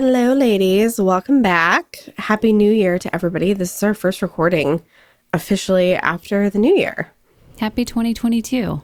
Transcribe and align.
Hello, 0.00 0.32
ladies. 0.32 1.00
Welcome 1.00 1.42
back. 1.42 1.98
Happy 2.18 2.52
New 2.52 2.70
Year 2.70 2.98
to 3.00 3.12
everybody. 3.12 3.52
This 3.52 3.74
is 3.74 3.82
our 3.82 3.94
first 3.94 4.22
recording 4.22 4.80
officially 5.32 5.94
after 5.94 6.48
the 6.48 6.58
new 6.58 6.76
year. 6.76 7.10
Happy 7.58 7.84
2022. 7.84 8.80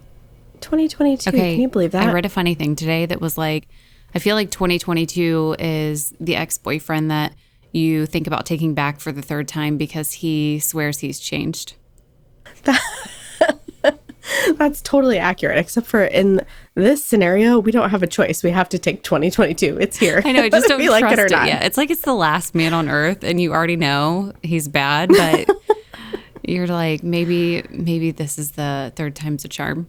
2022. 0.65 1.31
Okay. 1.31 1.53
Can 1.53 1.61
you 1.61 1.69
believe 1.69 1.93
that? 1.93 2.09
I 2.09 2.13
read 2.13 2.25
a 2.25 2.31
funny 2.31 2.55
thing 2.55 2.75
today 2.75 3.07
that 3.07 3.21
was 3.21 3.37
like, 3.39 3.69
I 4.15 4.19
feel 4.19 4.35
like 4.35 4.51
2022 4.51 5.57
is 5.59 6.15
the 6.19 6.37
ex 6.37 6.57
boyfriend 6.59 7.11
that 7.11 7.35
you 7.73 8.07
think 8.07 8.27
about 8.27 8.47
taking 8.47 8.73
back 8.75 8.99
for 9.01 9.13
the 9.13 9.21
third 9.23 9.47
time 9.47 9.77
because 9.77 10.13
he 10.13 10.59
swears 10.59 11.01
he's 11.01 11.21
changed. 11.21 11.75
That's 14.57 14.81
totally 14.81 15.19
accurate, 15.19 15.59
except 15.59 15.87
for 15.87 16.05
in 16.05 16.41
this 16.75 17.05
scenario, 17.05 17.59
we 17.59 17.71
don't 17.71 17.91
have 17.91 18.03
a 18.03 18.07
choice. 18.07 18.43
We 18.43 18.51
have 18.51 18.71
to 18.71 18.79
take 18.79 19.03
2022. 19.03 19.79
It's 19.79 19.99
here. 19.99 20.23
I 20.25 20.33
know, 20.33 20.43
I 20.43 20.49
just 20.51 20.69
don't 20.69 20.79
we 20.79 20.89
like 20.89 21.01
trust 21.01 21.19
it 21.19 21.21
or 21.21 21.27
it 21.27 21.33
not. 21.33 21.47
yet. 21.47 21.65
It's 21.65 21.77
like 21.77 21.91
it's 21.91 22.01
the 22.03 22.15
last 22.15 22.55
man 22.55 22.73
on 22.73 22.89
earth 22.89 23.23
and 23.23 23.39
you 23.41 23.53
already 23.53 23.77
know 23.77 24.33
he's 24.43 24.67
bad, 24.67 25.11
but 25.11 25.51
you're 26.43 26.67
like, 26.69 27.03
maybe, 27.03 27.65
maybe 27.71 28.13
this 28.13 28.39
is 28.39 28.53
the 28.53 28.93
third 28.97 29.15
time's 29.15 29.45
a 29.45 29.49
charm. 29.49 29.89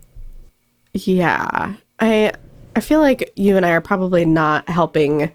Yeah. 0.95 1.75
I 1.99 2.31
I 2.75 2.79
feel 2.79 3.01
like 3.01 3.31
you 3.35 3.57
and 3.57 3.65
I 3.65 3.71
are 3.71 3.81
probably 3.81 4.25
not 4.25 4.67
helping 4.69 5.31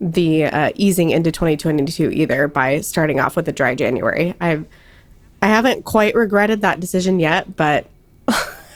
the 0.00 0.44
uh, 0.44 0.72
easing 0.74 1.10
into 1.10 1.30
2022 1.30 2.10
either 2.10 2.48
by 2.48 2.80
starting 2.80 3.20
off 3.20 3.36
with 3.36 3.48
a 3.48 3.52
dry 3.52 3.74
January. 3.74 4.34
I've 4.40 4.66
I 5.42 5.48
haven't 5.48 5.84
quite 5.84 6.14
regretted 6.14 6.62
that 6.62 6.80
decision 6.80 7.20
yet, 7.20 7.54
but 7.54 7.86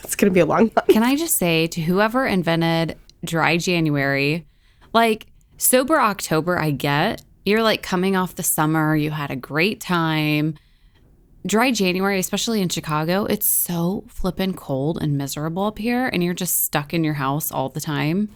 it's 0.04 0.14
going 0.14 0.30
to 0.30 0.34
be 0.34 0.40
a 0.40 0.46
long 0.46 0.68
one. 0.68 0.86
Can 0.88 1.02
I 1.02 1.16
just 1.16 1.36
say 1.36 1.66
to 1.68 1.80
whoever 1.80 2.26
invented 2.26 2.96
dry 3.24 3.56
January, 3.56 4.46
like 4.92 5.26
sober 5.56 5.98
October, 5.98 6.58
I 6.58 6.72
get. 6.72 7.22
You're 7.46 7.62
like 7.62 7.82
coming 7.82 8.16
off 8.16 8.34
the 8.34 8.42
summer, 8.42 8.94
you 8.94 9.10
had 9.10 9.30
a 9.30 9.36
great 9.36 9.80
time. 9.80 10.58
Dry 11.48 11.70
January, 11.72 12.18
especially 12.18 12.60
in 12.60 12.68
Chicago, 12.68 13.24
it's 13.24 13.48
so 13.48 14.04
flippin' 14.06 14.52
cold 14.52 14.98
and 15.00 15.16
miserable 15.16 15.64
up 15.64 15.78
here, 15.78 16.06
and 16.08 16.22
you're 16.22 16.34
just 16.34 16.62
stuck 16.62 16.92
in 16.92 17.04
your 17.04 17.14
house 17.14 17.50
all 17.50 17.70
the 17.70 17.80
time. 17.80 18.28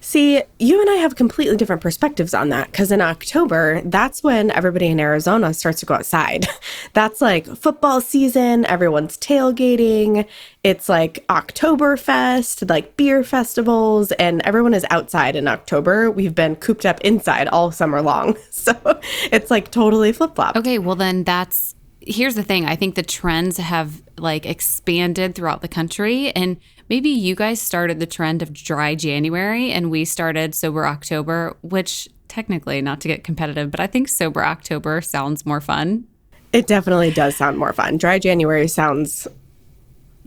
See, 0.00 0.42
you 0.58 0.78
and 0.78 0.90
I 0.90 0.96
have 0.96 1.16
completely 1.16 1.56
different 1.56 1.80
perspectives 1.80 2.34
on 2.34 2.50
that 2.50 2.70
because 2.70 2.92
in 2.92 3.00
October, 3.00 3.80
that's 3.86 4.22
when 4.22 4.50
everybody 4.50 4.88
in 4.88 5.00
Arizona 5.00 5.54
starts 5.54 5.80
to 5.80 5.86
go 5.86 5.94
outside. 5.94 6.46
That's 6.92 7.20
like 7.20 7.46
football 7.46 8.00
season, 8.00 8.64
everyone's 8.66 9.16
tailgating. 9.16 10.26
It's 10.62 10.88
like 10.88 11.26
Oktoberfest, 11.28 12.68
like 12.70 12.96
beer 12.96 13.24
festivals, 13.24 14.12
and 14.12 14.40
everyone 14.42 14.72
is 14.72 14.86
outside 14.90 15.34
in 15.34 15.48
October. 15.48 16.12
We've 16.12 16.34
been 16.34 16.54
cooped 16.54 16.86
up 16.86 17.00
inside 17.00 17.48
all 17.48 17.72
summer 17.72 18.02
long. 18.02 18.36
So 18.50 19.00
it's 19.32 19.50
like 19.50 19.70
totally 19.70 20.12
flip 20.12 20.34
flop. 20.34 20.56
Okay, 20.56 20.78
well, 20.78 20.96
then 20.96 21.24
that's 21.24 21.74
here's 22.08 22.34
the 22.34 22.42
thing. 22.42 22.64
I 22.66 22.74
think 22.76 22.94
the 22.94 23.02
trends 23.02 23.58
have 23.58 24.02
like 24.18 24.46
expanded 24.46 25.34
throughout 25.34 25.62
the 25.62 25.68
country, 25.68 26.30
and 26.32 26.56
maybe 26.88 27.08
you 27.08 27.34
guys 27.34 27.60
started 27.60 28.00
the 28.00 28.06
trend 28.06 28.42
of 28.42 28.52
dry 28.52 28.94
January 28.94 29.70
and 29.70 29.90
we 29.90 30.04
started 30.04 30.54
sober 30.54 30.86
October, 30.86 31.56
which 31.62 32.08
technically, 32.28 32.82
not 32.82 33.00
to 33.02 33.08
get 33.08 33.24
competitive, 33.24 33.70
but 33.70 33.80
I 33.80 33.86
think 33.86 34.08
sober 34.08 34.44
October 34.44 35.00
sounds 35.00 35.46
more 35.46 35.60
fun. 35.60 36.04
It 36.52 36.66
definitely 36.66 37.10
does 37.10 37.36
sound 37.36 37.58
more 37.58 37.72
fun. 37.72 37.96
Dry 37.98 38.18
January 38.18 38.68
sounds 38.68 39.28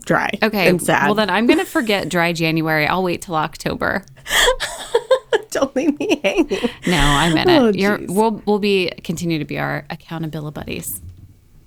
dry 0.04 0.30
Okay, 0.42 0.68
and 0.68 0.80
sad. 0.82 1.06
well, 1.06 1.14
then 1.14 1.30
I'm 1.30 1.46
going 1.46 1.58
to 1.60 1.64
forget 1.64 2.08
dry 2.08 2.32
January. 2.32 2.86
I'll 2.86 3.02
wait 3.04 3.22
till 3.22 3.34
October. 3.36 4.04
Don't 5.50 5.74
leave 5.76 5.98
me 5.98 6.20
hanging. 6.24 6.48
No, 6.86 6.96
I 6.98 7.32
meant 7.34 7.50
Oh, 7.50 7.66
it. 7.66 7.76
You're, 7.76 8.00
we'll, 8.08 8.42
we'll 8.46 8.58
be 8.58 8.90
continue 9.04 9.38
to 9.38 9.44
be 9.44 9.58
our 9.58 9.84
accountability 9.90 10.54
buddies. 10.54 11.00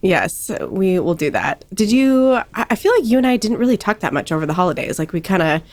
Yes, 0.05 0.51
we 0.69 0.99
will 0.99 1.15
do 1.15 1.31
that. 1.31 1.65
Did 1.73 1.91
you? 1.91 2.39
I 2.53 2.75
feel 2.75 2.93
like 2.93 3.05
you 3.05 3.17
and 3.17 3.25
I 3.25 3.37
didn't 3.37 3.57
really 3.57 3.75
talk 3.77 4.01
that 4.01 4.13
much 4.13 4.31
over 4.31 4.45
the 4.45 4.53
holidays. 4.53 4.99
Like 4.99 5.13
we 5.13 5.19
kind 5.19 5.41
of 5.41 5.63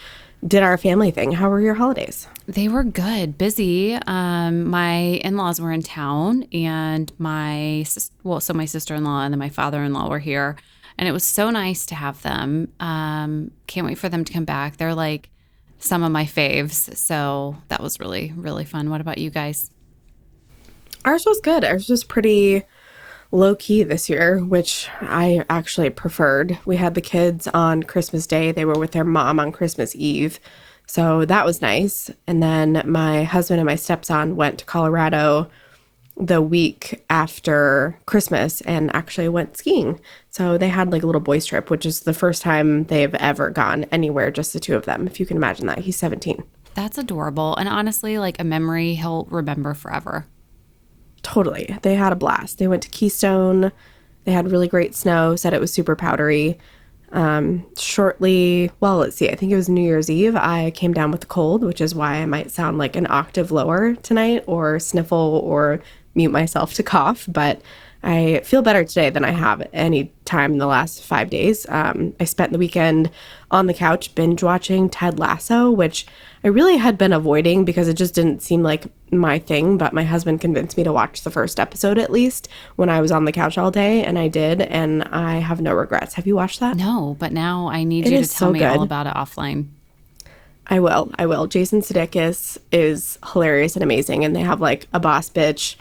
did 0.47 0.63
our 0.63 0.79
family 0.79 1.11
thing. 1.11 1.33
How 1.33 1.51
were 1.51 1.61
your 1.61 1.75
holidays? 1.75 2.27
They 2.47 2.67
were 2.69 2.83
good, 2.83 3.37
busy. 3.37 3.95
Um, 4.07 4.69
my 4.69 5.21
in-laws 5.23 5.61
were 5.61 5.71
in 5.71 5.83
town, 5.83 6.45
and 6.53 7.13
my 7.19 7.85
well, 8.25 8.41
so 8.41 8.55
my 8.55 8.65
sister-in-law 8.65 9.25
and 9.25 9.35
then 9.35 9.39
my 9.39 9.51
father-in-law 9.51 10.09
were 10.09 10.19
here, 10.19 10.57
and 10.97 11.07
it 11.07 11.13
was 11.13 11.25
so 11.25 11.51
nice 11.51 11.85
to 11.87 11.95
have 11.95 12.23
them. 12.23 12.73
Um, 12.81 13.51
can't 13.67 13.87
wait 13.87 13.99
for 13.99 14.09
them 14.09 14.25
to 14.25 14.33
come 14.33 14.47
back. 14.47 14.79
They're 14.79 14.95
like 14.95 15.29
some 15.79 16.03
of 16.03 16.11
my 16.11 16.25
faves, 16.25 16.97
so 16.97 17.59
that 17.69 17.83
was 17.83 18.01
really 18.01 18.33
really 18.35 18.65
fun. 18.65 18.89
What 18.89 19.03
about 19.03 19.19
you 19.19 19.29
guys? 19.29 19.71
Ours 21.05 21.27
was 21.27 21.39
good. 21.41 21.65
Ours 21.65 21.91
was 21.91 22.03
pretty 22.03 22.65
low 23.33 23.57
key 23.57 23.83
this 23.83 24.09
year, 24.09 24.39
which 24.39 24.89
I 25.01 25.45
actually 25.51 25.91
preferred. 25.91 26.59
We 26.65 26.77
had 26.77 26.95
the 26.95 27.01
kids 27.01 27.49
on 27.49 27.83
Christmas 27.83 28.27
Day. 28.27 28.53
They 28.53 28.65
were 28.65 28.79
with 28.79 28.93
their 28.93 29.05
mom 29.05 29.41
on 29.41 29.51
Christmas 29.51 29.97
Eve. 29.97 30.39
So 30.87 31.25
that 31.25 31.47
was 31.47 31.63
nice. 31.63 32.11
And 32.27 32.43
then 32.43 32.83
my 32.85 33.25
husband 33.25 33.59
and 33.59 33.67
my 33.67 33.77
stepson 33.77 34.37
went 34.37 34.59
to 34.59 34.65
Colorado 34.65 35.51
the 36.17 36.43
week 36.43 37.03
after 37.09 37.99
Christmas 38.05 38.61
and 38.63 38.95
actually 38.95 39.29
went 39.29 39.57
skiing. 39.57 39.99
So 40.29 40.59
they 40.59 40.69
had 40.69 40.93
like 40.93 41.03
a 41.03 41.07
little 41.07 41.21
boys 41.21 41.47
trip, 41.47 41.71
which 41.71 41.87
is 41.87 42.01
the 42.01 42.13
first 42.13 42.43
time 42.43 42.85
they've 42.85 43.15
ever 43.15 43.49
gone 43.49 43.85
anywhere, 43.85 44.31
just 44.31 44.53
the 44.53 44.61
two 44.61 44.77
of 44.77 44.85
them. 44.85 45.07
If 45.07 45.19
you 45.19 45.25
can 45.25 45.39
imagine 45.39 45.67
that. 45.67 45.79
He's 45.79 45.97
17. 45.97 46.45
That's 46.75 46.97
adorable, 46.97 47.55
and 47.57 47.69
honestly, 47.69 48.19
like 48.19 48.41
a 48.41 48.45
memory 48.45 48.95
he'll 48.95 49.27
remember 49.27 49.75
forever. 49.75 50.27
Totally. 51.23 51.77
They 51.83 51.95
had 51.95 52.13
a 52.13 52.17
blast. 52.17 52.59
They 52.59 52.69
went 52.69 52.83
to 52.83 52.89
Keystone. 52.89 53.73
They 54.25 54.33
had 54.33 54.51
really 54.51 54.69
great 54.69 54.95
snow, 54.95 55.37
said 55.37 55.53
it 55.55 55.61
was 55.61 55.73
super 55.73 55.97
powdery. 55.97 56.59
Um, 57.13 57.67
shortly, 57.77 58.71
well, 58.81 58.97
let's 58.99 59.17
see, 59.17 59.29
I 59.29 59.35
think 59.35 59.53
it 59.53 59.57
was 59.57 59.69
New 59.69 59.83
Year's 59.83 60.09
Eve, 60.09 60.35
I 60.35 60.71
came 60.71 60.95
down 60.95 61.11
with 61.11 61.25
a 61.25 61.27
cold, 61.27 61.63
which 61.63 61.83
is 61.83 61.95
why 61.95 62.15
I 62.15 62.27
might 62.27 62.51
sound 62.51 62.79
like 62.79 62.97
an 62.97 63.07
octave 63.11 63.53
lower 63.53 63.95
tonight 63.97 64.45
or 64.47 64.79
sniffle 64.79 65.43
or 65.45 65.83
mute 66.15 66.31
myself 66.31 66.75
to 66.75 66.83
cough. 66.83 67.27
But 67.29 67.61
I 68.05 68.41
feel 68.45 68.63
better 68.63 68.85
today 68.85 69.11
than 69.11 69.25
I 69.25 69.31
have 69.31 69.69
any 69.73 70.13
time 70.25 70.53
in 70.53 70.59
the 70.59 70.67
last 70.67 71.05
five 71.05 71.31
days. 71.31 71.67
Um, 71.69 72.15
I 72.19 72.25
spent 72.25 72.51
the 72.51 72.59
weekend 72.59 73.11
on 73.51 73.67
the 73.67 73.75
couch 73.75 74.15
binge 74.17 74.43
watching 74.43 74.91
Ted 74.91 75.21
Lasso, 75.21 75.71
which 75.71 76.07
I 76.43 76.49
really 76.49 76.79
had 76.79 76.99
been 76.99 77.13
avoiding 77.13 77.65
because 77.65 77.87
it 77.87 77.95
just 77.95 78.15
didn't 78.15 78.43
seem 78.43 78.65
like 78.65 78.87
my 79.13 79.39
thing. 79.39 79.79
But 79.79 79.93
my 79.93 80.03
husband 80.03 80.41
convinced 80.41 80.77
me 80.77 80.83
to 80.83 80.93
watch 80.93 81.23
the 81.23 81.31
first 81.31 81.61
episode 81.61 81.97
at 81.97 82.11
least 82.11 82.49
when 82.75 82.89
I 82.89 83.01
was 83.01 83.13
on 83.13 83.25
the 83.25 83.31
couch 83.31 83.57
all 83.57 83.71
day, 83.71 84.05
and 84.05 84.19
I 84.19 84.27
did, 84.27 84.63
and 84.63 85.05
I 85.05 85.35
have 85.39 85.61
no 85.61 85.73
regrets. 85.73 86.15
Have 86.15 86.27
you 86.27 86.35
watched 86.35 86.59
that? 86.59 86.77
No, 86.77 87.17
but 87.21 87.33
now 87.33 87.69
I 87.69 87.85
need 87.85 88.07
It 88.07 88.13
you 88.13 88.23
to 88.23 88.29
tell 88.29 88.49
so 88.49 88.53
me 88.53 88.65
all 88.65 88.83
about 88.83 89.07
it 89.07 89.15
offline. 89.15 89.69
I 90.67 90.81
will. 90.81 91.13
I 91.19 91.27
will. 91.27 91.47
Jason 91.47 91.83
Sudeikis 91.83 92.59
is 92.73 93.19
hilarious 93.33 93.77
and 93.77 93.83
amazing, 93.85 94.25
and 94.25 94.35
they 94.35 94.41
have 94.41 94.61
like 94.61 94.89
a 94.93 94.99
boss 94.99 95.31
bitch 95.31 95.77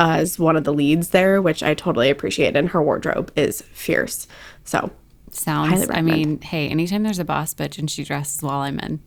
as 0.00 0.38
one 0.38 0.56
of 0.56 0.64
the 0.64 0.72
leads 0.72 1.10
there, 1.10 1.40
which 1.40 1.62
I 1.62 1.74
totally 1.74 2.10
appreciate. 2.10 2.56
And 2.56 2.70
her 2.70 2.82
wardrobe 2.82 3.30
is 3.36 3.62
fierce. 3.72 4.26
So, 4.64 4.90
Sounds. 5.30 5.88
I 5.90 6.00
mean, 6.02 6.40
hey, 6.40 6.68
anytime 6.68 7.04
there's 7.04 7.20
a 7.20 7.24
boss 7.24 7.54
bitch 7.54 7.78
and 7.78 7.88
she 7.88 8.02
dresses 8.02 8.42
well, 8.42 8.60
I'm 8.62 8.80
in. 8.80 9.00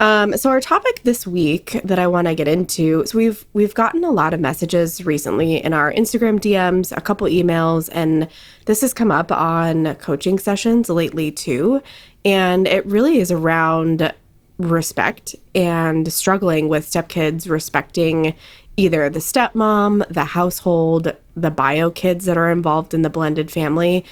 um, 0.00 0.36
so 0.36 0.50
our 0.50 0.60
topic 0.60 1.02
this 1.04 1.26
week 1.26 1.80
that 1.84 1.98
I 1.98 2.08
want 2.08 2.26
to 2.26 2.34
get 2.34 2.48
into. 2.48 3.06
So 3.06 3.16
we've 3.16 3.46
we've 3.54 3.74
gotten 3.74 4.04
a 4.04 4.10
lot 4.10 4.34
of 4.34 4.40
messages 4.40 5.04
recently 5.06 5.62
in 5.62 5.72
our 5.72 5.92
Instagram 5.92 6.40
DMs, 6.40 6.94
a 6.96 7.00
couple 7.00 7.26
emails, 7.28 7.88
and 7.92 8.28
this 8.66 8.80
has 8.82 8.92
come 8.92 9.12
up 9.12 9.30
on 9.32 9.94
coaching 9.96 10.38
sessions 10.38 10.90
lately 10.90 11.30
too. 11.30 11.80
And 12.24 12.66
it 12.66 12.84
really 12.86 13.18
is 13.18 13.30
around 13.30 14.12
respect 14.58 15.34
and 15.54 16.12
struggling 16.12 16.68
with 16.68 16.88
stepkids 16.88 17.48
respecting 17.48 18.34
either 18.76 19.08
the 19.10 19.18
stepmom, 19.18 20.06
the 20.08 20.24
household, 20.24 21.14
the 21.36 21.50
bio 21.50 21.90
kids 21.90 22.24
that 22.24 22.36
are 22.36 22.50
involved 22.50 22.94
in 22.94 23.02
the 23.02 23.10
blended 23.10 23.50
family, 23.50 24.04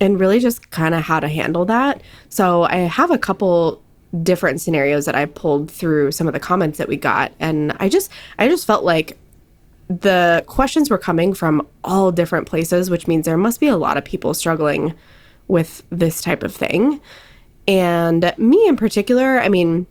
and 0.00 0.20
really 0.20 0.40
just 0.40 0.70
kind 0.70 0.94
of 0.94 1.02
how 1.02 1.20
to 1.20 1.28
handle 1.28 1.64
that. 1.64 2.02
So 2.28 2.64
I 2.64 2.76
have 2.76 3.10
a 3.10 3.18
couple 3.18 3.82
different 4.22 4.60
scenarios 4.60 5.04
that 5.04 5.14
I 5.14 5.26
pulled 5.26 5.70
through 5.70 6.12
some 6.12 6.26
of 6.26 6.32
the 6.32 6.40
comments 6.40 6.78
that 6.78 6.88
we 6.88 6.96
got 6.96 7.32
and 7.40 7.76
I 7.80 7.88
just 7.88 8.10
I 8.38 8.48
just 8.48 8.66
felt 8.66 8.84
like 8.84 9.18
the 9.88 10.44
questions 10.46 10.90
were 10.90 10.98
coming 10.98 11.32
from 11.32 11.66
all 11.84 12.10
different 12.10 12.48
places, 12.48 12.90
which 12.90 13.06
means 13.06 13.24
there 13.24 13.36
must 13.36 13.60
be 13.60 13.68
a 13.68 13.76
lot 13.76 13.96
of 13.96 14.04
people 14.04 14.34
struggling 14.34 14.94
with 15.48 15.82
this 15.90 16.20
type 16.22 16.42
of 16.42 16.54
thing. 16.54 17.00
And 17.68 18.32
me 18.36 18.66
in 18.66 18.76
particular, 18.76 19.40
I 19.40 19.48
mean, 19.48 19.86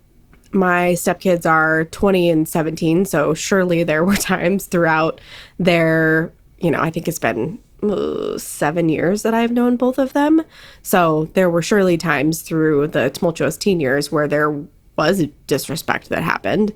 my 0.55 0.93
stepkids 0.93 1.49
are 1.49 1.85
20 1.85 2.29
and 2.29 2.47
17, 2.49 3.05
so 3.05 3.33
surely 3.33 3.83
there 3.83 4.03
were 4.03 4.15
times 4.15 4.65
throughout 4.65 5.21
their, 5.59 6.33
you 6.59 6.71
know, 6.71 6.79
I 6.79 6.89
think 6.89 7.07
it's 7.07 7.19
been 7.19 7.59
uh, 7.83 8.37
seven 8.37 8.89
years 8.89 9.21
that 9.23 9.33
I've 9.33 9.51
known 9.51 9.75
both 9.75 9.99
of 9.99 10.13
them. 10.13 10.43
So 10.81 11.25
there 11.33 11.49
were 11.49 11.61
surely 11.61 11.97
times 11.97 12.41
through 12.41 12.87
the 12.87 13.09
tumultuous 13.09 13.57
teen 13.57 13.79
years 13.79 14.11
where 14.11 14.27
there 14.27 14.63
was 14.97 15.25
disrespect 15.47 16.09
that 16.09 16.23
happened, 16.23 16.73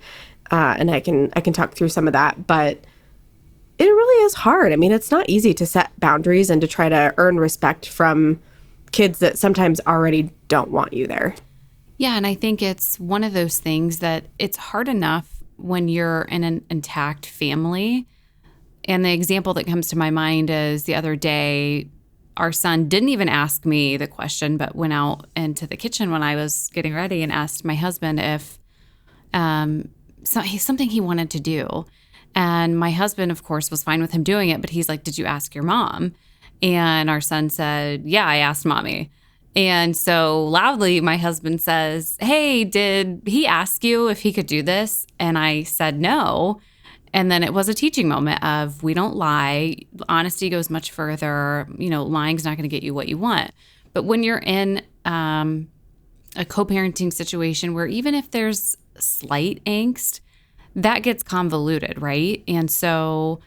uh, 0.51 0.75
and 0.77 0.91
I 0.91 0.99
can 0.99 1.31
I 1.35 1.41
can 1.41 1.53
talk 1.53 1.73
through 1.73 1.89
some 1.89 2.07
of 2.07 2.13
that, 2.13 2.47
but 2.47 2.83
it 3.77 3.85
really 3.85 4.25
is 4.25 4.33
hard. 4.33 4.73
I 4.73 4.75
mean, 4.75 4.91
it's 4.91 5.09
not 5.09 5.29
easy 5.29 5.53
to 5.53 5.65
set 5.65 5.97
boundaries 5.99 6.49
and 6.49 6.59
to 6.59 6.67
try 6.67 6.89
to 6.89 7.13
earn 7.17 7.39
respect 7.39 7.87
from 7.87 8.41
kids 8.91 9.19
that 9.19 9.37
sometimes 9.37 9.79
already 9.87 10.31
don't 10.49 10.71
want 10.71 10.91
you 10.91 11.07
there. 11.07 11.35
Yeah, 11.99 12.15
and 12.15 12.25
I 12.25 12.33
think 12.33 12.61
it's 12.61 12.97
one 12.97 13.25
of 13.25 13.33
those 13.33 13.59
things 13.59 13.99
that 13.99 14.23
it's 14.39 14.55
hard 14.55 14.87
enough 14.87 15.43
when 15.57 15.89
you're 15.89 16.21
in 16.21 16.45
an 16.45 16.65
intact 16.69 17.25
family. 17.25 18.07
And 18.85 19.03
the 19.03 19.11
example 19.11 19.53
that 19.55 19.67
comes 19.67 19.89
to 19.89 19.97
my 19.97 20.09
mind 20.09 20.49
is 20.49 20.85
the 20.85 20.95
other 20.95 21.17
day, 21.17 21.89
our 22.37 22.53
son 22.53 22.87
didn't 22.87 23.09
even 23.09 23.27
ask 23.27 23.65
me 23.65 23.97
the 23.97 24.07
question, 24.07 24.55
but 24.55 24.77
went 24.77 24.93
out 24.93 25.27
into 25.35 25.67
the 25.67 25.75
kitchen 25.75 26.09
when 26.09 26.23
I 26.23 26.37
was 26.37 26.69
getting 26.73 26.95
ready 26.95 27.21
and 27.21 27.33
asked 27.33 27.65
my 27.65 27.75
husband 27.75 28.21
if 28.21 28.57
um, 29.33 29.89
so, 30.23 30.41
something 30.41 30.89
he 30.89 31.01
wanted 31.01 31.29
to 31.31 31.41
do. 31.41 31.85
And 32.33 32.79
my 32.79 32.91
husband, 32.91 33.29
of 33.29 33.43
course, 33.43 33.69
was 33.69 33.83
fine 33.83 33.99
with 33.99 34.13
him 34.13 34.23
doing 34.23 34.47
it, 34.47 34.61
but 34.61 34.69
he's 34.69 34.87
like, 34.87 35.03
Did 35.03 35.17
you 35.17 35.25
ask 35.25 35.53
your 35.53 35.65
mom? 35.65 36.15
And 36.61 37.09
our 37.09 37.19
son 37.19 37.49
said, 37.49 38.03
Yeah, 38.05 38.25
I 38.25 38.37
asked 38.37 38.65
mommy. 38.65 39.11
And 39.55 39.97
so 39.97 40.45
loudly, 40.45 41.01
my 41.01 41.17
husband 41.17 41.61
says, 41.61 42.17
Hey, 42.19 42.63
did 42.63 43.23
he 43.25 43.47
ask 43.47 43.83
you 43.83 44.07
if 44.07 44.19
he 44.21 44.31
could 44.31 44.45
do 44.45 44.61
this? 44.61 45.07
And 45.19 45.37
I 45.37 45.63
said, 45.63 45.99
No. 45.99 46.59
And 47.11 47.31
then 47.31 47.41
it 47.41 47.53
was 47.53 47.67
a 47.67 47.73
teaching 47.73 48.07
moment 48.07 48.43
of 48.43 48.83
we 48.83 48.93
don't 48.93 49.15
lie. 49.15 49.77
Honesty 50.07 50.49
goes 50.49 50.69
much 50.69 50.91
further. 50.91 51.67
You 51.77 51.89
know, 51.89 52.03
lying's 52.03 52.45
not 52.45 52.55
going 52.55 52.69
to 52.69 52.73
get 52.73 52.83
you 52.83 52.93
what 52.93 53.07
you 53.07 53.17
want. 53.17 53.51
But 53.93 54.03
when 54.03 54.21
you're 54.21 54.37
in 54.37 54.83
um, 55.05 55.69
a 56.35 56.45
co 56.45 56.65
parenting 56.65 57.11
situation 57.11 57.73
where 57.73 57.87
even 57.87 58.13
if 58.13 58.29
there's 58.29 58.77
slight 58.99 59.63
angst, 59.65 60.19
that 60.75 61.01
gets 61.01 61.23
convoluted, 61.23 61.99
right? 62.01 62.43
And 62.47 62.69
so 62.69 63.39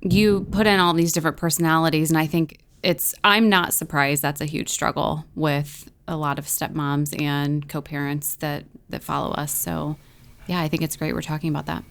you 0.00 0.46
put 0.50 0.66
in 0.66 0.78
all 0.78 0.92
these 0.92 1.12
different 1.12 1.38
personalities, 1.38 2.10
and 2.10 2.18
I 2.18 2.26
think 2.26 2.60
it's, 2.84 3.14
I'm 3.24 3.48
not 3.48 3.72
surprised 3.72 4.22
that's 4.22 4.40
a 4.40 4.46
huge 4.46 4.68
struggle 4.68 5.24
with 5.34 5.90
a 6.06 6.16
lot 6.16 6.38
of 6.38 6.46
stepmoms 6.46 7.20
and 7.20 7.68
co 7.68 7.80
parents 7.80 8.36
that, 8.36 8.64
that 8.90 9.02
follow 9.02 9.32
us. 9.32 9.52
So, 9.52 9.96
yeah, 10.46 10.60
I 10.60 10.68
think 10.68 10.82
it's 10.82 10.96
great 10.96 11.14
we're 11.14 11.22
talking 11.22 11.50
about 11.50 11.66
that. 11.66 11.84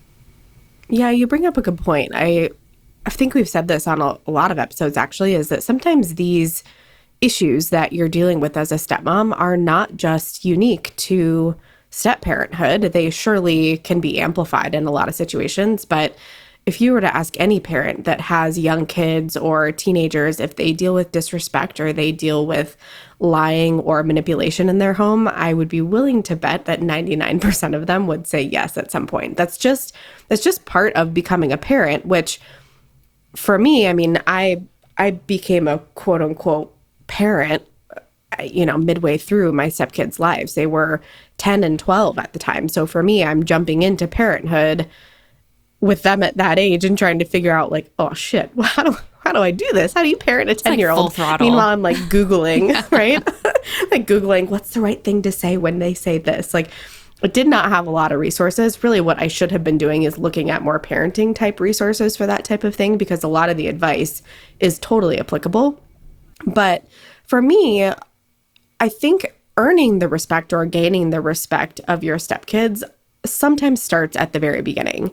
Yeah, 0.89 1.09
you 1.09 1.27
bring 1.27 1.45
up 1.45 1.57
a 1.57 1.61
good 1.61 1.77
point. 1.77 2.11
I, 2.13 2.51
I 3.05 3.09
think 3.09 3.33
we've 3.33 3.49
said 3.49 3.67
this 3.67 3.87
on 3.87 4.01
a, 4.01 4.17
a 4.27 4.31
lot 4.31 4.51
of 4.51 4.59
episodes 4.59 4.97
actually, 4.97 5.33
is 5.33 5.49
that 5.49 5.63
sometimes 5.63 6.15
these 6.15 6.63
issues 7.21 7.69
that 7.69 7.93
you're 7.93 8.09
dealing 8.09 8.39
with 8.39 8.57
as 8.57 8.71
a 8.71 8.75
stepmom 8.75 9.33
are 9.39 9.57
not 9.57 9.95
just 9.95 10.45
unique 10.45 10.93
to 10.97 11.55
step 11.89 12.21
parenthood. 12.21 12.81
They 12.81 13.09
surely 13.09 13.77
can 13.77 13.99
be 13.99 14.19
amplified 14.19 14.75
in 14.75 14.85
a 14.85 14.91
lot 14.91 15.07
of 15.07 15.15
situations, 15.15 15.85
but 15.85 16.15
if 16.65 16.79
you 16.79 16.93
were 16.93 17.01
to 17.01 17.15
ask 17.15 17.37
any 17.39 17.59
parent 17.59 18.05
that 18.05 18.21
has 18.21 18.57
young 18.57 18.85
kids 18.85 19.35
or 19.35 19.71
teenagers 19.71 20.39
if 20.39 20.55
they 20.55 20.71
deal 20.71 20.93
with 20.93 21.11
disrespect 21.11 21.79
or 21.79 21.91
they 21.91 22.11
deal 22.11 22.47
with 22.47 22.77
lying 23.19 23.79
or 23.81 24.01
manipulation 24.03 24.69
in 24.69 24.77
their 24.77 24.93
home, 24.93 25.27
I 25.27 25.53
would 25.53 25.67
be 25.67 25.81
willing 25.81 26.23
to 26.23 26.35
bet 26.35 26.65
that 26.65 26.79
99% 26.79 27.75
of 27.75 27.87
them 27.87 28.07
would 28.07 28.27
say 28.27 28.41
yes 28.41 28.77
at 28.77 28.91
some 28.91 29.07
point. 29.07 29.35
That's 29.35 29.57
just 29.57 29.93
that's 30.29 30.43
just 30.43 30.65
part 30.65 30.93
of 30.93 31.13
becoming 31.13 31.51
a 31.51 31.57
parent, 31.57 32.05
which 32.05 32.39
for 33.35 33.57
me, 33.57 33.87
I 33.87 33.93
mean, 33.93 34.21
I 34.25 34.63
I 34.97 35.11
became 35.11 35.67
a 35.67 35.79
quote 35.95 36.21
unquote 36.21 36.73
parent 37.07 37.63
uh, 38.39 38.43
you 38.43 38.65
know, 38.65 38.77
midway 38.77 39.17
through 39.17 39.51
my 39.51 39.67
stepkids' 39.67 40.17
lives. 40.17 40.55
They 40.55 40.65
were 40.65 41.01
10 41.37 41.63
and 41.63 41.77
12 41.77 42.17
at 42.17 42.31
the 42.33 42.39
time. 42.39 42.69
So 42.69 42.85
for 42.85 43.03
me, 43.03 43.23
I'm 43.23 43.43
jumping 43.43 43.83
into 43.83 44.07
parenthood 44.07 44.87
with 45.83 46.01
them 46.03 46.23
at 46.23 46.37
that 46.37 46.57
age 46.57 46.85
and 46.85 46.97
trying 46.97 47.19
to 47.19 47.25
figure 47.25 47.51
out 47.51 47.69
like, 47.69 47.91
oh 47.99 48.13
shit, 48.13 48.49
well, 48.55 48.67
how 48.69 48.83
do 48.83 48.97
how 49.19 49.31
do 49.31 49.39
I 49.39 49.51
do 49.51 49.69
this? 49.73 49.93
How 49.93 50.03
do 50.03 50.09
you 50.09 50.17
parent 50.17 50.49
a 50.49 50.55
10 50.55 50.79
year 50.79 50.89
old? 50.89 51.17
Meanwhile, 51.17 51.69
I'm 51.69 51.81
like 51.81 51.97
Googling, 52.09 52.73
right? 52.91 53.25
like 53.91 54.07
Googling 54.07 54.49
what's 54.49 54.71
the 54.71 54.81
right 54.81 55.01
thing 55.03 55.21
to 55.21 55.31
say 55.31 55.57
when 55.57 55.79
they 55.79 55.93
say 55.93 56.17
this. 56.17 56.53
Like 56.53 56.69
I 57.21 57.27
did 57.27 57.47
not 57.47 57.69
have 57.69 57.85
a 57.87 57.89
lot 57.89 58.11
of 58.11 58.19
resources. 58.19 58.81
Really, 58.83 59.01
what 59.01 59.21
I 59.21 59.27
should 59.27 59.51
have 59.51 59.63
been 59.63 59.77
doing 59.77 60.03
is 60.03 60.17
looking 60.17 60.49
at 60.49 60.61
more 60.61 60.79
parenting 60.79 61.35
type 61.35 61.59
resources 61.59 62.15
for 62.15 62.25
that 62.27 62.45
type 62.45 62.63
of 62.63 62.75
thing 62.75 62.97
because 62.97 63.23
a 63.23 63.29
lot 63.29 63.49
of 63.49 63.57
the 63.57 63.67
advice 63.67 64.21
is 64.59 64.79
totally 64.79 65.19
applicable. 65.19 65.81
But 66.45 66.85
for 67.25 67.41
me, 67.41 67.91
I 68.79 68.89
think 68.89 69.33
earning 69.57 69.99
the 69.99 70.07
respect 70.07 70.51
or 70.51 70.65
gaining 70.65 71.09
the 71.09 71.21
respect 71.21 71.79
of 71.87 72.03
your 72.03 72.17
stepkids 72.17 72.83
sometimes 73.25 73.81
starts 73.81 74.17
at 74.17 74.33
the 74.33 74.39
very 74.39 74.61
beginning. 74.61 75.11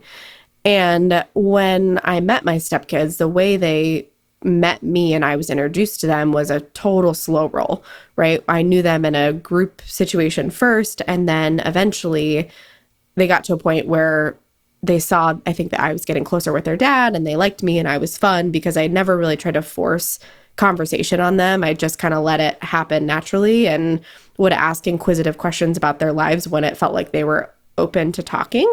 And 0.64 1.24
when 1.34 2.00
I 2.04 2.20
met 2.20 2.44
my 2.44 2.56
stepkids, 2.56 3.16
the 3.16 3.28
way 3.28 3.56
they 3.56 4.08
met 4.42 4.82
me 4.82 5.12
and 5.12 5.24
I 5.24 5.36
was 5.36 5.50
introduced 5.50 6.00
to 6.00 6.06
them 6.06 6.32
was 6.32 6.50
a 6.50 6.60
total 6.60 7.14
slow 7.14 7.48
roll, 7.48 7.84
right? 8.16 8.42
I 8.48 8.62
knew 8.62 8.82
them 8.82 9.04
in 9.04 9.14
a 9.14 9.32
group 9.32 9.82
situation 9.84 10.50
first, 10.50 11.02
and 11.06 11.28
then 11.28 11.60
eventually 11.60 12.50
they 13.16 13.26
got 13.26 13.44
to 13.44 13.54
a 13.54 13.58
point 13.58 13.86
where 13.86 14.36
they 14.82 14.98
saw, 14.98 15.34
I 15.44 15.52
think, 15.52 15.70
that 15.72 15.80
I 15.80 15.92
was 15.92 16.06
getting 16.06 16.24
closer 16.24 16.52
with 16.52 16.64
their 16.64 16.76
dad 16.76 17.14
and 17.14 17.26
they 17.26 17.36
liked 17.36 17.62
me 17.62 17.78
and 17.78 17.86
I 17.86 17.98
was 17.98 18.16
fun 18.16 18.50
because 18.50 18.78
I 18.78 18.86
never 18.86 19.16
really 19.16 19.36
tried 19.36 19.54
to 19.54 19.62
force 19.62 20.18
conversation 20.56 21.20
on 21.20 21.36
them. 21.36 21.62
I 21.62 21.74
just 21.74 21.98
kind 21.98 22.14
of 22.14 22.24
let 22.24 22.40
it 22.40 22.62
happen 22.62 23.04
naturally 23.04 23.68
and 23.68 24.00
would 24.38 24.52
ask 24.52 24.86
inquisitive 24.86 25.36
questions 25.36 25.76
about 25.76 25.98
their 25.98 26.14
lives 26.14 26.48
when 26.48 26.64
it 26.64 26.78
felt 26.78 26.94
like 26.94 27.12
they 27.12 27.24
were 27.24 27.52
open 27.76 28.10
to 28.12 28.22
talking, 28.22 28.72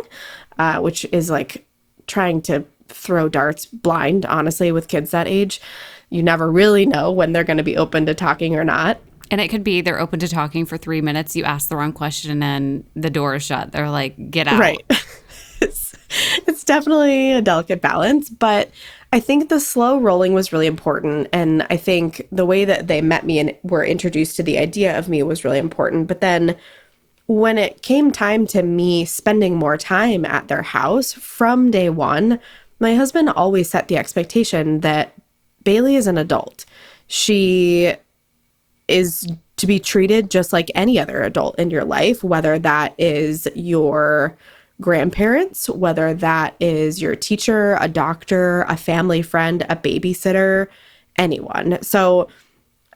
uh, 0.57 0.79
which 0.79 1.05
is 1.11 1.29
like 1.29 1.66
trying 2.07 2.41
to 2.43 2.65
throw 2.87 3.29
darts 3.29 3.65
blind, 3.65 4.25
honestly, 4.25 4.71
with 4.71 4.87
kids 4.87 5.11
that 5.11 5.27
age. 5.27 5.61
You 6.09 6.23
never 6.23 6.49
really 6.49 6.85
know 6.85 7.11
when 7.11 7.33
they're 7.33 7.43
going 7.43 7.57
to 7.57 7.63
be 7.63 7.77
open 7.77 8.05
to 8.05 8.13
talking 8.13 8.55
or 8.55 8.63
not. 8.63 8.99
And 9.29 9.41
it 9.41 9.49
could 9.49 9.63
be 9.63 9.81
they're 9.81 9.99
open 9.99 10.19
to 10.19 10.27
talking 10.27 10.65
for 10.65 10.77
three 10.77 11.01
minutes. 11.01 11.35
You 11.35 11.43
ask 11.43 11.67
the 11.67 11.75
wrong 11.75 11.91
question 11.91 12.41
and 12.41 12.85
the 12.95 13.09
door 13.09 13.35
is 13.35 13.43
shut. 13.43 13.73
They're 13.73 13.89
like, 13.89 14.31
get 14.31 14.47
out. 14.47 14.59
Right. 14.59 14.79
it's, 15.61 15.95
it's 16.47 16.63
definitely 16.63 17.33
a 17.33 17.41
delicate 17.41 17.81
balance, 17.81 18.29
but 18.29 18.71
I 19.11 19.19
think 19.19 19.49
the 19.49 19.59
slow 19.59 19.99
rolling 19.99 20.33
was 20.33 20.53
really 20.53 20.67
important. 20.67 21.27
And 21.33 21.65
I 21.69 21.77
think 21.77 22.27
the 22.31 22.45
way 22.45 22.63
that 22.65 22.87
they 22.87 23.01
met 23.01 23.25
me 23.25 23.39
and 23.39 23.55
were 23.63 23.83
introduced 23.83 24.37
to 24.37 24.43
the 24.43 24.57
idea 24.57 24.97
of 24.97 25.09
me 25.09 25.23
was 25.23 25.43
really 25.43 25.59
important. 25.59 26.07
But 26.07 26.21
then 26.21 26.55
when 27.27 27.57
it 27.57 27.81
came 27.81 28.11
time 28.11 28.47
to 28.47 28.63
me 28.63 29.05
spending 29.05 29.55
more 29.55 29.77
time 29.77 30.25
at 30.25 30.47
their 30.47 30.61
house 30.61 31.13
from 31.13 31.71
day 31.71 31.89
one, 31.89 32.39
my 32.79 32.95
husband 32.95 33.29
always 33.29 33.69
set 33.69 33.87
the 33.87 33.97
expectation 33.97 34.79
that 34.79 35.13
Bailey 35.63 35.95
is 35.95 36.07
an 36.07 36.17
adult. 36.17 36.65
She 37.07 37.93
is 38.87 39.27
to 39.57 39.67
be 39.67 39.79
treated 39.79 40.31
just 40.31 40.53
like 40.53 40.71
any 40.73 40.97
other 40.97 41.21
adult 41.21 41.59
in 41.59 41.69
your 41.69 41.83
life, 41.83 42.23
whether 42.23 42.57
that 42.59 42.93
is 42.97 43.47
your 43.55 44.37
grandparents, 44.79 45.67
whether 45.69 46.13
that 46.13 46.55
is 46.59 47.01
your 47.01 47.15
teacher, 47.15 47.77
a 47.81 47.87
doctor, 47.87 48.61
a 48.69 48.77
family 48.77 49.21
friend, 49.21 49.65
a 49.69 49.75
babysitter, 49.75 50.67
anyone. 51.17 51.79
So 51.81 52.29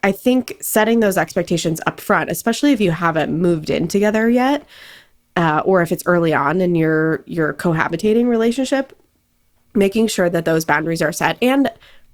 I 0.03 0.12
think 0.12 0.58
setting 0.62 1.00
those 1.00 1.17
expectations 1.17 1.79
up 1.86 2.00
front, 2.00 2.29
especially 2.29 2.72
if 2.72 2.81
you 2.81 2.91
haven't 2.91 3.38
moved 3.38 3.70
in 3.70 3.88
together 3.88 4.29
yet, 4.29 4.65
uh, 5.36 5.62
or 5.63 5.81
if 5.81 5.91
it's 5.91 6.03
early 6.05 6.34
on 6.34 6.60
in 6.62 6.75
your 6.75 7.24
your 7.25 7.53
cohabitating 7.53 8.27
relationship, 8.27 8.98
making 9.74 10.08
sure 10.08 10.29
that 10.29 10.46
those 10.46 10.65
boundaries 10.65 11.01
are 11.01 11.12
set 11.12 11.38
and 11.41 11.72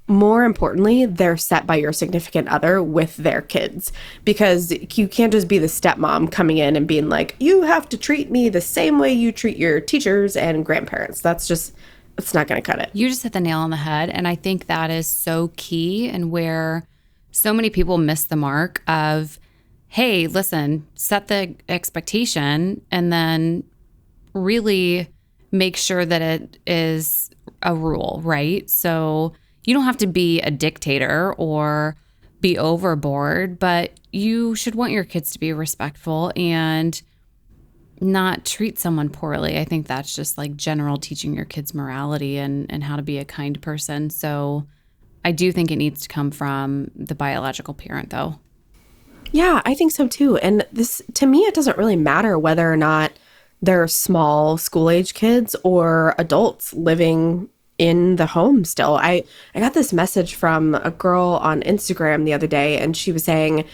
more 0.08 0.46
importantly, 0.46 1.06
they're 1.06 1.36
set 1.36 1.68
by 1.68 1.76
your 1.76 1.92
significant 1.92 2.48
other 2.48 2.82
with 2.82 3.18
their 3.18 3.42
kids 3.42 3.92
because 4.24 4.72
you 4.98 5.08
can't 5.08 5.34
just 5.34 5.50
be 5.50 5.58
the 5.58 5.68
stepmom 5.68 6.32
coming 6.32 6.58
in 6.58 6.78
and 6.78 6.88
being 6.88 7.10
like, 7.10 7.36
you 7.40 7.64
have 7.64 7.90
to 7.90 7.98
treat 7.98 8.32
me 8.32 8.48
the 8.48 8.62
same 8.62 9.00
way 9.00 9.12
you 9.12 9.34
treat 9.34 9.58
your 9.58 9.82
teachers 9.82 10.38
and 10.38 10.66
grandparents. 10.66 11.20
That's 11.20 11.46
just, 11.46 11.76
it's 12.18 12.34
not 12.34 12.48
going 12.48 12.62
to 12.62 12.66
cut 12.66 12.80
it. 12.80 12.90
You 12.94 13.10
just 13.10 13.24
hit 13.24 13.34
the 13.34 13.42
nail 13.42 13.60
on 13.60 13.70
the 13.70 13.76
head. 13.76 14.10
And 14.10 14.28
I 14.28 14.36
think 14.36 14.68
that 14.68 14.90
is 14.90 15.08
so 15.08 15.52
key 15.58 16.08
and 16.08 16.32
where 16.32 16.88
so 17.38 17.54
many 17.54 17.70
people 17.70 17.98
miss 17.98 18.26
the 18.26 18.36
mark 18.36 18.82
of, 18.88 19.40
hey, 19.88 20.28
listen, 20.28 20.88
set 20.96 21.28
the 21.28 21.56
expectation 21.70 22.82
and 22.92 23.12
then 23.12 23.64
really 24.34 25.10
make 25.52 25.78
sure 25.78 26.06
that 26.06 26.22
it 26.22 26.60
is 26.68 27.30
a 27.62 27.74
rule, 27.74 28.22
right? 28.24 28.70
So, 28.70 29.34
you 29.68 29.74
don't 29.74 29.84
have 29.84 29.98
to 29.98 30.08
be 30.08 30.40
a 30.42 30.50
dictator 30.50 31.34
or 31.34 31.98
be 32.40 32.58
overboard, 32.58 33.60
but 33.60 34.00
you 34.14 34.56
should 34.56 34.76
want 34.76 34.94
your 34.94 35.04
kids 35.04 35.32
to 35.32 35.40
be 35.40 35.52
respectful 35.52 36.32
and 36.38 37.02
not 38.00 38.46
treat 38.46 38.80
someone 38.80 39.10
poorly. 39.10 39.60
I 39.60 39.66
think 39.66 39.86
that's 39.86 40.16
just 40.16 40.38
like 40.38 40.56
general 40.56 40.96
teaching 40.96 41.34
your 41.34 41.44
kids 41.44 41.74
morality 41.74 42.38
and, 42.38 42.72
and 42.72 42.82
how 42.82 42.96
to 42.96 43.02
be 43.02 43.18
a 43.18 43.26
kind 43.26 43.62
person. 43.62 44.10
So 44.10 44.68
I 45.28 45.32
do 45.32 45.52
think 45.52 45.72
it 45.72 45.76
needs 45.76 46.04
to 46.04 46.08
come 46.08 46.32
from 46.32 46.90
the 46.96 47.14
biological 47.14 47.74
parent, 47.74 48.12
though. 48.12 48.40
Yeah, 49.34 49.62
I 49.66 49.74
think 49.74 49.92
so 49.92 50.08
too. 50.08 50.38
And 50.38 50.66
this, 50.72 51.02
to 51.16 51.26
me, 51.26 51.40
it 51.40 51.54
doesn't 51.54 51.78
really 51.78 51.98
matter 51.98 52.40
whether 52.40 52.72
or 52.72 52.78
not 52.78 53.12
they're 53.62 53.90
small 53.90 54.58
school 54.58 54.90
age 54.90 55.14
kids 55.14 55.54
or 55.66 56.16
adults 56.18 56.74
living 56.74 57.50
in 57.78 58.16
the 58.16 58.26
home 58.26 58.64
still. 58.64 58.96
I, 58.96 59.26
I 59.54 59.60
got 59.60 59.74
this 59.74 59.92
message 59.92 60.36
from 60.36 60.76
a 60.76 60.92
girl 60.92 61.40
on 61.42 61.62
Instagram 61.64 62.24
the 62.24 62.32
other 62.32 62.48
day, 62.48 62.78
and 62.78 62.96
she 62.96 63.12
was 63.12 63.26
saying, 63.26 63.66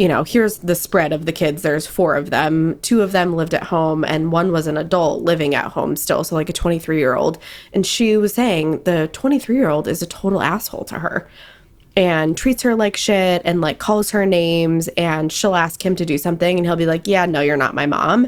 you 0.00 0.08
know, 0.08 0.24
here's 0.24 0.56
the 0.60 0.74
spread 0.74 1.12
of 1.12 1.26
the 1.26 1.32
kids. 1.32 1.60
There's 1.60 1.86
four 1.86 2.16
of 2.16 2.30
them. 2.30 2.78
Two 2.80 3.02
of 3.02 3.12
them 3.12 3.36
lived 3.36 3.52
at 3.52 3.64
home, 3.64 4.02
and 4.02 4.32
one 4.32 4.50
was 4.50 4.66
an 4.66 4.78
adult 4.78 5.24
living 5.24 5.54
at 5.54 5.66
home 5.66 5.94
still. 5.94 6.24
So, 6.24 6.34
like 6.34 6.48
a 6.48 6.54
23 6.54 6.98
year 6.98 7.14
old. 7.14 7.36
And 7.74 7.84
she 7.84 8.16
was 8.16 8.32
saying 8.32 8.84
the 8.84 9.10
23 9.12 9.56
year 9.56 9.68
old 9.68 9.86
is 9.86 10.00
a 10.00 10.06
total 10.06 10.40
asshole 10.40 10.84
to 10.86 11.00
her 11.00 11.28
and 11.96 12.34
treats 12.34 12.62
her 12.62 12.74
like 12.74 12.96
shit 12.96 13.42
and 13.44 13.60
like 13.60 13.78
calls 13.78 14.10
her 14.12 14.24
names. 14.24 14.88
And 14.96 15.30
she'll 15.30 15.54
ask 15.54 15.84
him 15.84 15.96
to 15.96 16.06
do 16.06 16.16
something, 16.16 16.56
and 16.56 16.66
he'll 16.66 16.76
be 16.76 16.86
like, 16.86 17.06
Yeah, 17.06 17.26
no, 17.26 17.42
you're 17.42 17.58
not 17.58 17.74
my 17.74 17.84
mom. 17.84 18.26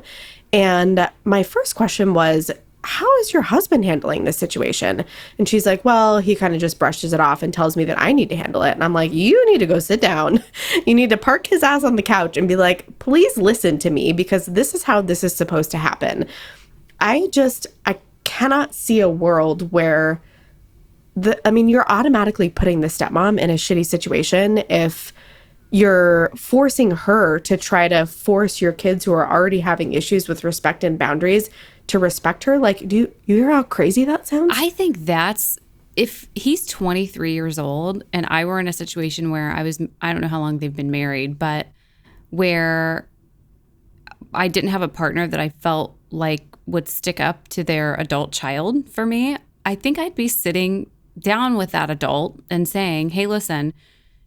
And 0.52 1.08
my 1.24 1.42
first 1.42 1.74
question 1.74 2.12
was, 2.12 2.50
how 2.84 3.18
is 3.18 3.32
your 3.32 3.42
husband 3.42 3.84
handling 3.84 4.24
this 4.24 4.36
situation? 4.36 5.04
And 5.38 5.48
she's 5.48 5.66
like, 5.66 5.84
well, 5.84 6.18
he 6.18 6.34
kind 6.34 6.54
of 6.54 6.60
just 6.60 6.78
brushes 6.78 7.12
it 7.12 7.20
off 7.20 7.42
and 7.42 7.54
tells 7.54 7.76
me 7.76 7.84
that 7.84 8.00
I 8.00 8.12
need 8.12 8.28
to 8.30 8.36
handle 8.36 8.62
it. 8.62 8.72
And 8.72 8.82
I'm 8.82 8.92
like, 8.92 9.12
you 9.12 9.44
need 9.50 9.58
to 9.58 9.66
go 9.66 9.78
sit 9.78 10.00
down. 10.00 10.42
You 10.86 10.94
need 10.94 11.10
to 11.10 11.16
park 11.16 11.46
his 11.46 11.62
ass 11.62 11.84
on 11.84 11.96
the 11.96 12.02
couch 12.02 12.36
and 12.36 12.48
be 12.48 12.56
like, 12.56 12.98
please 12.98 13.36
listen 13.36 13.78
to 13.78 13.90
me 13.90 14.12
because 14.12 14.46
this 14.46 14.74
is 14.74 14.82
how 14.82 15.00
this 15.00 15.22
is 15.22 15.34
supposed 15.34 15.70
to 15.72 15.78
happen. 15.78 16.26
I 16.98 17.28
just, 17.30 17.66
I 17.86 17.98
cannot 18.24 18.74
see 18.74 19.00
a 19.00 19.08
world 19.08 19.70
where 19.70 20.20
the, 21.14 21.46
I 21.46 21.50
mean, 21.50 21.68
you're 21.68 21.88
automatically 21.88 22.48
putting 22.48 22.80
the 22.80 22.88
stepmom 22.88 23.38
in 23.38 23.50
a 23.50 23.54
shitty 23.54 23.86
situation 23.86 24.58
if 24.70 25.12
you're 25.70 26.30
forcing 26.36 26.90
her 26.90 27.38
to 27.40 27.56
try 27.56 27.88
to 27.88 28.06
force 28.06 28.60
your 28.60 28.72
kids 28.72 29.04
who 29.04 29.12
are 29.12 29.30
already 29.30 29.60
having 29.60 29.92
issues 29.92 30.28
with 30.28 30.44
respect 30.44 30.84
and 30.84 30.98
boundaries 30.98 31.48
to 31.88 31.98
respect 31.98 32.44
her. 32.44 32.58
Like, 32.58 32.86
do 32.88 32.96
you, 32.96 33.14
you 33.24 33.36
hear 33.36 33.50
how 33.50 33.62
crazy 33.62 34.04
that 34.04 34.26
sounds? 34.26 34.52
I 34.56 34.70
think 34.70 35.04
that's 35.04 35.58
if 35.96 36.28
he's 36.34 36.66
23 36.66 37.32
years 37.32 37.58
old 37.58 38.04
and 38.12 38.26
I 38.28 38.44
were 38.44 38.58
in 38.58 38.68
a 38.68 38.72
situation 38.72 39.30
where 39.30 39.50
I 39.50 39.62
was, 39.62 39.80
I 40.00 40.12
don't 40.12 40.22
know 40.22 40.28
how 40.28 40.40
long 40.40 40.58
they've 40.58 40.74
been 40.74 40.90
married, 40.90 41.38
but 41.38 41.66
where 42.30 43.08
I 44.32 44.48
didn't 44.48 44.70
have 44.70 44.82
a 44.82 44.88
partner 44.88 45.26
that 45.26 45.38
I 45.40 45.50
felt 45.50 45.96
like 46.10 46.44
would 46.66 46.88
stick 46.88 47.20
up 47.20 47.48
to 47.48 47.64
their 47.64 47.94
adult 47.96 48.32
child 48.32 48.88
for 48.88 49.04
me, 49.04 49.36
I 49.66 49.74
think 49.74 49.98
I'd 49.98 50.14
be 50.14 50.28
sitting 50.28 50.90
down 51.18 51.56
with 51.56 51.72
that 51.72 51.90
adult 51.90 52.40
and 52.50 52.66
saying, 52.66 53.10
hey, 53.10 53.26
listen, 53.26 53.74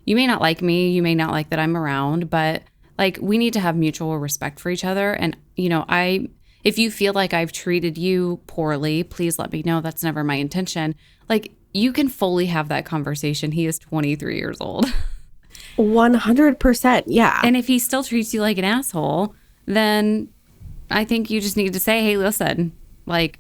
you 0.05 0.15
may 0.15 0.27
not 0.27 0.41
like 0.41 0.61
me, 0.61 0.91
you 0.91 1.01
may 1.01 1.15
not 1.15 1.31
like 1.31 1.49
that 1.49 1.59
I'm 1.59 1.75
around, 1.75 2.29
but 2.29 2.63
like 2.97 3.17
we 3.21 3.37
need 3.37 3.53
to 3.53 3.59
have 3.59 3.75
mutual 3.75 4.17
respect 4.19 4.59
for 4.59 4.69
each 4.69 4.85
other. 4.85 5.13
And, 5.13 5.35
you 5.55 5.69
know, 5.69 5.85
I, 5.89 6.29
if 6.65 6.79
you 6.79 6.89
feel 6.91 7.13
like 7.13 7.33
I've 7.33 7.51
treated 7.51 7.97
you 7.97 8.41
poorly, 8.47 9.03
please 9.03 9.37
let 9.37 9.53
me 9.53 9.61
know. 9.63 9.81
That's 9.81 10.03
never 10.03 10.23
my 10.23 10.35
intention. 10.35 10.95
Like 11.29 11.53
you 11.73 11.93
can 11.93 12.09
fully 12.09 12.47
have 12.47 12.69
that 12.69 12.85
conversation. 12.85 13.51
He 13.51 13.67
is 13.67 13.77
23 13.79 14.35
years 14.35 14.57
old. 14.59 14.87
100%. 15.77 17.03
Yeah. 17.05 17.39
And 17.43 17.55
if 17.55 17.67
he 17.67 17.79
still 17.79 18.03
treats 18.03 18.33
you 18.33 18.41
like 18.41 18.57
an 18.57 18.65
asshole, 18.65 19.35
then 19.65 20.29
I 20.89 21.05
think 21.05 21.29
you 21.29 21.39
just 21.39 21.55
need 21.55 21.73
to 21.73 21.79
say, 21.79 22.01
hey, 22.01 22.17
listen, 22.17 22.73
like, 23.05 23.39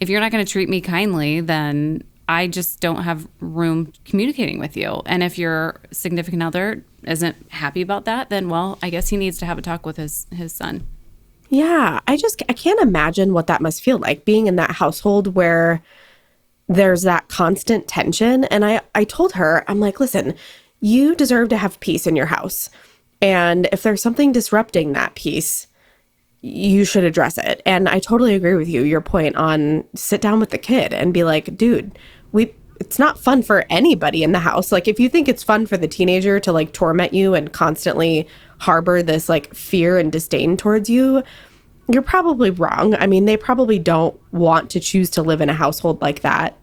if 0.00 0.08
you're 0.08 0.20
not 0.20 0.32
going 0.32 0.44
to 0.44 0.50
treat 0.50 0.68
me 0.68 0.80
kindly, 0.80 1.40
then 1.40 2.02
I 2.28 2.48
just 2.48 2.80
don't 2.80 3.02
have 3.02 3.28
room 3.38 3.92
communicating 4.04 4.58
with 4.58 4.76
you. 4.76 5.02
And 5.06 5.22
if 5.22 5.38
your 5.38 5.80
significant 5.92 6.42
other 6.42 6.84
isn't 7.04 7.36
happy 7.52 7.82
about 7.82 8.06
that, 8.06 8.30
then 8.30 8.48
well, 8.48 8.78
I 8.82 8.90
guess 8.90 9.08
he 9.10 9.16
needs 9.16 9.38
to 9.38 9.46
have 9.46 9.58
a 9.58 9.62
talk 9.62 9.86
with 9.86 9.96
his 9.96 10.26
his 10.32 10.52
son. 10.52 10.86
Yeah, 11.54 12.00
I 12.08 12.16
just 12.16 12.42
I 12.48 12.52
can't 12.52 12.80
imagine 12.80 13.32
what 13.32 13.46
that 13.46 13.60
must 13.60 13.80
feel 13.80 13.98
like 13.98 14.24
being 14.24 14.48
in 14.48 14.56
that 14.56 14.72
household 14.72 15.36
where 15.36 15.82
there's 16.68 17.02
that 17.02 17.28
constant 17.28 17.86
tension 17.86 18.42
and 18.44 18.64
I 18.64 18.80
I 18.92 19.04
told 19.04 19.32
her 19.34 19.64
I'm 19.68 19.78
like, 19.78 20.00
"Listen, 20.00 20.34
you 20.80 21.14
deserve 21.14 21.48
to 21.50 21.56
have 21.56 21.78
peace 21.78 22.08
in 22.08 22.16
your 22.16 22.26
house. 22.26 22.70
And 23.22 23.68
if 23.70 23.84
there's 23.84 24.02
something 24.02 24.32
disrupting 24.32 24.92
that 24.94 25.14
peace, 25.14 25.68
you 26.40 26.84
should 26.84 27.04
address 27.04 27.38
it. 27.38 27.62
And 27.64 27.88
I 27.88 28.00
totally 28.00 28.34
agree 28.34 28.54
with 28.54 28.68
you. 28.68 28.82
Your 28.82 29.00
point 29.00 29.36
on 29.36 29.84
sit 29.94 30.20
down 30.20 30.40
with 30.40 30.50
the 30.50 30.58
kid 30.58 30.92
and 30.92 31.14
be 31.14 31.22
like, 31.22 31.56
dude, 31.56 31.96
we 32.32 32.52
it's 32.80 32.98
not 32.98 33.18
fun 33.18 33.42
for 33.42 33.64
anybody 33.70 34.22
in 34.22 34.32
the 34.32 34.40
house. 34.40 34.72
Like 34.72 34.88
if 34.88 34.98
you 34.98 35.08
think 35.08 35.28
it's 35.28 35.42
fun 35.42 35.66
for 35.66 35.76
the 35.76 35.88
teenager 35.88 36.40
to 36.40 36.52
like 36.52 36.72
torment 36.72 37.14
you 37.14 37.34
and 37.34 37.52
constantly 37.52 38.26
harbor 38.58 39.02
this 39.02 39.28
like 39.28 39.54
fear 39.54 39.98
and 39.98 40.10
disdain 40.10 40.56
towards 40.56 40.90
you, 40.90 41.22
you're 41.88 42.02
probably 42.02 42.50
wrong. 42.50 42.94
I 42.94 43.06
mean, 43.06 43.26
they 43.26 43.36
probably 43.36 43.78
don't 43.78 44.18
want 44.32 44.70
to 44.70 44.80
choose 44.80 45.10
to 45.10 45.22
live 45.22 45.40
in 45.40 45.50
a 45.50 45.54
household 45.54 46.00
like 46.00 46.20
that 46.20 46.58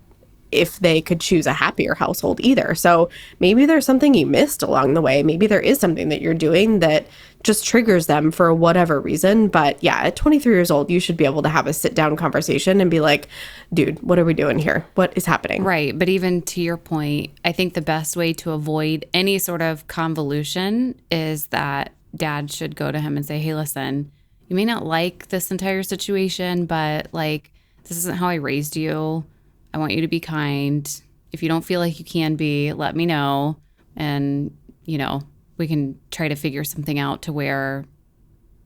if 0.51 0.79
they 0.79 1.01
could 1.01 1.19
choose 1.19 1.47
a 1.47 1.53
happier 1.53 1.95
household 1.95 2.39
either. 2.41 2.75
So 2.75 3.09
maybe 3.39 3.65
there's 3.65 3.85
something 3.85 4.13
you 4.13 4.25
missed 4.25 4.61
along 4.61 4.93
the 4.93 5.01
way. 5.01 5.23
Maybe 5.23 5.47
there 5.47 5.61
is 5.61 5.79
something 5.79 6.09
that 6.09 6.21
you're 6.21 6.33
doing 6.33 6.79
that 6.79 7.07
just 7.43 7.65
triggers 7.65 8.05
them 8.05 8.31
for 8.31 8.53
whatever 8.53 8.99
reason. 8.99 9.47
But 9.47 9.81
yeah, 9.83 10.01
at 10.01 10.15
23 10.15 10.53
years 10.53 10.69
old, 10.69 10.91
you 10.91 10.99
should 10.99 11.17
be 11.17 11.25
able 11.25 11.41
to 11.41 11.49
have 11.49 11.67
a 11.67 11.73
sit 11.73 11.95
down 11.95 12.15
conversation 12.15 12.81
and 12.81 12.91
be 12.91 12.99
like, 12.99 13.27
dude, 13.73 14.01
what 14.03 14.19
are 14.19 14.25
we 14.25 14.33
doing 14.33 14.59
here? 14.59 14.85
What 14.95 15.13
is 15.15 15.25
happening? 15.25 15.63
Right. 15.63 15.97
But 15.97 16.09
even 16.09 16.41
to 16.43 16.61
your 16.61 16.77
point, 16.77 17.31
I 17.43 17.51
think 17.51 17.73
the 17.73 17.81
best 17.81 18.15
way 18.15 18.33
to 18.33 18.51
avoid 18.51 19.05
any 19.13 19.39
sort 19.39 19.61
of 19.61 19.87
convolution 19.87 20.99
is 21.09 21.47
that 21.47 21.93
dad 22.15 22.51
should 22.51 22.75
go 22.75 22.91
to 22.91 22.99
him 22.99 23.17
and 23.17 23.25
say, 23.25 23.39
hey, 23.39 23.55
listen, 23.55 24.11
you 24.47 24.55
may 24.55 24.65
not 24.65 24.85
like 24.85 25.29
this 25.29 25.49
entire 25.49 25.81
situation, 25.81 26.65
but 26.65 27.07
like, 27.11 27.51
this 27.83 27.97
isn't 27.97 28.17
how 28.17 28.27
I 28.27 28.35
raised 28.35 28.75
you 28.75 29.25
I 29.73 29.77
want 29.77 29.93
you 29.93 30.01
to 30.01 30.07
be 30.07 30.19
kind. 30.19 31.01
If 31.31 31.41
you 31.41 31.49
don't 31.49 31.63
feel 31.63 31.79
like 31.79 31.99
you 31.99 32.05
can 32.05 32.35
be, 32.35 32.73
let 32.73 32.95
me 32.95 33.05
know. 33.05 33.57
And, 33.95 34.55
you 34.85 34.97
know, 34.97 35.21
we 35.57 35.67
can 35.67 35.99
try 36.11 36.27
to 36.27 36.35
figure 36.35 36.63
something 36.63 36.99
out 36.99 37.23
to 37.23 37.33
where 37.33 37.85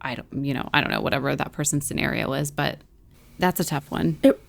I 0.01 0.15
don't, 0.15 0.45
you 0.45 0.53
know, 0.53 0.69
I 0.73 0.81
don't 0.81 0.91
know, 0.91 1.01
whatever 1.01 1.35
that 1.35 1.51
person's 1.51 1.87
scenario 1.87 2.31
is, 2.33 2.51
but 2.51 2.79
that's 3.39 3.59
a 3.59 3.65
tough 3.65 3.89
one. 3.91 4.19
It, 4.23 4.39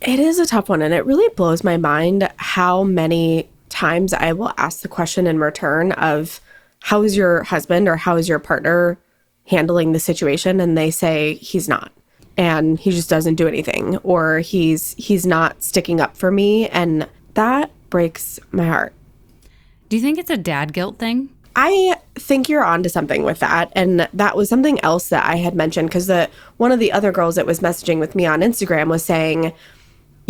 it 0.00 0.18
is 0.18 0.38
a 0.38 0.46
tough 0.46 0.68
one. 0.68 0.82
And 0.82 0.94
it 0.94 1.04
really 1.04 1.32
blows 1.34 1.62
my 1.62 1.76
mind 1.76 2.30
how 2.36 2.84
many 2.84 3.50
times 3.68 4.12
I 4.12 4.32
will 4.32 4.52
ask 4.56 4.80
the 4.80 4.88
question 4.88 5.26
in 5.26 5.38
return 5.38 5.92
of, 5.92 6.40
how 6.80 7.02
is 7.02 7.16
your 7.16 7.42
husband 7.44 7.88
or 7.88 7.96
how 7.96 8.16
is 8.16 8.28
your 8.28 8.38
partner 8.38 8.98
handling 9.46 9.92
the 9.92 10.00
situation? 10.00 10.60
And 10.60 10.76
they 10.78 10.90
say, 10.90 11.34
he's 11.34 11.68
not 11.68 11.92
and 12.40 12.80
he 12.80 12.90
just 12.90 13.10
doesn't 13.10 13.34
do 13.34 13.46
anything 13.46 13.98
or 13.98 14.38
he's 14.38 14.94
he's 14.94 15.26
not 15.26 15.62
sticking 15.62 16.00
up 16.00 16.16
for 16.16 16.30
me 16.30 16.66
and 16.70 17.06
that 17.34 17.70
breaks 17.90 18.40
my 18.50 18.64
heart. 18.64 18.94
Do 19.90 19.96
you 19.96 20.02
think 20.02 20.16
it's 20.18 20.30
a 20.30 20.38
dad 20.38 20.72
guilt 20.72 20.98
thing? 20.98 21.28
I 21.54 21.96
think 22.14 22.48
you're 22.48 22.64
onto 22.64 22.88
something 22.88 23.24
with 23.24 23.40
that. 23.40 23.70
And 23.76 24.08
that 24.14 24.36
was 24.38 24.48
something 24.48 24.80
else 24.82 25.10
that 25.10 25.26
I 25.26 25.36
had 25.36 25.54
mentioned 25.54 25.90
because 25.90 26.06
the 26.06 26.30
one 26.56 26.72
of 26.72 26.78
the 26.78 26.92
other 26.92 27.12
girls 27.12 27.34
that 27.34 27.44
was 27.44 27.60
messaging 27.60 28.00
with 28.00 28.14
me 28.14 28.24
on 28.24 28.40
Instagram 28.40 28.88
was 28.88 29.04
saying, 29.04 29.52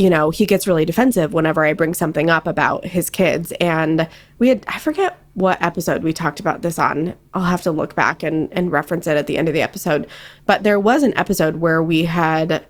you 0.00 0.08
know, 0.08 0.30
he 0.30 0.46
gets 0.46 0.66
really 0.66 0.86
defensive 0.86 1.34
whenever 1.34 1.62
I 1.62 1.74
bring 1.74 1.92
something 1.92 2.30
up 2.30 2.46
about 2.46 2.86
his 2.86 3.10
kids. 3.10 3.52
And 3.60 4.08
we 4.38 4.48
had, 4.48 4.64
I 4.66 4.78
forget 4.78 5.18
what 5.34 5.60
episode 5.60 6.02
we 6.02 6.14
talked 6.14 6.40
about 6.40 6.62
this 6.62 6.78
on. 6.78 7.14
I'll 7.34 7.42
have 7.42 7.60
to 7.62 7.70
look 7.70 7.94
back 7.94 8.22
and, 8.22 8.50
and 8.50 8.72
reference 8.72 9.06
it 9.06 9.18
at 9.18 9.26
the 9.26 9.36
end 9.36 9.48
of 9.48 9.52
the 9.52 9.60
episode. 9.60 10.06
But 10.46 10.62
there 10.62 10.80
was 10.80 11.02
an 11.02 11.12
episode 11.18 11.56
where 11.56 11.82
we 11.82 12.04
had 12.04 12.64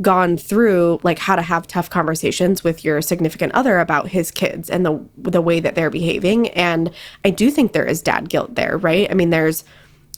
gone 0.00 0.36
through 0.36 1.00
like 1.02 1.18
how 1.18 1.34
to 1.34 1.42
have 1.42 1.66
tough 1.66 1.90
conversations 1.90 2.62
with 2.62 2.84
your 2.84 3.02
significant 3.02 3.52
other 3.54 3.80
about 3.80 4.06
his 4.06 4.30
kids 4.30 4.70
and 4.70 4.86
the 4.86 5.04
the 5.16 5.42
way 5.42 5.58
that 5.58 5.74
they're 5.74 5.90
behaving 5.90 6.46
and 6.50 6.92
I 7.24 7.30
do 7.30 7.50
think 7.50 7.72
there 7.72 7.84
is 7.84 8.00
dad 8.00 8.28
guilt 8.28 8.54
there, 8.54 8.78
right? 8.78 9.10
I 9.10 9.14
mean 9.14 9.30
there's 9.30 9.64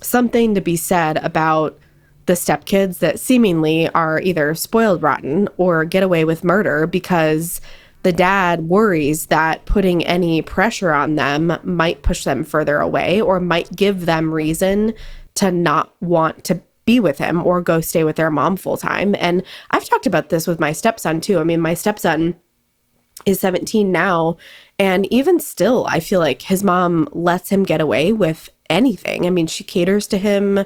something 0.03 0.55
to 0.55 0.61
be 0.61 0.77
said 0.77 1.17
about 1.25 1.79
the 2.27 2.33
stepkids 2.35 2.99
that 2.99 3.19
seemingly 3.19 3.89
are 3.91 4.21
either 4.21 4.55
spoiled 4.55 5.03
rotten 5.03 5.49
or 5.57 5.85
get 5.85 6.03
away 6.03 6.25
with 6.25 6.45
murder 6.45 6.87
because 6.87 7.61
the 8.03 8.13
dad 8.13 8.63
worries 8.63 9.27
that 9.27 9.65
putting 9.67 10.05
any 10.07 10.41
pressure 10.43 10.93
on 10.93 11.17
them 11.17 11.53
might 11.65 12.03
push 12.03 12.25
them 12.25 12.45
further 12.45 12.79
away 12.79 13.21
or 13.21 13.41
might 13.41 13.75
give 13.75 14.07
them 14.07 14.33
reason 14.33 14.95
to 15.35 15.51
not 15.51 15.95
want 16.01 16.45
to 16.45 16.61
be 16.87 16.99
with 16.99 17.19
him 17.19 17.45
or 17.47 17.61
go 17.61 17.81
stay 17.81 18.05
with 18.05 18.17
their 18.17 18.31
mom 18.31 18.57
full 18.57 18.77
time. 18.77 19.15
And 19.19 19.43
I've 19.71 19.85
talked 19.85 20.07
about 20.07 20.31
this 20.31 20.47
with 20.47 20.59
my 20.59 20.73
stepson 20.73 21.21
too. 21.21 21.39
I 21.39 21.45
mean, 21.45 21.61
my 21.61 21.75
stepson 21.75 22.37
is 23.27 23.39
17 23.41 23.93
now. 23.93 24.39
And 24.79 25.11
even 25.13 25.39
still, 25.41 25.87
I 25.87 26.01
feel 26.01 26.21
like 26.21 26.43
his 26.43 26.65
mom 26.65 27.07
lets 27.13 27.51
him 27.51 27.65
get 27.65 27.81
away 27.81 28.13
with 28.13 28.49
anything. 28.71 29.27
I 29.27 29.31
mean, 29.31 29.47
she 29.47 29.63
caters 29.63 30.07
to 30.09 30.19
him 30.19 30.65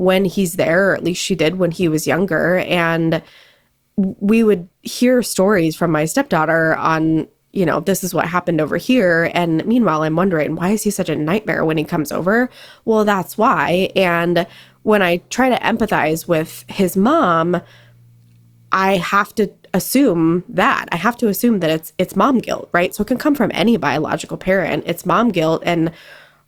when 0.00 0.24
he's 0.24 0.54
there, 0.54 0.92
or 0.92 0.94
at 0.94 1.04
least 1.04 1.22
she 1.22 1.34
did 1.34 1.58
when 1.58 1.70
he 1.70 1.86
was 1.86 2.06
younger. 2.06 2.60
And 2.60 3.22
we 3.96 4.42
would 4.42 4.66
hear 4.80 5.22
stories 5.22 5.76
from 5.76 5.90
my 5.90 6.06
stepdaughter 6.06 6.74
on, 6.76 7.28
you 7.52 7.66
know, 7.66 7.80
this 7.80 8.02
is 8.02 8.14
what 8.14 8.26
happened 8.26 8.62
over 8.62 8.78
here. 8.78 9.30
And 9.34 9.62
meanwhile, 9.66 10.02
I'm 10.02 10.16
wondering, 10.16 10.56
why 10.56 10.70
is 10.70 10.84
he 10.84 10.90
such 10.90 11.10
a 11.10 11.16
nightmare 11.16 11.66
when 11.66 11.76
he 11.76 11.84
comes 11.84 12.12
over? 12.12 12.48
Well, 12.86 13.04
that's 13.04 13.36
why. 13.36 13.90
And 13.94 14.46
when 14.84 15.02
I 15.02 15.18
try 15.28 15.50
to 15.50 15.62
empathize 15.62 16.26
with 16.26 16.64
his 16.70 16.96
mom, 16.96 17.60
I 18.72 18.96
have 18.96 19.34
to 19.34 19.52
assume 19.74 20.44
that. 20.48 20.88
I 20.92 20.96
have 20.96 21.18
to 21.18 21.28
assume 21.28 21.60
that 21.60 21.68
it's 21.68 21.92
it's 21.98 22.16
mom 22.16 22.38
guilt, 22.38 22.70
right? 22.72 22.94
So 22.94 23.02
it 23.02 23.08
can 23.08 23.18
come 23.18 23.34
from 23.34 23.50
any 23.52 23.76
biological 23.76 24.38
parent. 24.38 24.84
It's 24.86 25.04
mom 25.04 25.28
guilt 25.28 25.62
and 25.66 25.92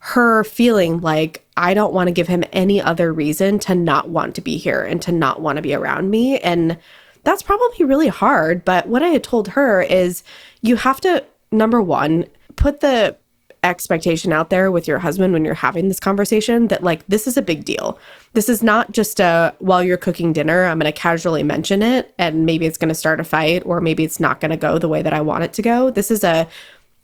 her 0.05 0.43
feeling 0.43 0.99
like 0.99 1.45
I 1.55 1.73
don't 1.73 1.93
want 1.93 2.07
to 2.07 2.13
give 2.13 2.27
him 2.27 2.43
any 2.51 2.81
other 2.81 3.13
reason 3.13 3.57
to 3.59 3.73
not 3.73 4.09
want 4.09 4.35
to 4.35 4.41
be 4.41 4.57
here 4.57 4.81
and 4.83 5.01
to 5.03 5.13
not 5.13 5.39
want 5.39 5.55
to 5.55 5.61
be 5.61 5.73
around 5.73 6.09
me 6.09 6.39
and 6.39 6.77
that's 7.23 7.41
probably 7.41 7.85
really 7.85 8.09
hard, 8.09 8.65
but 8.65 8.85
what 8.87 9.01
I 9.01 9.07
had 9.07 9.23
told 9.23 9.47
her 9.49 9.81
is 9.81 10.21
you 10.61 10.75
have 10.75 10.99
to 11.01 11.23
number 11.53 11.81
1 11.81 12.25
put 12.57 12.81
the 12.81 13.15
expectation 13.63 14.33
out 14.33 14.49
there 14.49 14.69
with 14.69 14.89
your 14.89 14.99
husband 14.99 15.31
when 15.31 15.45
you're 15.45 15.53
having 15.53 15.87
this 15.87 16.01
conversation 16.01 16.67
that 16.67 16.83
like 16.83 17.07
this 17.07 17.25
is 17.25 17.37
a 17.37 17.41
big 17.41 17.63
deal. 17.63 17.97
This 18.33 18.49
is 18.49 18.61
not 18.61 18.91
just 18.91 19.21
a 19.21 19.55
while 19.59 19.81
you're 19.81 19.95
cooking 19.95 20.33
dinner, 20.33 20.65
I'm 20.65 20.79
going 20.79 20.91
to 20.91 20.99
casually 20.99 21.43
mention 21.43 21.81
it 21.81 22.13
and 22.19 22.45
maybe 22.45 22.65
it's 22.65 22.77
going 22.77 22.89
to 22.89 22.95
start 22.95 23.21
a 23.21 23.23
fight 23.23 23.63
or 23.65 23.79
maybe 23.79 24.03
it's 24.03 24.19
not 24.19 24.41
going 24.41 24.51
to 24.51 24.57
go 24.57 24.79
the 24.79 24.89
way 24.89 25.01
that 25.01 25.13
I 25.13 25.21
want 25.21 25.45
it 25.45 25.53
to 25.53 25.61
go. 25.61 25.91
This 25.91 26.11
is 26.11 26.25
a 26.25 26.45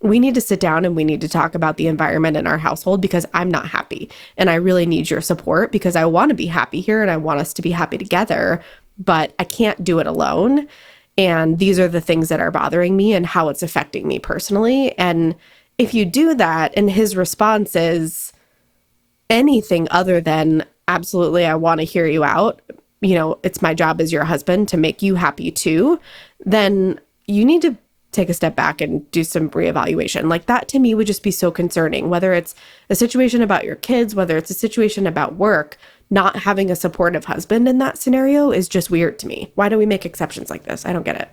we 0.02 0.20
need 0.20 0.36
to 0.36 0.42
sit 0.42 0.60
down 0.60 0.86
and 0.86 0.96
we 0.96 1.04
need 1.04 1.22
to 1.22 1.28
talk 1.28 1.56
about 1.56 1.78
the 1.78 1.88
environment 1.88 2.38
in 2.38 2.48
our 2.48 2.58
household 2.58 3.02
because 3.02 3.26
I'm 3.34 3.52
not 3.52 3.68
happy. 3.68 4.10
And 4.38 4.50
I 4.50 4.56
really 4.56 4.86
need 4.86 5.10
your 5.10 5.22
support 5.22 5.72
because 5.72 5.96
I 5.96 6.06
want 6.06 6.30
to 6.30 6.36
be 6.36 6.46
happy 6.46 6.80
here 6.80 7.02
and 7.02 7.12
I 7.12 7.18
want 7.18 7.42
us 7.42 7.54
to 7.54 7.62
be 7.62 7.72
happy 7.72 7.98
together, 7.98 8.62
but 8.98 9.34
I 9.40 9.44
can't 9.44 9.84
do 9.84 10.00
it 10.00 10.08
alone. 10.08 10.68
And 11.18 11.60
these 11.60 11.80
are 11.80 11.90
the 11.90 12.00
things 12.00 12.30
that 12.30 12.40
are 12.40 12.52
bothering 12.52 12.96
me 12.96 13.14
and 13.14 13.26
how 13.26 13.50
it's 13.50 13.62
affecting 13.62 14.08
me 14.08 14.20
personally. 14.20 14.98
And 14.98 15.36
if 15.78 15.94
you 15.94 16.06
do 16.06 16.34
that 16.36 16.74
and 16.78 16.90
his 16.90 17.18
response 17.18 17.76
is 17.76 18.32
anything 19.30 19.88
other 19.92 20.22
than 20.22 20.66
absolutely 20.88 21.46
I 21.46 21.56
want 21.56 21.82
to 21.82 21.86
hear 21.86 22.06
you 22.06 22.24
out, 22.24 22.62
you 23.02 23.16
know, 23.16 23.38
it's 23.44 23.62
my 23.62 23.74
job 23.74 24.00
as 24.00 24.14
your 24.14 24.24
husband 24.24 24.70
to 24.70 24.78
make 24.78 25.02
you 25.02 25.16
happy 25.16 25.52
too, 25.52 26.00
then 26.46 27.00
you 27.26 27.44
need 27.44 27.62
to 27.64 27.78
take 28.12 28.30
a 28.30 28.34
step 28.34 28.56
back 28.56 28.82
and 28.82 29.10
do 29.12 29.24
some 29.24 29.50
reevaluation. 29.50 30.30
Like 30.30 30.48
that 30.48 30.68
to 30.70 30.80
me 30.80 30.96
would 30.96 31.08
just 31.08 31.24
be 31.24 31.32
so 31.32 31.52
concerning, 31.52 32.10
whether 32.10 32.34
it's 32.34 32.56
a 32.90 32.96
situation 32.96 33.42
about 33.42 33.66
your 33.66 33.76
kids, 33.76 34.16
whether 34.16 34.36
it's 34.38 34.50
a 34.50 34.56
situation 34.56 35.06
about 35.06 35.36
work, 35.36 35.78
not 36.10 36.38
having 36.38 36.72
a 36.72 36.76
supportive 36.76 37.26
husband 37.26 37.68
in 37.68 37.78
that 37.78 37.98
scenario 37.98 38.52
is 38.52 38.68
just 38.68 38.90
weird 38.90 39.20
to 39.20 39.28
me. 39.28 39.52
Why 39.56 39.70
do 39.70 39.78
we 39.78 39.86
make 39.86 40.06
exceptions 40.06 40.50
like 40.50 40.64
this? 40.64 40.86
I 40.86 40.94
don't 40.94 41.06
get 41.06 41.22
it. 41.22 41.30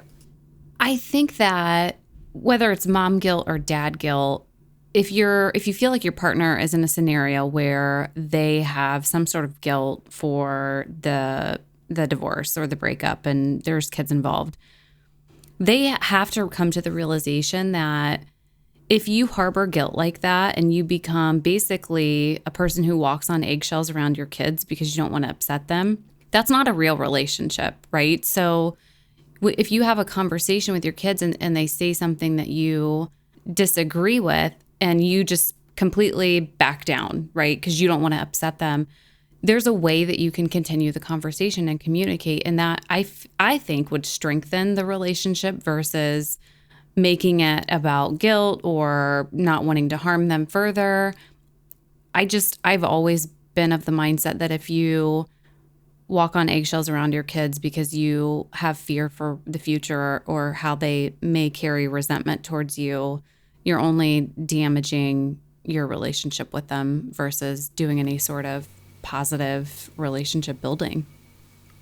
I 0.78 0.97
think 0.97 1.38
that 1.38 1.99
whether 2.33 2.71
it's 2.71 2.87
mom 2.87 3.18
guilt 3.18 3.49
or 3.49 3.59
dad 3.59 3.99
guilt, 3.99 4.47
if 4.92 5.11
you're 5.11 5.52
if 5.54 5.66
you 5.66 5.75
feel 5.75 5.90
like 5.90 6.04
your 6.04 6.12
partner 6.12 6.59
is 6.59 6.75
in 6.75 6.85
a 6.85 6.88
scenario 6.88 7.47
where 7.47 8.11
they 8.14 8.62
have 8.62 9.06
some 9.06 9.26
sort 9.26 9.45
of 9.45 9.61
guilt 9.61 10.06
for 10.11 10.87
the 11.00 11.61
the 11.88 12.06
divorce 12.06 12.59
or 12.59 12.66
the 12.66 12.76
breakup 12.76 13.26
and 13.26 13.62
there's 13.62 13.88
kids 13.88 14.11
involved, 14.11 14.59
they 15.58 15.94
have 16.00 16.30
to 16.32 16.48
come 16.48 16.70
to 16.70 16.82
the 16.82 16.92
realization 16.92 17.72
that 17.72 18.25
if 18.88 19.08
you 19.08 19.26
harbor 19.26 19.66
guilt 19.66 19.94
like 19.94 20.20
that 20.20 20.56
and 20.56 20.72
you 20.72 20.84
become 20.84 21.40
basically 21.40 22.40
a 22.46 22.50
person 22.50 22.84
who 22.84 22.96
walks 22.96 23.28
on 23.28 23.42
eggshells 23.42 23.90
around 23.90 24.16
your 24.16 24.26
kids 24.26 24.64
because 24.64 24.96
you 24.96 25.02
don't 25.02 25.10
want 25.12 25.25
to 25.25 25.30
upset 25.30 25.68
them, 25.68 26.04
that's 26.30 26.50
not 26.50 26.68
a 26.68 26.72
real 26.72 26.96
relationship, 26.96 27.75
right? 27.90 28.25
So 28.25 28.76
if 29.42 29.72
you 29.72 29.82
have 29.82 29.98
a 29.98 30.04
conversation 30.04 30.73
with 30.73 30.84
your 30.84 30.92
kids 30.92 31.21
and, 31.23 31.36
and 31.40 31.56
they 31.56 31.66
say 31.66 31.92
something 31.92 32.36
that 32.36 32.49
you 32.49 33.10
disagree 33.52 34.21
with 34.21 34.52
and 34.80 35.04
you 35.04 35.25
just 35.25 35.54
completely 35.76 36.40
back 36.40 36.84
down, 36.84 37.28
right? 37.34 37.56
Because 37.56 37.80
you 37.80 37.88
don't 37.88 38.02
want 38.02 38.14
to 38.14 38.21
upset 38.21 38.58
them. 38.58 38.86
There's 39.42 39.66
a 39.66 39.72
way 39.72 40.04
that 40.04 40.18
you 40.18 40.30
can 40.30 40.49
continue 40.49 40.92
the 40.92 41.00
conversation 41.00 41.68
and 41.68 41.78
communicate, 41.78 42.42
and 42.44 42.58
that 42.58 42.84
I, 42.90 43.00
f- 43.00 43.26
I 43.38 43.58
think 43.58 43.90
would 43.90 44.06
strengthen 44.06 44.75
the 44.75 44.84
relationship 44.84 45.62
versus 45.62 46.38
making 46.96 47.40
it 47.40 47.64
about 47.68 48.18
guilt 48.18 48.60
or 48.64 49.28
not 49.30 49.64
wanting 49.64 49.90
to 49.90 49.96
harm 49.96 50.28
them 50.28 50.46
further. 50.46 51.14
I 52.14 52.25
just, 52.25 52.58
I've 52.64 52.82
always 52.82 53.26
been 53.26 53.72
of 53.72 53.84
the 53.84 53.92
mindset 53.92 54.38
that 54.38 54.50
if 54.50 54.70
you 54.70 55.26
walk 56.08 56.36
on 56.36 56.49
eggshells 56.49 56.88
around 56.88 57.12
your 57.12 57.22
kids 57.22 57.58
because 57.58 57.92
you 57.94 58.46
have 58.54 58.78
fear 58.78 59.08
for 59.08 59.40
the 59.44 59.58
future 59.58 60.22
or 60.26 60.52
how 60.54 60.75
they 60.75 61.14
may 61.20 61.50
carry 61.50 61.88
resentment 61.88 62.44
towards 62.44 62.78
you, 62.78 63.22
you're 63.64 63.80
only 63.80 64.32
damaging 64.44 65.40
your 65.64 65.86
relationship 65.86 66.52
with 66.52 66.68
them 66.68 67.08
versus 67.12 67.68
doing 67.70 67.99
any 67.99 68.18
sort 68.18 68.46
of 68.46 68.68
positive 69.06 69.88
relationship 69.97 70.60
building. 70.60 71.06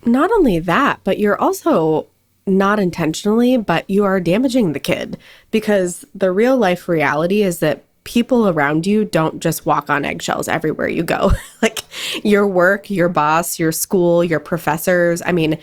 Not 0.04 0.30
only 0.30 0.58
that, 0.58 1.00
but 1.04 1.18
you're 1.18 1.40
also 1.40 2.06
not 2.46 2.78
intentionally, 2.78 3.56
but 3.56 3.88
you 3.88 4.04
are 4.04 4.20
damaging 4.20 4.74
the 4.74 4.78
kid 4.78 5.16
because 5.50 6.04
the 6.14 6.30
real 6.30 6.58
life 6.58 6.86
reality 6.86 7.42
is 7.42 7.60
that 7.60 7.82
people 8.04 8.46
around 8.46 8.86
you 8.86 9.06
don't 9.06 9.40
just 9.40 9.64
walk 9.64 9.88
on 9.88 10.04
eggshells 10.04 10.48
everywhere 10.48 10.86
you 10.86 11.02
go. 11.02 11.32
like 11.62 11.78
your 12.22 12.46
work, 12.46 12.90
your 12.90 13.08
boss, 13.08 13.58
your 13.58 13.72
school, 13.72 14.22
your 14.22 14.38
professors. 14.38 15.22
I 15.24 15.32
mean, 15.32 15.56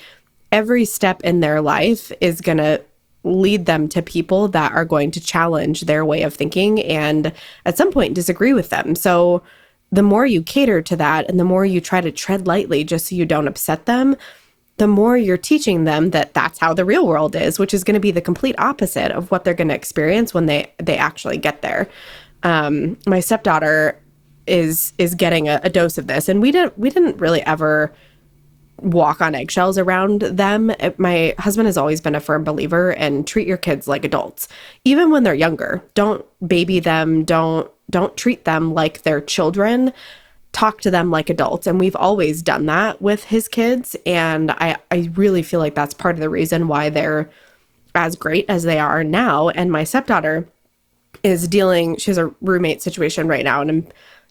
every 0.52 0.84
step 0.84 1.22
in 1.22 1.42
their 1.42 1.62
life 1.62 2.12
is 2.20 2.42
going 2.42 2.58
to 2.58 2.82
lead 3.24 3.68
them 3.68 3.88
to 3.90 4.02
people 4.02 4.48
that 4.48 4.72
are 4.72 4.84
going 4.84 5.12
to 5.12 5.22
challenge 5.22 5.82
their 5.82 6.04
way 6.04 6.24
of 6.24 6.34
thinking 6.34 6.82
and 6.82 7.32
at 7.68 7.78
some 7.78 7.92
point 7.92 8.16
disagree 8.16 8.52
with 8.52 8.72
them. 8.72 8.96
So 8.96 9.44
the 9.92 10.04
more 10.04 10.26
you 10.26 10.42
cater 10.42 10.82
to 10.82 10.96
that 10.96 11.30
and 11.30 11.40
the 11.40 11.44
more 11.44 11.66
you 11.66 11.82
try 11.82 12.02
to 12.02 12.12
tread 12.12 12.48
lightly 12.48 12.84
just 12.84 13.08
so 13.08 13.16
you 13.16 13.26
don't 13.26 13.48
upset 13.48 13.86
them, 13.86 14.16
the 14.78 14.88
more 14.88 15.18
you're 15.18 15.38
teaching 15.38 15.84
them 15.84 16.12
that 16.12 16.34
that's 16.34 16.60
how 16.60 16.74
the 16.74 16.86
real 16.86 17.06
world 17.06 17.36
is, 17.36 17.60
which 17.60 17.74
is 17.74 17.84
going 17.84 17.94
to 17.94 18.00
be 18.00 18.12
the 18.12 18.22
complete 18.22 18.56
opposite 18.58 19.12
of 19.12 19.30
what 19.30 19.44
they're 19.44 19.54
going 19.54 19.68
to 19.68 19.76
experience 19.76 20.34
when 20.34 20.46
they 20.46 20.72
they 20.80 20.98
actually 20.98 21.38
get 21.38 21.62
there 21.62 21.90
um, 22.44 22.98
my 23.06 23.20
stepdaughter 23.20 24.00
is 24.48 24.94
is 24.98 25.16
getting 25.16 25.48
a, 25.48 25.60
a 25.64 25.70
dose 25.70 25.98
of 25.98 26.08
this, 26.08 26.28
and 26.28 26.42
we 26.42 26.52
didn't 26.52 26.78
we 26.78 26.90
didn't 26.90 27.18
really 27.18 27.42
ever 27.44 27.94
walk 28.78 29.22
on 29.22 29.36
eggshells 29.36 29.78
around 29.78 30.22
them. 30.22 30.72
My 30.98 31.36
husband 31.38 31.68
has 31.68 31.78
always 31.78 32.02
been 32.02 32.16
a 32.16 32.20
firm 32.20 32.44
believer 32.44 32.92
and 32.92 33.28
treat 33.28 33.48
your 33.48 33.58
kids 33.58 33.88
like 33.88 34.04
adults, 34.04 34.48
even 34.86 35.12
when 35.12 35.24
they're 35.24 35.36
younger. 35.36 35.84
Don't 35.94 36.26
baby 36.48 36.80
them. 36.80 37.24
Don't 37.24 37.70
don't 37.92 38.18
treat 38.18 38.46
them 38.46 38.74
like 38.74 39.04
they're 39.04 39.22
children. 39.22 39.94
Talk 40.54 40.82
to 40.82 40.92
them 40.92 41.12
like 41.12 41.30
adults. 41.30 41.68
And 41.68 41.80
we've 41.80 41.96
always 41.96 42.42
done 42.42 42.66
that 42.66 43.02
with 43.02 43.26
his 43.26 43.48
kids. 43.48 43.96
And 44.06 44.52
I, 44.52 44.78
I 44.90 45.12
really 45.16 45.44
feel 45.44 45.60
like 45.60 45.76
that's 45.76 45.94
part 45.94 46.16
of 46.16 46.22
the 46.22 46.30
reason 46.30 46.68
why 46.68 46.90
they're 46.90 47.30
as 47.96 48.16
great 48.16 48.46
as 48.50 48.64
they 48.64 48.80
are 48.80 49.04
now. 49.04 49.50
And 49.50 49.72
my 49.72 49.84
stepdaughter 49.84 50.48
is 51.24 51.48
dealing, 51.48 51.98
she 51.98 52.12
has 52.12 52.18
a 52.18 52.34
roommate 52.42 52.82
situation 52.82 53.28
right 53.28 53.44
now, 53.44 53.62
and 53.62 53.70
I'm 53.70 53.88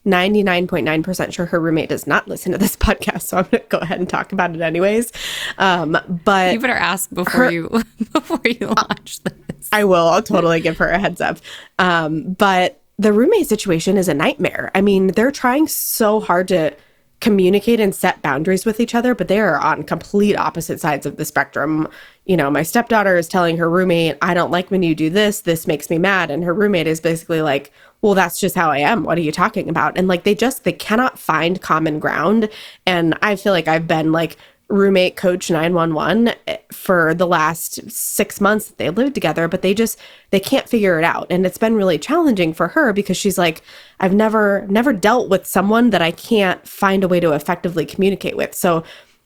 99.9% 0.06 1.32
sure 1.32 1.46
her 1.46 1.60
roommate 1.60 1.90
does 1.90 2.06
not 2.06 2.26
listen 2.26 2.52
to 2.52 2.58
this 2.58 2.76
podcast, 2.76 3.22
so 3.22 3.38
I'm 3.38 3.44
going 3.44 3.62
to 3.62 3.68
go 3.68 3.78
ahead 3.78 3.98
and 3.98 4.08
talk 4.08 4.32
about 4.32 4.54
it 4.54 4.60
anyways. 4.60 5.12
Um, 5.58 5.98
but 6.24 6.54
you 6.54 6.60
better 6.60 6.72
ask 6.72 7.10
before 7.10 7.44
her, 7.44 7.50
you 7.50 7.68
before 8.12 8.40
you 8.44 8.66
launch 8.66 9.22
this. 9.22 9.68
I 9.72 9.84
will. 9.84 10.06
I'll 10.06 10.22
totally 10.22 10.60
give 10.60 10.78
her 10.78 10.88
a 10.88 10.98
heads 10.98 11.20
up. 11.20 11.38
Um, 11.78 12.32
but 12.32 12.79
the 13.00 13.14
roommate 13.14 13.48
situation 13.48 13.96
is 13.96 14.08
a 14.08 14.14
nightmare. 14.14 14.70
I 14.74 14.82
mean, 14.82 15.06
they're 15.08 15.30
trying 15.30 15.68
so 15.68 16.20
hard 16.20 16.48
to 16.48 16.76
communicate 17.20 17.80
and 17.80 17.94
set 17.94 18.20
boundaries 18.20 18.66
with 18.66 18.78
each 18.78 18.94
other, 18.94 19.14
but 19.14 19.26
they 19.26 19.40
are 19.40 19.58
on 19.58 19.84
complete 19.84 20.36
opposite 20.36 20.80
sides 20.80 21.06
of 21.06 21.16
the 21.16 21.24
spectrum. 21.24 21.88
You 22.26 22.36
know, 22.36 22.50
my 22.50 22.62
stepdaughter 22.62 23.16
is 23.16 23.26
telling 23.26 23.56
her 23.56 23.70
roommate, 23.70 24.18
I 24.20 24.34
don't 24.34 24.50
like 24.50 24.70
when 24.70 24.82
you 24.82 24.94
do 24.94 25.08
this. 25.08 25.40
This 25.40 25.66
makes 25.66 25.88
me 25.88 25.96
mad. 25.96 26.30
And 26.30 26.44
her 26.44 26.52
roommate 26.52 26.86
is 26.86 27.00
basically 27.00 27.40
like, 27.40 27.72
well, 28.02 28.12
that's 28.12 28.38
just 28.38 28.54
how 28.54 28.70
I 28.70 28.78
am. 28.78 29.04
What 29.04 29.16
are 29.16 29.22
you 29.22 29.32
talking 29.32 29.70
about? 29.70 29.96
And 29.96 30.06
like, 30.06 30.24
they 30.24 30.34
just, 30.34 30.64
they 30.64 30.72
cannot 30.72 31.18
find 31.18 31.62
common 31.62 32.00
ground. 32.00 32.50
And 32.84 33.16
I 33.22 33.34
feel 33.34 33.54
like 33.54 33.68
I've 33.68 33.86
been 33.86 34.12
like 34.12 34.36
roommate 34.70 35.16
coach 35.16 35.50
911 35.50 36.32
eh, 36.46 36.56
for 36.72 37.12
the 37.12 37.26
last 37.26 37.90
six 37.90 38.40
months 38.40 38.68
that 38.68 38.78
they 38.78 38.88
lived 38.88 39.14
together 39.14 39.48
but 39.48 39.62
they 39.62 39.74
just 39.74 39.98
they 40.30 40.40
can't 40.40 40.68
figure 40.68 40.98
it 40.98 41.04
out. 41.04 41.26
And 41.28 41.44
it's 41.44 41.58
been 41.58 41.74
really 41.74 41.98
challenging 41.98 42.54
for 42.54 42.68
her 42.68 42.92
because 42.92 43.16
she's 43.16 43.36
like 43.36 43.62
i've 43.98 44.14
never 44.14 44.66
never 44.68 44.92
dealt 44.92 45.28
with 45.28 45.44
someone 45.44 45.90
that 45.90 46.00
i 46.00 46.12
can't 46.12 46.66
find 46.66 47.02
a 47.02 47.08
way 47.08 47.20
to 47.20 47.32
effectively 47.32 47.84
communicate 47.84 48.36
with. 48.36 48.54
So 48.54 48.84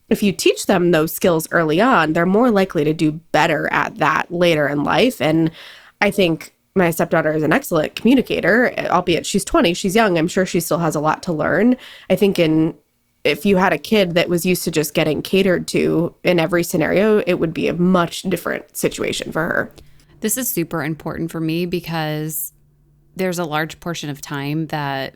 if 0.09 0.23
you 0.23 0.33
teach 0.33 0.67
them 0.67 0.91
those 0.91 1.13
skills 1.13 1.47
early 1.51 1.81
on 1.81 2.15
they're 2.15 2.27
more 2.27 2.51
likely 2.51 2.83
to 2.85 2.95
do 2.95 3.13
better 3.13 3.71
at 3.71 3.99
that 3.99 4.33
later 4.33 4.67
in 4.67 4.83
life. 4.83 5.21
And 5.21 5.51
i 6.01 6.11
think 6.11 6.55
my 6.75 6.91
stepdaughter 6.91 7.33
is 7.33 7.43
an 7.45 7.53
excellent 7.53 7.95
communicator 7.95 8.73
albeit 8.91 9.27
she's 9.27 9.45
20 9.45 9.75
she's 9.75 9.95
young. 9.95 10.17
I'm 10.17 10.29
sure 10.29 10.47
she 10.47 10.61
still 10.61 10.79
has 10.79 10.95
a 10.95 11.01
lot 11.01 11.23
to 11.25 11.33
learn. 11.33 11.77
I 12.09 12.17
think 12.17 12.39
in 12.39 12.75
if 13.25 13.47
you 13.47 13.57
had 13.57 13.73
a 13.73 13.79
kid 13.79 14.15
that 14.15 14.29
was 14.29 14.45
used 14.45 14.65
to 14.65 14.71
just 14.71 14.95
getting 14.95 15.23
catered 15.23 15.67
to 15.69 16.15
in 16.23 16.39
every 16.39 16.63
scenario, 16.63 17.23
it 17.27 17.35
would 17.35 17.55
be 17.55 17.69
a 17.69 17.75
much 17.75 18.23
different 18.23 18.77
situation 18.77 19.33
for 19.33 19.43
her. 19.43 19.73
This 20.21 20.37
is 20.37 20.49
super 20.49 20.85
important 20.85 21.31
for 21.31 21.41
me 21.41 21.67
because 21.67 22.53
there's 23.17 23.39
a 23.39 23.45
large 23.45 23.81
portion 23.81 24.11
of 24.11 24.21
time 24.21 24.67
that 24.67 25.15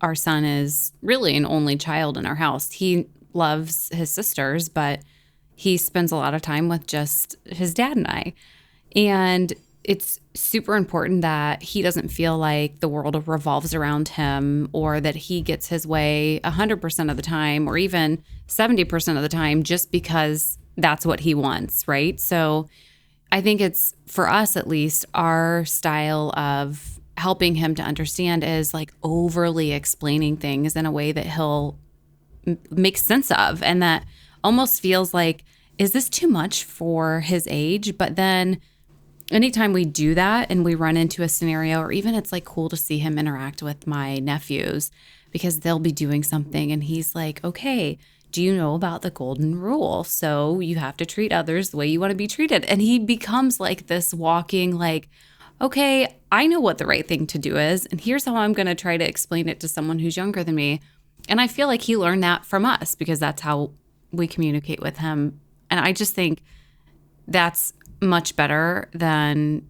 our 0.00 0.14
son 0.14 0.44
is 0.44 0.92
really 1.02 1.36
an 1.36 1.44
only 1.44 1.76
child 1.76 2.16
in 2.16 2.26
our 2.26 2.36
house. 2.36 2.70
He 2.70 3.08
loves 3.32 3.88
his 3.92 4.10
sisters, 4.10 4.68
but 4.68 5.00
he 5.54 5.76
spends 5.76 6.12
a 6.12 6.16
lot 6.16 6.34
of 6.34 6.42
time 6.42 6.68
with 6.68 6.86
just 6.86 7.34
his 7.44 7.74
dad 7.74 7.96
and 7.96 8.06
I. 8.06 8.34
And 8.94 9.52
it's 9.88 10.20
super 10.34 10.76
important 10.76 11.22
that 11.22 11.62
he 11.62 11.80
doesn't 11.80 12.08
feel 12.08 12.36
like 12.36 12.80
the 12.80 12.88
world 12.88 13.26
revolves 13.26 13.74
around 13.74 14.10
him 14.10 14.68
or 14.74 15.00
that 15.00 15.16
he 15.16 15.40
gets 15.40 15.68
his 15.68 15.86
way 15.86 16.40
100% 16.44 17.10
of 17.10 17.16
the 17.16 17.22
time 17.22 17.66
or 17.66 17.78
even 17.78 18.22
70% 18.48 19.16
of 19.16 19.22
the 19.22 19.30
time 19.30 19.62
just 19.62 19.90
because 19.90 20.58
that's 20.76 21.06
what 21.06 21.20
he 21.20 21.34
wants, 21.34 21.88
right? 21.88 22.20
So 22.20 22.68
I 23.32 23.40
think 23.40 23.62
it's 23.62 23.94
for 24.06 24.28
us 24.28 24.58
at 24.58 24.68
least, 24.68 25.06
our 25.14 25.64
style 25.64 26.34
of 26.36 27.00
helping 27.16 27.54
him 27.54 27.74
to 27.76 27.82
understand 27.82 28.44
is 28.44 28.74
like 28.74 28.92
overly 29.02 29.72
explaining 29.72 30.36
things 30.36 30.76
in 30.76 30.84
a 30.84 30.92
way 30.92 31.12
that 31.12 31.24
he'll 31.24 31.78
m- 32.46 32.58
make 32.70 32.98
sense 32.98 33.30
of 33.30 33.62
and 33.62 33.82
that 33.82 34.04
almost 34.44 34.82
feels 34.82 35.14
like, 35.14 35.44
is 35.78 35.92
this 35.92 36.10
too 36.10 36.28
much 36.28 36.62
for 36.64 37.20
his 37.20 37.48
age? 37.50 37.96
But 37.96 38.16
then 38.16 38.60
anytime 39.30 39.72
we 39.72 39.84
do 39.84 40.14
that 40.14 40.50
and 40.50 40.64
we 40.64 40.74
run 40.74 40.96
into 40.96 41.22
a 41.22 41.28
scenario, 41.28 41.80
or 41.80 41.92
even 41.92 42.14
it's 42.14 42.32
like 42.32 42.44
cool 42.44 42.68
to 42.68 42.76
see 42.76 42.98
him 42.98 43.18
interact 43.18 43.62
with 43.62 43.86
my 43.86 44.18
nephews 44.18 44.90
because 45.30 45.60
they'll 45.60 45.78
be 45.78 45.92
doing 45.92 46.22
something 46.22 46.72
and 46.72 46.84
he's 46.84 47.14
like, 47.14 47.42
okay, 47.44 47.98
do 48.30 48.42
you 48.42 48.54
know 48.54 48.74
about 48.74 49.02
the 49.02 49.10
golden 49.10 49.58
rule? 49.58 50.04
So 50.04 50.60
you 50.60 50.76
have 50.76 50.96
to 50.98 51.06
treat 51.06 51.32
others 51.32 51.70
the 51.70 51.76
way 51.76 51.86
you 51.86 52.00
want 52.00 52.10
to 52.10 52.16
be 52.16 52.26
treated. 52.26 52.64
And 52.66 52.80
he 52.80 52.98
becomes 52.98 53.58
like 53.58 53.86
this 53.86 54.12
walking, 54.12 54.76
like, 54.76 55.08
okay, 55.60 56.16
I 56.30 56.46
know 56.46 56.60
what 56.60 56.78
the 56.78 56.86
right 56.86 57.06
thing 57.06 57.26
to 57.28 57.38
do 57.38 57.56
is. 57.56 57.86
And 57.86 58.00
here's 58.00 58.24
how 58.24 58.36
I'm 58.36 58.52
going 58.52 58.66
to 58.66 58.74
try 58.74 58.96
to 58.96 59.08
explain 59.08 59.48
it 59.48 59.60
to 59.60 59.68
someone 59.68 59.98
who's 59.98 60.16
younger 60.16 60.44
than 60.44 60.54
me. 60.54 60.80
And 61.28 61.40
I 61.40 61.46
feel 61.46 61.66
like 61.66 61.82
he 61.82 61.96
learned 61.96 62.22
that 62.22 62.44
from 62.44 62.64
us 62.64 62.94
because 62.94 63.18
that's 63.18 63.42
how 63.42 63.72
we 64.12 64.26
communicate 64.26 64.80
with 64.80 64.98
him. 64.98 65.40
And 65.70 65.80
I 65.80 65.92
just 65.92 66.14
think 66.14 66.42
that's 67.26 67.72
much 68.00 68.36
better 68.36 68.88
than 68.92 69.66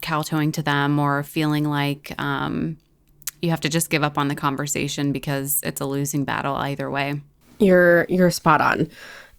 kowtowing 0.00 0.52
to 0.52 0.62
them 0.62 0.98
or 0.98 1.22
feeling 1.22 1.64
like 1.64 2.12
um, 2.18 2.76
you 3.40 3.50
have 3.50 3.60
to 3.60 3.68
just 3.68 3.90
give 3.90 4.02
up 4.02 4.18
on 4.18 4.28
the 4.28 4.34
conversation 4.34 5.12
because 5.12 5.60
it's 5.62 5.80
a 5.80 5.86
losing 5.86 6.24
battle 6.24 6.54
either 6.56 6.90
way. 6.90 7.20
You're 7.58 8.06
you're 8.08 8.30
spot 8.30 8.60
on. 8.60 8.88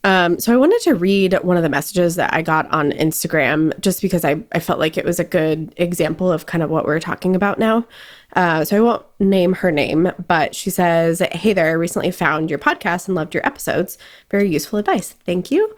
Um, 0.06 0.38
so 0.38 0.52
I 0.52 0.58
wanted 0.58 0.82
to 0.82 0.96
read 0.96 1.34
one 1.44 1.56
of 1.56 1.64
the 1.64 1.70
messages 1.70 2.16
that 2.16 2.34
I 2.34 2.42
got 2.42 2.70
on 2.72 2.92
Instagram 2.92 3.80
just 3.80 4.02
because 4.02 4.26
I, 4.26 4.44
I 4.52 4.60
felt 4.60 4.78
like 4.78 4.98
it 4.98 5.06
was 5.06 5.18
a 5.18 5.24
good 5.24 5.74
example 5.78 6.30
of 6.30 6.46
kind 6.46 6.62
of 6.62 6.70
what 6.70 6.86
we're 6.86 7.00
talking 7.00 7.38
about 7.38 7.58
now. 7.58 7.88
Uh, 8.36 8.66
so 8.66 8.76
I 8.76 8.82
won't 8.82 9.06
name 9.20 9.54
her 9.54 9.72
name, 9.72 10.12
but 10.28 10.56
she 10.56 10.70
says, 10.70 11.22
Hey 11.32 11.54
there, 11.54 11.68
I 11.68 11.72
recently 11.72 12.12
found 12.12 12.50
your 12.50 12.60
podcast 12.60 13.08
and 13.08 13.16
loved 13.16 13.34
your 13.34 13.46
episodes. 13.48 13.98
Very 14.30 14.50
useful 14.50 14.80
advice. 14.80 15.12
Thank 15.26 15.52
you. 15.52 15.74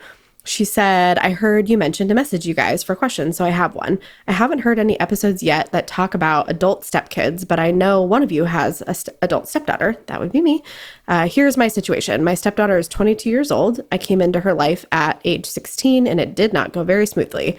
She 0.48 0.64
said, 0.64 1.18
I 1.18 1.32
heard 1.32 1.70
you 1.70 1.78
mentioned 1.78 2.10
to 2.10 2.16
message 2.16 2.46
you 2.46 2.54
guys 2.54 2.84
for 2.84 2.96
questions, 2.96 3.36
so 3.36 3.44
I 3.44 3.50
have 3.50 3.74
one. 3.74 4.00
I 4.28 4.32
haven't 4.32 4.60
heard 4.60 4.78
any 4.78 5.00
episodes 5.00 5.42
yet 5.42 5.72
that 5.72 5.88
talk 5.88 6.14
about 6.14 6.52
adult 6.52 6.84
stepkids, 6.84 7.48
but 7.48 7.60
I 7.60 7.72
know 7.72 8.04
one 8.04 8.22
of 8.22 8.32
you 8.32 8.46
has 8.46 8.84
an 8.84 8.94
st- 8.94 9.18
adult 9.24 9.48
stepdaughter. 9.48 9.98
That 10.06 10.20
would 10.20 10.32
be 10.32 10.42
me. 10.42 10.64
Uh, 11.08 11.28
here's 11.28 11.58
my 11.58 11.68
situation 11.68 12.24
my 12.24 12.36
stepdaughter 12.36 12.78
is 12.78 12.88
22 12.88 13.28
years 13.28 13.50
old. 13.50 13.82
I 13.92 13.98
came 13.98 14.22
into 14.22 14.40
her 14.42 14.54
life 14.54 14.86
at 14.92 15.20
age 15.26 15.48
16, 15.48 16.06
and 16.06 16.20
it 16.22 16.36
did 16.36 16.54
not 16.54 16.74
go 16.74 16.84
very 16.84 17.08
smoothly. 17.08 17.58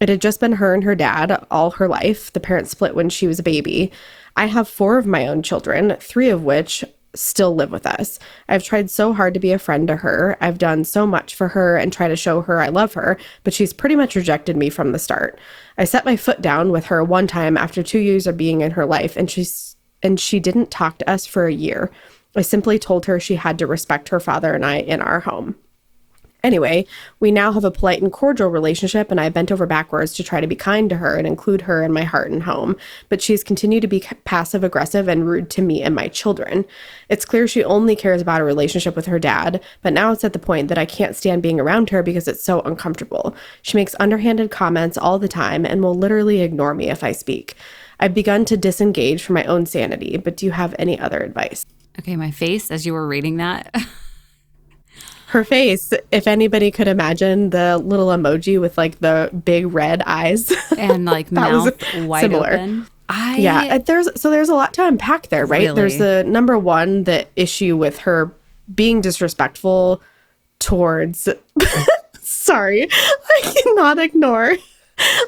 It 0.00 0.08
had 0.08 0.20
just 0.20 0.40
been 0.40 0.52
her 0.52 0.74
and 0.74 0.82
her 0.82 0.96
dad 0.96 1.46
all 1.52 1.70
her 1.70 1.86
life. 1.86 2.32
The 2.32 2.40
parents 2.40 2.72
split 2.72 2.96
when 2.96 3.10
she 3.10 3.28
was 3.28 3.38
a 3.38 3.44
baby. 3.44 3.92
I 4.36 4.46
have 4.46 4.68
four 4.68 4.98
of 4.98 5.06
my 5.06 5.28
own 5.28 5.44
children, 5.44 5.96
three 6.00 6.30
of 6.30 6.42
which 6.42 6.84
still 7.14 7.54
live 7.54 7.70
with 7.70 7.86
us. 7.86 8.18
I've 8.48 8.62
tried 8.62 8.90
so 8.90 9.12
hard 9.12 9.34
to 9.34 9.40
be 9.40 9.52
a 9.52 9.58
friend 9.58 9.86
to 9.88 9.96
her. 9.96 10.36
I've 10.40 10.58
done 10.58 10.84
so 10.84 11.06
much 11.06 11.34
for 11.34 11.48
her 11.48 11.76
and 11.76 11.92
try 11.92 12.08
to 12.08 12.16
show 12.16 12.42
her 12.42 12.60
I 12.60 12.68
love 12.68 12.94
her, 12.94 13.18
but 13.42 13.54
she's 13.54 13.72
pretty 13.72 13.96
much 13.96 14.16
rejected 14.16 14.56
me 14.56 14.70
from 14.70 14.92
the 14.92 14.98
start. 14.98 15.38
I 15.78 15.84
set 15.84 16.04
my 16.04 16.16
foot 16.16 16.42
down 16.42 16.70
with 16.70 16.86
her 16.86 17.02
one 17.04 17.26
time 17.26 17.56
after 17.56 17.82
2 17.82 17.98
years 17.98 18.26
of 18.26 18.36
being 18.36 18.60
in 18.60 18.72
her 18.72 18.86
life 18.86 19.16
and 19.16 19.30
she's 19.30 19.76
and 20.02 20.20
she 20.20 20.38
didn't 20.38 20.70
talk 20.70 20.98
to 20.98 21.10
us 21.10 21.24
for 21.24 21.46
a 21.46 21.52
year. 21.52 21.90
I 22.36 22.42
simply 22.42 22.78
told 22.78 23.06
her 23.06 23.18
she 23.18 23.36
had 23.36 23.58
to 23.58 23.66
respect 23.66 24.10
her 24.10 24.20
father 24.20 24.52
and 24.52 24.66
I 24.66 24.76
in 24.80 25.00
our 25.00 25.20
home. 25.20 25.54
Anyway, 26.44 26.86
we 27.20 27.32
now 27.32 27.50
have 27.52 27.64
a 27.64 27.70
polite 27.70 28.02
and 28.02 28.12
cordial 28.12 28.50
relationship, 28.50 29.10
and 29.10 29.18
I 29.18 29.30
bent 29.30 29.50
over 29.50 29.64
backwards 29.64 30.12
to 30.12 30.22
try 30.22 30.42
to 30.42 30.46
be 30.46 30.54
kind 30.54 30.90
to 30.90 30.96
her 30.96 31.16
and 31.16 31.26
include 31.26 31.62
her 31.62 31.82
in 31.82 31.90
my 31.90 32.04
heart 32.04 32.30
and 32.30 32.42
home. 32.42 32.76
But 33.08 33.22
she's 33.22 33.42
continued 33.42 33.80
to 33.80 33.88
be 33.88 34.04
passive 34.26 34.62
aggressive 34.62 35.08
and 35.08 35.26
rude 35.26 35.48
to 35.50 35.62
me 35.62 35.82
and 35.82 35.94
my 35.94 36.08
children. 36.08 36.66
It's 37.08 37.24
clear 37.24 37.48
she 37.48 37.64
only 37.64 37.96
cares 37.96 38.20
about 38.20 38.42
a 38.42 38.44
relationship 38.44 38.94
with 38.94 39.06
her 39.06 39.18
dad, 39.18 39.64
but 39.80 39.94
now 39.94 40.12
it's 40.12 40.22
at 40.22 40.34
the 40.34 40.38
point 40.38 40.68
that 40.68 40.76
I 40.76 40.84
can't 40.84 41.16
stand 41.16 41.42
being 41.42 41.58
around 41.58 41.88
her 41.88 42.02
because 42.02 42.28
it's 42.28 42.44
so 42.44 42.60
uncomfortable. 42.60 43.34
She 43.62 43.78
makes 43.78 43.96
underhanded 43.98 44.50
comments 44.50 44.98
all 44.98 45.18
the 45.18 45.28
time 45.28 45.64
and 45.64 45.82
will 45.82 45.94
literally 45.94 46.42
ignore 46.42 46.74
me 46.74 46.90
if 46.90 47.02
I 47.02 47.12
speak. 47.12 47.54
I've 47.98 48.12
begun 48.12 48.44
to 48.46 48.58
disengage 48.58 49.22
for 49.22 49.32
my 49.32 49.44
own 49.44 49.64
sanity, 49.64 50.18
but 50.18 50.36
do 50.36 50.44
you 50.44 50.52
have 50.52 50.74
any 50.78 51.00
other 51.00 51.20
advice? 51.20 51.64
Okay, 51.98 52.16
my 52.16 52.30
face 52.30 52.70
as 52.70 52.84
you 52.84 52.92
were 52.92 53.08
reading 53.08 53.38
that. 53.38 53.74
her 55.34 55.44
face, 55.44 55.92
if 56.12 56.26
anybody 56.28 56.70
could 56.70 56.86
imagine 56.86 57.50
the 57.50 57.76
little 57.76 58.06
emoji 58.06 58.60
with 58.60 58.78
like 58.78 59.00
the 59.00 59.30
big 59.44 59.66
red 59.74 60.00
eyes 60.06 60.52
and 60.78 61.04
like 61.16 61.30
mouth 61.32 61.76
wide 61.96 62.20
similar. 62.22 62.52
open. 62.52 62.86
I 63.08 63.36
yeah, 63.36 63.74
uh, 63.74 63.78
there's 63.78 64.08
so 64.18 64.30
there's 64.30 64.48
a 64.48 64.54
lot 64.54 64.72
to 64.74 64.86
unpack 64.86 65.28
there, 65.28 65.44
right? 65.44 65.62
Really? 65.62 65.74
There's 65.74 65.98
the 65.98 66.24
number 66.24 66.56
one, 66.58 67.04
the 67.04 67.26
issue 67.36 67.76
with 67.76 67.98
her 67.98 68.32
being 68.72 69.00
disrespectful 69.00 70.00
towards. 70.60 71.28
sorry, 72.20 72.88
I 72.90 73.54
cannot 73.62 73.98
ignore 73.98 74.56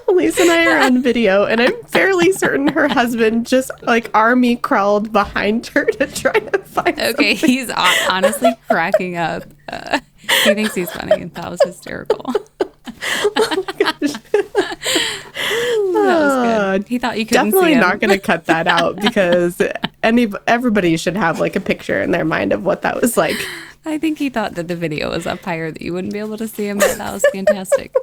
Elise 0.08 0.38
and 0.38 0.50
I 0.50 0.66
are 0.66 0.78
on 0.84 1.02
video, 1.02 1.44
and 1.44 1.60
I'm 1.60 1.82
fairly 1.84 2.32
certain 2.32 2.68
her 2.68 2.88
husband 2.88 3.46
just 3.46 3.70
like 3.82 4.10
army 4.14 4.56
crawled 4.56 5.12
behind 5.12 5.66
her 5.68 5.84
to 5.84 6.06
try 6.06 6.32
to 6.32 6.58
find. 6.58 6.98
Okay, 6.98 7.34
something. 7.34 7.50
he's 7.50 7.70
honestly 8.08 8.54
cracking 8.68 9.16
up. 9.16 9.44
Uh, 9.68 10.00
he 10.18 10.54
thinks 10.54 10.74
he's 10.74 10.90
funny, 10.90 11.22
and 11.22 11.34
that 11.34 11.50
was 11.50 11.60
hysterical. 11.64 12.24
oh 12.60 13.64
my 13.66 13.72
gosh. 13.78 14.12
that 14.32 15.92
was 15.92 16.78
good. 16.78 16.88
He 16.88 16.98
thought 16.98 17.18
you 17.18 17.26
couldn't 17.26 17.46
definitely 17.46 17.74
not 17.74 18.00
going 18.00 18.10
to 18.10 18.18
cut 18.18 18.46
that 18.46 18.66
out 18.66 18.96
because 18.96 19.60
any 20.02 20.30
everybody 20.46 20.96
should 20.96 21.16
have 21.16 21.40
like 21.40 21.56
a 21.56 21.60
picture 21.60 22.00
in 22.00 22.10
their 22.12 22.24
mind 22.24 22.52
of 22.52 22.64
what 22.64 22.82
that 22.82 23.00
was 23.00 23.16
like. 23.16 23.36
I 23.84 23.98
think 23.98 24.18
he 24.18 24.30
thought 24.30 24.54
that 24.54 24.66
the 24.68 24.76
video 24.76 25.10
was 25.10 25.26
up 25.26 25.40
higher 25.40 25.70
that 25.70 25.80
you 25.80 25.92
wouldn't 25.92 26.12
be 26.12 26.18
able 26.18 26.36
to 26.38 26.48
see 26.48 26.68
him. 26.68 26.78
But 26.78 26.98
that 26.98 27.12
was 27.12 27.24
fantastic. 27.32 27.94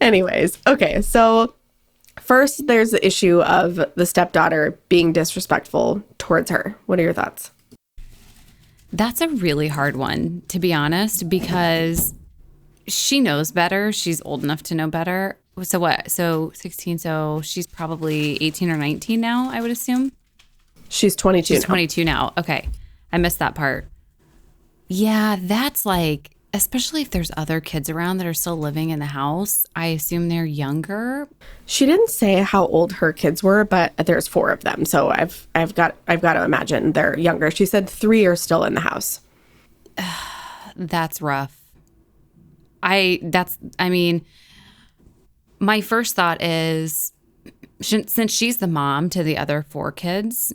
Anyways, 0.00 0.58
okay, 0.66 1.00
so 1.02 1.54
first 2.20 2.66
there's 2.66 2.90
the 2.90 3.06
issue 3.06 3.40
of 3.42 3.76
the 3.94 4.06
stepdaughter 4.06 4.78
being 4.88 5.12
disrespectful 5.12 6.02
towards 6.18 6.50
her. 6.50 6.76
What 6.86 6.98
are 6.98 7.02
your 7.02 7.12
thoughts? 7.12 7.50
That's 8.92 9.20
a 9.20 9.28
really 9.28 9.68
hard 9.68 9.96
one, 9.96 10.42
to 10.48 10.58
be 10.58 10.74
honest, 10.74 11.28
because 11.28 12.12
she 12.86 13.20
knows 13.20 13.52
better. 13.52 13.92
She's 13.92 14.20
old 14.22 14.42
enough 14.42 14.62
to 14.64 14.74
know 14.74 14.88
better. 14.88 15.38
So 15.62 15.78
what? 15.78 16.10
So 16.10 16.50
16, 16.54 16.98
so 16.98 17.40
she's 17.42 17.66
probably 17.66 18.42
18 18.42 18.70
or 18.70 18.76
19 18.76 19.20
now, 19.20 19.50
I 19.50 19.60
would 19.60 19.70
assume. 19.70 20.12
She's 20.88 21.16
22. 21.16 21.54
She's 21.54 21.64
22 21.64 22.04
now. 22.04 22.32
Okay. 22.36 22.68
I 23.12 23.18
missed 23.18 23.38
that 23.38 23.54
part. 23.54 23.86
Yeah, 24.88 25.36
that's 25.40 25.86
like 25.86 26.31
especially 26.54 27.02
if 27.02 27.10
there's 27.10 27.30
other 27.36 27.60
kids 27.60 27.88
around 27.88 28.18
that 28.18 28.26
are 28.26 28.34
still 28.34 28.58
living 28.58 28.90
in 28.90 28.98
the 28.98 29.06
house. 29.06 29.64
I 29.74 29.86
assume 29.86 30.28
they're 30.28 30.44
younger. 30.44 31.28
She 31.64 31.86
didn't 31.86 32.10
say 32.10 32.42
how 32.42 32.66
old 32.66 32.92
her 32.94 33.12
kids 33.12 33.42
were, 33.42 33.64
but 33.64 33.96
there's 33.96 34.28
four 34.28 34.50
of 34.50 34.62
them. 34.62 34.84
So 34.84 35.10
I've 35.10 35.46
I've 35.54 35.74
got 35.74 35.96
I've 36.06 36.20
got 36.20 36.34
to 36.34 36.44
imagine 36.44 36.92
they're 36.92 37.18
younger. 37.18 37.50
She 37.50 37.64
said 37.64 37.88
3 37.88 38.26
are 38.26 38.36
still 38.36 38.64
in 38.64 38.74
the 38.74 38.80
house. 38.80 39.20
that's 40.76 41.22
rough. 41.22 41.58
I 42.82 43.20
that's 43.22 43.58
I 43.78 43.88
mean 43.88 44.24
my 45.58 45.80
first 45.80 46.14
thought 46.14 46.42
is 46.42 47.12
since 47.80 48.32
she's 48.32 48.58
the 48.58 48.66
mom 48.66 49.10
to 49.10 49.22
the 49.22 49.38
other 49.38 49.64
four 49.68 49.90
kids, 49.90 50.52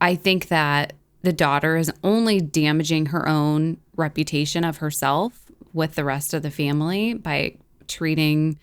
I 0.00 0.14
think 0.14 0.48
that 0.48 0.94
the 1.24 1.32
daughter 1.32 1.76
is 1.76 1.90
only 2.04 2.40
damaging 2.40 3.06
her 3.06 3.26
own 3.26 3.78
reputation 3.96 4.62
of 4.62 4.76
herself 4.76 5.46
with 5.72 5.94
the 5.94 6.04
rest 6.04 6.34
of 6.34 6.42
the 6.42 6.50
family 6.50 7.14
by 7.14 7.56
treating 7.88 8.58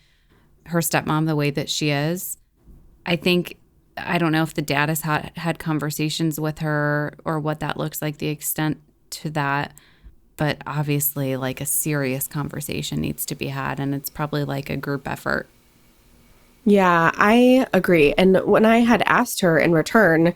her 0.68 0.80
stepmom 0.80 1.26
the 1.26 1.36
way 1.36 1.50
that 1.50 1.70
she 1.70 1.90
is. 1.90 2.38
I 3.06 3.16
think 3.16 3.58
I 3.98 4.20
don't 4.20 4.32
know 4.32 4.44
if 4.44 4.54
the 4.54 4.62
dad 4.62 4.90
has 4.90 5.02
had, 5.02 5.32
had 5.36 5.58
conversations 5.58 6.40
with 6.40 6.60
her 6.60 7.14
or 7.26 7.40
what 7.40 7.60
that 7.62 7.78
looks 7.78 8.02
like, 8.02 8.20
the 8.20 8.28
extent 8.28 8.80
to 9.10 9.32
that. 9.32 9.74
But 10.38 10.62
obviously, 10.66 11.36
like 11.36 11.62
a 11.62 11.66
serious 11.66 12.28
conversation 12.28 13.02
needs 13.02 13.26
to 13.26 13.36
be 13.36 13.48
had, 13.48 13.80
and 13.80 13.94
it's 13.94 14.10
probably 14.10 14.44
like 14.44 14.70
a 14.70 14.78
group 14.78 15.08
effort. 15.08 15.50
Yeah, 16.64 17.12
I 17.16 17.68
agree. 17.74 18.14
And 18.14 18.38
when 18.46 18.66
I 18.66 18.80
had 18.80 19.02
asked 19.06 19.42
her 19.42 19.60
in 19.60 19.72
return, 19.72 20.34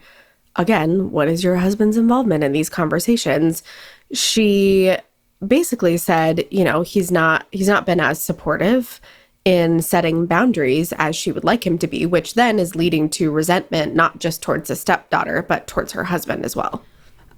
again, 0.56 1.12
what 1.12 1.28
is 1.28 1.44
your 1.44 1.56
husband's 1.56 1.98
involvement 1.98 2.44
in 2.44 2.52
these 2.52 2.70
conversations? 2.70 3.64
She 4.14 4.96
basically 5.46 5.98
said, 5.98 6.46
you 6.52 6.64
know, 6.64 6.82
he's 6.82 7.12
not 7.12 7.48
he's 7.52 7.68
not 7.68 7.86
been 7.86 8.00
as 8.00 8.22
supportive 8.22 9.02
in 9.44 9.80
setting 9.82 10.26
boundaries 10.26 10.92
as 10.94 11.16
she 11.16 11.32
would 11.32 11.44
like 11.44 11.66
him 11.66 11.78
to 11.78 11.88
be, 11.88 12.06
which 12.06 12.34
then 12.34 12.58
is 12.58 12.76
leading 12.76 13.10
to 13.12 13.32
resentment 13.32 13.96
not 13.96 14.20
just 14.20 14.42
towards 14.42 14.70
the 14.70 14.76
stepdaughter, 14.76 15.44
but 15.44 15.68
towards 15.68 15.92
her 15.92 16.06
husband 16.06 16.44
as 16.44 16.56
well. 16.56 16.84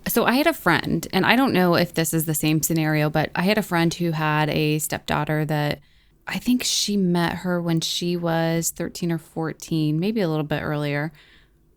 So 0.07 0.23
I 0.23 0.35
had 0.35 0.47
a 0.47 0.53
friend, 0.53 1.05
and 1.11 1.25
I 1.25 1.35
don't 1.35 1.51
know 1.51 1.75
if 1.75 1.93
this 1.93 2.13
is 2.13 2.23
the 2.23 2.33
same 2.33 2.61
scenario, 2.61 3.09
but 3.09 3.29
I 3.35 3.41
had 3.41 3.57
a 3.57 3.61
friend 3.61 3.93
who 3.93 4.11
had 4.11 4.49
a 4.49 4.79
stepdaughter 4.79 5.43
that 5.45 5.81
I 6.25 6.39
think 6.39 6.63
she 6.63 6.95
met 6.95 7.33
her 7.33 7.61
when 7.61 7.81
she 7.81 8.15
was 8.15 8.71
13 8.71 9.11
or 9.11 9.17
14, 9.17 9.99
maybe 9.99 10.21
a 10.21 10.29
little 10.29 10.45
bit 10.45 10.61
earlier. 10.61 11.11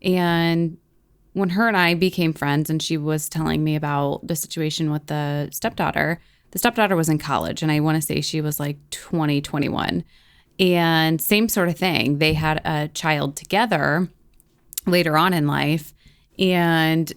And 0.01 0.77
when 1.33 1.49
her 1.49 1.67
and 1.67 1.77
I 1.77 1.93
became 1.93 2.33
friends 2.33 2.69
and 2.69 2.81
she 2.81 2.97
was 2.97 3.29
telling 3.29 3.63
me 3.63 3.75
about 3.75 4.27
the 4.27 4.35
situation 4.35 4.91
with 4.91 5.07
the 5.07 5.49
stepdaughter, 5.51 6.19
the 6.51 6.59
stepdaughter 6.59 6.95
was 6.95 7.09
in 7.09 7.17
college 7.17 7.61
and 7.61 7.71
I 7.71 7.79
want 7.79 7.95
to 7.95 8.01
say 8.01 8.21
she 8.21 8.41
was 8.41 8.59
like 8.59 8.77
20, 8.91 9.41
21. 9.41 10.03
And 10.59 11.21
same 11.21 11.47
sort 11.49 11.69
of 11.69 11.77
thing. 11.77 12.17
They 12.17 12.33
had 12.33 12.61
a 12.65 12.89
child 12.89 13.35
together 13.35 14.09
later 14.85 15.17
on 15.17 15.33
in 15.33 15.47
life. 15.47 15.93
And 16.37 17.11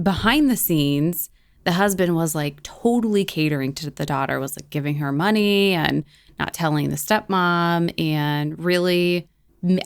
behind 0.00 0.50
the 0.50 0.56
scenes, 0.56 1.30
the 1.64 1.72
husband 1.72 2.16
was 2.16 2.34
like 2.34 2.62
totally 2.62 3.24
catering 3.24 3.72
to 3.74 3.90
the 3.90 4.06
daughter, 4.06 4.40
was 4.40 4.56
like 4.56 4.70
giving 4.70 4.96
her 4.96 5.12
money 5.12 5.72
and 5.72 6.04
not 6.38 6.54
telling 6.54 6.90
the 6.90 6.96
stepmom 6.96 7.92
and 8.00 8.58
really 8.58 9.28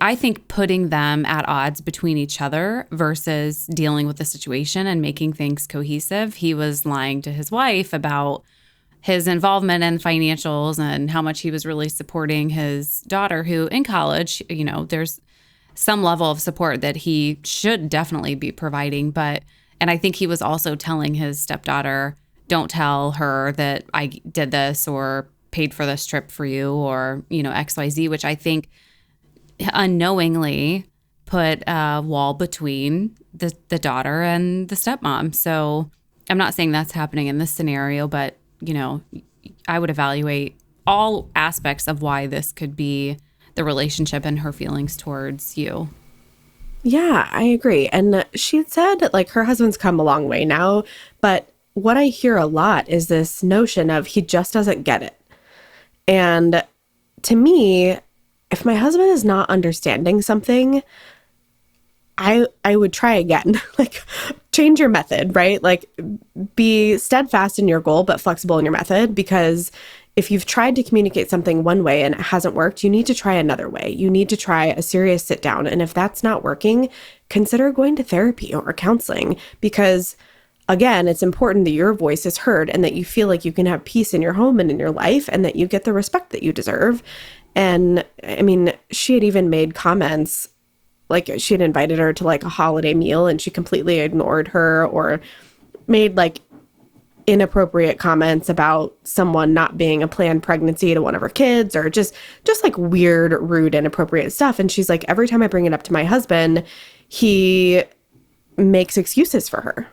I 0.01 0.15
think 0.15 0.47
putting 0.47 0.91
them 0.91 1.27
at 1.27 1.49
odds 1.49 1.81
between 1.81 2.17
each 2.17 2.41
other 2.41 2.87
versus 2.93 3.67
dealing 3.67 4.07
with 4.07 4.19
the 4.19 4.25
situation 4.25 4.87
and 4.87 5.03
making 5.03 5.33
things 5.33 5.67
cohesive. 5.67 6.35
He 6.35 6.55
was 6.55 6.87
lying 6.87 7.23
to 7.23 7.33
his 7.33 7.51
wife 7.51 7.93
about 7.93 8.45
his 9.01 9.27
involvement 9.27 9.83
in 9.83 9.99
financials 9.99 10.79
and 10.79 11.11
how 11.11 11.21
much 11.21 11.41
he 11.41 11.51
was 11.51 11.67
really 11.67 11.89
supporting 11.89 12.51
his 12.51 13.03
daughter, 13.03 13.43
who 13.43 13.67
in 13.67 13.85
college, 13.85 14.43
you 14.49 14.65
know, 14.65 14.85
there's 14.85 15.21
some 15.75 16.03
level 16.03 16.31
of 16.31 16.41
support 16.41 16.81
that 16.81 16.97
he 16.97 17.41
should 17.45 17.89
definitely 17.89 18.37
be 18.37 18.53
providing. 18.53 19.11
But, 19.11 19.43
and 19.81 19.91
I 19.91 19.97
think 19.97 20.17
he 20.17 20.27
was 20.27 20.41
also 20.41 20.77
telling 20.77 21.15
his 21.15 21.41
stepdaughter, 21.41 22.17
don't 22.47 22.71
tell 22.71 23.13
her 23.13 23.53
that 23.53 23.85
I 23.93 24.07
did 24.07 24.53
this 24.53 24.87
or 24.87 25.29
paid 25.51 25.75
for 25.75 25.85
this 25.85 26.07
trip 26.07 26.31
for 26.31 26.47
you 26.47 26.73
or, 26.73 27.25
you 27.29 27.43
know, 27.43 27.51
XYZ, 27.51 28.09
which 28.09 28.25
I 28.25 28.35
think 28.35 28.71
unknowingly 29.61 30.87
put 31.27 31.63
a 31.67 32.03
wall 32.05 32.35
between 32.35 33.17
the, 33.33 33.53
the 33.69 33.79
daughter 33.79 34.23
and 34.23 34.69
the 34.69 34.77
stepmom. 34.77 35.35
So 35.35 35.91
I'm 36.29 36.39
not 36.39 36.55
saying 36.55 36.73
that's 36.73 36.93
happening 36.93 37.27
in 37.27 37.39
this 37.39 37.51
scenario, 37.51 38.07
but 38.07 38.37
you 38.61 38.75
know, 38.75 39.03
I 39.69 39.79
would 39.79 39.91
evaluate 39.91 40.57
all 40.87 41.29
aspects 41.35 41.89
of 41.89 42.03
why 42.03 42.27
this 42.27 42.53
could 42.53 42.77
be 42.77 43.17
the 43.55 43.65
relationship 43.65 44.25
and 44.25 44.41
her 44.41 44.53
feelings 44.53 44.97
towards 44.97 45.57
you. 45.57 45.89
Yeah, 46.83 47.29
I 47.33 47.45
agree. 47.45 47.89
And 47.89 48.27
she 48.35 48.59
had 48.59 48.71
said 48.71 49.13
like 49.13 49.31
her 49.31 49.45
husband's 49.45 49.77
come 49.77 49.99
a 49.99 50.05
long 50.05 50.29
way 50.29 50.45
now, 50.45 50.85
but 51.21 51.49
what 51.73 51.97
I 51.97 52.07
hear 52.07 52.37
a 52.37 52.47
lot 52.47 52.89
is 52.89 53.09
this 53.09 53.43
notion 53.43 53.91
of 53.91 54.07
he 54.09 54.23
just 54.23 54.53
doesn't 54.53 54.83
get 54.83 55.03
it. 55.03 55.21
And 56.07 56.63
to 57.23 57.37
me, 57.37 57.99
if 58.55 58.65
my 58.65 58.77
husband 58.77 59.09
is 59.09 59.25
not 59.25 59.51
understanding 59.51 60.23
something, 60.23 60.81
I 62.17 62.47
I 62.65 62.77
would 62.77 62.93
try 62.93 63.15
again. 63.15 63.61
like 63.79 64.01
change 64.53 64.79
your 64.79 64.89
method, 64.89 65.35
right? 65.35 65.61
Like 65.61 65.91
be 66.55 66.97
steadfast 66.99 67.59
in 67.59 67.67
your 67.67 67.81
goal 67.81 68.05
but 68.05 68.21
flexible 68.21 68.57
in 68.61 68.65
your 68.65 68.71
method 68.71 69.13
because 69.13 69.73
if 70.15 70.31
you've 70.31 70.47
tried 70.47 70.77
to 70.77 70.85
communicate 70.85 71.29
something 71.29 71.65
one 71.65 71.83
way 71.83 72.05
and 72.05 72.15
it 72.15 72.21
hasn't 72.21 72.55
worked, 72.55 72.85
you 72.85 72.91
need 72.91 73.07
to 73.07 73.15
try 73.15 73.35
another 73.35 73.69
way. 73.69 73.91
You 73.91 74.09
need 74.09 74.29
to 74.29 74.37
try 74.37 74.67
a 74.67 74.83
serious 74.83 75.25
sit 75.25 75.43
down. 75.43 75.67
And 75.67 75.83
if 75.83 75.93
that's 75.93 76.23
not 76.23 76.45
working, 76.45 76.89
consider 77.29 77.73
going 77.73 77.97
to 77.97 78.05
therapy 78.05 78.55
or 78.55 78.73
counseling 78.73 79.37
because 79.61 80.17
again, 80.69 81.09
it's 81.09 81.25
important 81.25 81.65
that 81.65 81.73
your 81.73 81.93
voice 81.93 82.25
is 82.25 82.39
heard 82.39 82.71
and 82.71 82.85
that 82.85 82.95
you 82.95 83.05
feel 83.05 83.27
like 83.27 83.45
you 83.45 83.53
can 83.53 83.67
have 83.67 83.85
peace 83.85 84.15
in 84.15 84.23
your 84.23 84.35
home 84.35 84.61
and 84.61 84.71
in 84.71 84.79
your 84.79 84.93
life 84.93 85.29
and 85.33 85.45
that 85.45 85.57
you 85.57 85.67
get 85.67 85.83
the 85.83 85.93
respect 85.93 86.31
that 86.31 86.45
you 86.45 86.53
deserve. 86.53 87.03
And 87.55 88.05
I 88.23 88.43
mean, 88.43 88.73
she 88.91 89.15
had 89.15 89.25
even 89.25 89.51
made 89.51 89.75
comments 89.75 90.49
like 91.09 91.31
she 91.39 91.55
had 91.55 91.61
invited 91.61 91.99
her 91.99 92.13
to 92.13 92.25
like 92.25 92.43
a 92.43 92.49
holiday 92.49 92.95
meal 92.95 93.27
and 93.27 93.41
she 93.41 93.51
completely 93.51 94.01
ignored 94.01 94.49
her 94.49 94.87
or 94.87 95.21
made 95.87 96.17
like 96.17 96.41
inappropriate 97.27 97.99
comments 97.99 98.49
about 98.49 98.95
someone 99.05 99.55
not 99.55 99.79
being 99.79 100.03
a 100.03 100.09
planned 100.09 100.43
pregnancy 100.43 100.93
to 100.93 101.01
one 101.01 101.15
of 101.15 101.21
her 101.21 101.29
kids 101.29 101.75
or 101.75 101.89
just 101.89 102.15
just 102.45 102.63
like 102.63 102.77
weird 102.77 103.33
rude 103.41 103.75
inappropriate 103.75 104.33
stuff. 104.33 104.59
And 104.59 104.71
she's 104.71 104.89
like 104.89 105.05
every 105.09 105.29
time 105.29 105.43
i 105.43 105.47
bring 105.47 105.67
it 105.67 105.73
up 105.73 105.83
to 105.85 105.93
my 105.93 106.05
husband 106.05 106.65
he 107.09 107.83
makes 108.57 108.97
excuses 108.97 109.49
for 109.49 109.61
her 109.61 109.87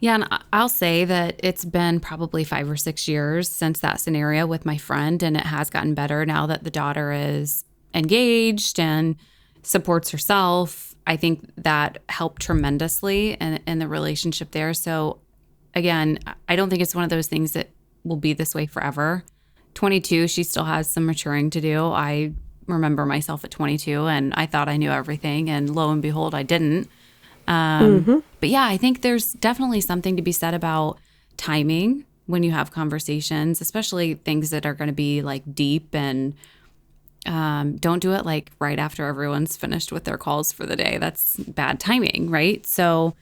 yeah, 0.00 0.14
and 0.14 0.28
I'll 0.52 0.68
say 0.68 1.04
that 1.04 1.40
it's 1.42 1.64
been 1.64 1.98
probably 1.98 2.44
five 2.44 2.70
or 2.70 2.76
six 2.76 3.08
years 3.08 3.48
since 3.48 3.80
that 3.80 4.00
scenario 4.00 4.46
with 4.46 4.64
my 4.64 4.76
friend, 4.76 5.22
and 5.22 5.36
it 5.36 5.46
has 5.46 5.70
gotten 5.70 5.94
better 5.94 6.24
now 6.24 6.46
that 6.46 6.62
the 6.62 6.70
daughter 6.70 7.12
is 7.12 7.64
engaged 7.92 8.78
and 8.78 9.16
supports 9.62 10.10
herself. 10.10 10.94
I 11.06 11.16
think 11.16 11.50
that 11.56 11.98
helped 12.08 12.42
tremendously 12.42 13.32
in, 13.34 13.60
in 13.66 13.80
the 13.80 13.88
relationship 13.88 14.52
there. 14.52 14.72
So, 14.72 15.18
again, 15.74 16.20
I 16.48 16.54
don't 16.54 16.70
think 16.70 16.82
it's 16.82 16.94
one 16.94 17.04
of 17.04 17.10
those 17.10 17.26
things 17.26 17.52
that 17.52 17.70
will 18.04 18.16
be 18.16 18.34
this 18.34 18.54
way 18.54 18.66
forever. 18.66 19.24
22, 19.74 20.28
she 20.28 20.44
still 20.44 20.64
has 20.64 20.88
some 20.88 21.06
maturing 21.06 21.50
to 21.50 21.60
do. 21.60 21.86
I 21.86 22.32
remember 22.66 23.04
myself 23.06 23.44
at 23.44 23.50
22 23.50 24.06
and 24.06 24.34
I 24.34 24.46
thought 24.46 24.68
I 24.68 24.76
knew 24.76 24.90
everything, 24.90 25.50
and 25.50 25.74
lo 25.74 25.90
and 25.90 26.00
behold, 26.02 26.36
I 26.36 26.44
didn't. 26.44 26.88
Um, 27.48 28.04
mm-hmm. 28.04 28.18
But 28.40 28.50
yeah, 28.50 28.66
I 28.66 28.76
think 28.76 29.00
there's 29.00 29.32
definitely 29.32 29.80
something 29.80 30.14
to 30.16 30.22
be 30.22 30.32
said 30.32 30.54
about 30.54 30.98
timing 31.36 32.04
when 32.26 32.42
you 32.42 32.50
have 32.50 32.70
conversations, 32.70 33.60
especially 33.62 34.14
things 34.14 34.50
that 34.50 34.66
are 34.66 34.74
going 34.74 34.88
to 34.88 34.94
be 34.94 35.22
like 35.22 35.42
deep 35.54 35.94
and 35.94 36.34
um, 37.26 37.76
don't 37.78 38.00
do 38.00 38.12
it 38.12 38.26
like 38.26 38.50
right 38.58 38.78
after 38.78 39.06
everyone's 39.06 39.56
finished 39.56 39.92
with 39.92 40.04
their 40.04 40.18
calls 40.18 40.52
for 40.52 40.66
the 40.66 40.76
day. 40.76 40.98
That's 40.98 41.36
bad 41.36 41.80
timing, 41.80 42.28
right? 42.30 42.64
So 42.66 43.14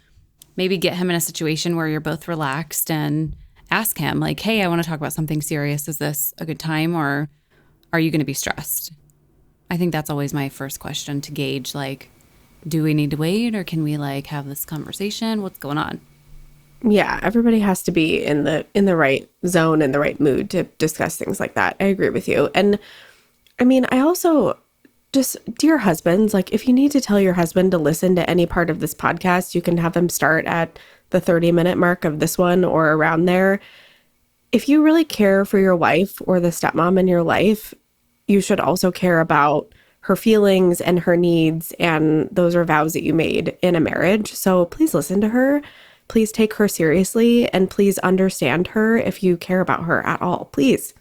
maybe 0.56 0.76
get 0.76 0.94
him 0.94 1.08
in 1.08 1.16
a 1.16 1.20
situation 1.20 1.76
where 1.76 1.86
you're 1.86 2.00
both 2.00 2.26
relaxed 2.26 2.90
and 2.90 3.36
ask 3.70 3.96
him, 3.96 4.18
like, 4.18 4.40
hey, 4.40 4.62
I 4.62 4.68
want 4.68 4.82
to 4.82 4.88
talk 4.88 4.98
about 4.98 5.12
something 5.12 5.40
serious. 5.40 5.86
Is 5.86 5.98
this 5.98 6.34
a 6.38 6.44
good 6.44 6.58
time 6.58 6.96
or 6.96 7.28
are 7.92 8.00
you 8.00 8.10
going 8.10 8.20
to 8.20 8.26
be 8.26 8.34
stressed? 8.34 8.92
I 9.70 9.76
think 9.76 9.92
that's 9.92 10.10
always 10.10 10.34
my 10.34 10.48
first 10.48 10.80
question 10.80 11.20
to 11.22 11.32
gauge, 11.32 11.74
like, 11.74 12.10
do 12.66 12.82
we 12.82 12.94
need 12.94 13.10
to 13.10 13.16
wait 13.16 13.54
or 13.54 13.64
can 13.64 13.82
we 13.82 13.96
like 13.96 14.26
have 14.28 14.46
this 14.46 14.64
conversation? 14.64 15.42
What's 15.42 15.58
going 15.58 15.78
on? 15.78 16.00
Yeah, 16.82 17.18
everybody 17.22 17.60
has 17.60 17.82
to 17.84 17.90
be 17.90 18.22
in 18.22 18.44
the 18.44 18.66
in 18.74 18.84
the 18.84 18.96
right 18.96 19.28
zone 19.46 19.82
in 19.82 19.92
the 19.92 19.98
right 19.98 20.20
mood 20.20 20.50
to 20.50 20.64
discuss 20.78 21.16
things 21.16 21.40
like 21.40 21.54
that. 21.54 21.76
I 21.80 21.84
agree 21.84 22.10
with 22.10 22.28
you. 22.28 22.50
And 22.54 22.78
I 23.58 23.64
mean, 23.64 23.86
I 23.90 24.00
also 24.00 24.58
just 25.12 25.38
dear 25.54 25.78
husbands, 25.78 26.34
like 26.34 26.52
if 26.52 26.68
you 26.68 26.74
need 26.74 26.92
to 26.92 27.00
tell 27.00 27.18
your 27.18 27.32
husband 27.32 27.70
to 27.70 27.78
listen 27.78 28.14
to 28.16 28.28
any 28.28 28.44
part 28.46 28.68
of 28.68 28.80
this 28.80 28.94
podcast, 28.94 29.54
you 29.54 29.62
can 29.62 29.78
have 29.78 29.94
them 29.94 30.08
start 30.08 30.44
at 30.44 30.78
the 31.10 31.20
30 31.20 31.52
minute 31.52 31.78
mark 31.78 32.04
of 32.04 32.18
this 32.18 32.36
one 32.36 32.64
or 32.64 32.92
around 32.92 33.24
there. 33.24 33.60
If 34.52 34.68
you 34.68 34.82
really 34.82 35.04
care 35.04 35.44
for 35.44 35.58
your 35.58 35.76
wife 35.76 36.20
or 36.26 36.40
the 36.40 36.48
stepmom 36.48 36.98
in 36.98 37.08
your 37.08 37.22
life, 37.22 37.72
you 38.28 38.40
should 38.40 38.60
also 38.60 38.90
care 38.90 39.20
about 39.20 39.72
her 40.06 40.14
feelings 40.14 40.80
and 40.80 41.00
her 41.00 41.16
needs. 41.16 41.72
And 41.80 42.28
those 42.30 42.54
are 42.54 42.64
vows 42.64 42.92
that 42.92 43.02
you 43.02 43.12
made 43.12 43.58
in 43.60 43.74
a 43.74 43.80
marriage. 43.80 44.32
So 44.34 44.66
please 44.66 44.94
listen 44.94 45.20
to 45.20 45.30
her. 45.30 45.62
Please 46.06 46.30
take 46.30 46.54
her 46.54 46.68
seriously 46.68 47.48
and 47.48 47.68
please 47.68 47.98
understand 47.98 48.68
her 48.68 48.96
if 48.96 49.24
you 49.24 49.36
care 49.36 49.60
about 49.60 49.82
her 49.82 50.06
at 50.06 50.22
all. 50.22 50.44
Please. 50.52 50.94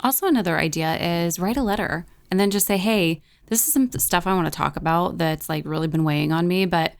Also, 0.00 0.26
another 0.26 0.58
idea 0.58 0.96
is 0.96 1.38
write 1.38 1.56
a 1.56 1.62
letter 1.62 2.04
and 2.32 2.40
then 2.40 2.50
just 2.50 2.66
say, 2.66 2.78
hey, 2.78 3.22
this 3.46 3.64
is 3.64 3.72
some 3.72 3.92
stuff 3.92 4.26
I 4.26 4.34
want 4.34 4.46
to 4.46 4.56
talk 4.56 4.74
about 4.74 5.16
that's 5.18 5.48
like 5.48 5.64
really 5.64 5.86
been 5.86 6.02
weighing 6.02 6.32
on 6.32 6.48
me, 6.48 6.66
but 6.66 6.94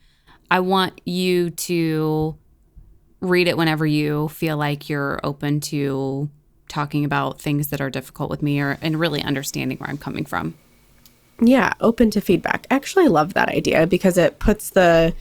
I 0.49 0.61
want 0.61 1.01
you 1.05 1.51
to 1.51 2.39
read 3.21 3.49
it 3.49 3.57
whenever 3.57 3.85
you 3.85 4.29
feel 4.29 4.57
like 4.57 4.89
you're 4.89 5.19
open 5.25 5.59
to 5.59 6.31
talking 6.69 7.05
about 7.05 7.41
things 7.41 7.69
that 7.69 7.81
are 7.81 7.91
difficult 7.91 8.31
with 8.31 8.43
me 8.43 8.61
or 8.61 8.79
and 8.81 9.01
really 9.01 9.23
understanding 9.23 9.79
where 9.79 9.91
I'm 9.91 9.99
coming 9.99 10.25
from. 10.25 10.55
Yeah, 11.41 11.73
open 11.81 12.11
to 12.13 12.21
feedback. 12.21 12.67
I 12.71 12.77
actually 12.77 13.09
love 13.09 13.35
that 13.35 13.49
idea 13.49 13.87
because 13.87 14.17
it 14.19 14.39
puts 14.39 14.71
the 14.71 15.15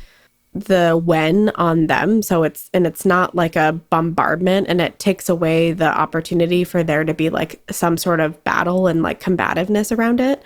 the 0.53 1.01
when 1.03 1.49
on 1.55 1.87
them. 1.87 2.21
So 2.21 2.43
it's 2.43 2.69
and 2.73 2.85
it's 2.85 3.05
not 3.05 3.33
like 3.35 3.55
a 3.55 3.73
bombardment 3.89 4.67
and 4.69 4.79
it 4.79 4.99
takes 4.99 5.27
away 5.27 5.71
the 5.71 5.87
opportunity 5.87 6.63
for 6.63 6.83
there 6.83 7.03
to 7.03 7.13
be 7.13 7.29
like 7.29 7.61
some 7.71 7.97
sort 7.97 8.19
of 8.19 8.43
battle 8.43 8.85
and 8.87 9.01
like 9.01 9.19
combativeness 9.19 9.91
around 9.91 10.19
it. 10.19 10.43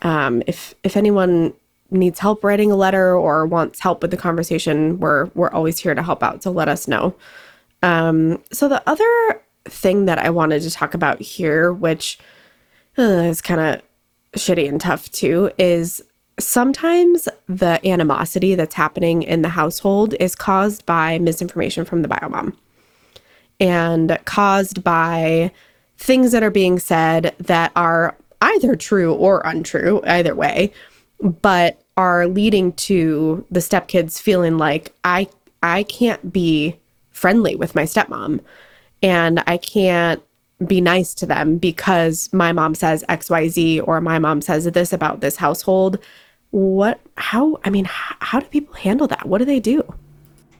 Um 0.00 0.42
if 0.46 0.74
if 0.82 0.96
anyone 0.96 1.54
needs 1.90 2.18
help 2.18 2.44
writing 2.44 2.70
a 2.70 2.76
letter 2.76 3.14
or 3.16 3.46
wants 3.46 3.80
help 3.80 4.02
with 4.02 4.10
the 4.10 4.16
conversation 4.16 4.98
we're 5.00 5.26
we're 5.34 5.50
always 5.50 5.78
here 5.78 5.94
to 5.94 6.02
help 6.02 6.22
out. 6.22 6.42
So 6.42 6.50
let 6.50 6.68
us 6.68 6.86
know. 6.86 7.14
Um 7.82 8.42
so 8.52 8.68
the 8.68 8.82
other 8.88 9.40
thing 9.66 10.04
that 10.04 10.18
i 10.18 10.28
wanted 10.28 10.60
to 10.60 10.70
talk 10.70 10.92
about 10.92 11.22
here 11.22 11.72
which 11.72 12.18
uh, 12.98 13.02
is 13.02 13.40
kind 13.40 13.60
of 13.60 13.82
shitty 14.36 14.68
and 14.68 14.80
tough 14.80 15.10
too 15.10 15.50
is 15.58 16.02
sometimes 16.38 17.28
the 17.46 17.80
animosity 17.86 18.54
that's 18.54 18.74
happening 18.74 19.22
in 19.22 19.42
the 19.42 19.48
household 19.48 20.14
is 20.18 20.34
caused 20.34 20.84
by 20.86 21.18
misinformation 21.18 21.84
from 21.84 22.02
the 22.02 22.08
biomom 22.08 22.54
and 23.60 24.18
caused 24.24 24.82
by 24.82 25.52
things 25.96 26.32
that 26.32 26.42
are 26.42 26.50
being 26.50 26.78
said 26.78 27.34
that 27.38 27.70
are 27.76 28.16
either 28.40 28.74
true 28.74 29.14
or 29.14 29.40
untrue, 29.44 30.02
either 30.04 30.34
way, 30.34 30.72
but 31.20 31.80
are 31.96 32.26
leading 32.26 32.72
to 32.72 33.46
the 33.50 33.60
stepkids 33.60 34.20
feeling 34.20 34.58
like 34.58 34.92
I 35.04 35.28
I 35.62 35.84
can't 35.84 36.32
be 36.32 36.76
friendly 37.10 37.54
with 37.54 37.74
my 37.74 37.84
stepmom 37.84 38.40
and 39.02 39.42
I 39.46 39.56
can't 39.56 40.22
be 40.66 40.80
nice 40.80 41.14
to 41.14 41.26
them 41.26 41.58
because 41.58 42.32
my 42.32 42.52
mom 42.52 42.74
says 42.74 43.04
XYZ 43.08 43.86
or 43.86 44.00
my 44.00 44.18
mom 44.18 44.40
says 44.40 44.64
this 44.64 44.92
about 44.92 45.20
this 45.20 45.36
household 45.36 45.98
what 46.50 47.00
how 47.16 47.58
i 47.64 47.70
mean 47.70 47.84
how, 47.84 48.14
how 48.20 48.38
do 48.38 48.46
people 48.46 48.74
handle 48.74 49.08
that 49.08 49.26
what 49.26 49.38
do 49.38 49.44
they 49.44 49.58
do 49.58 49.82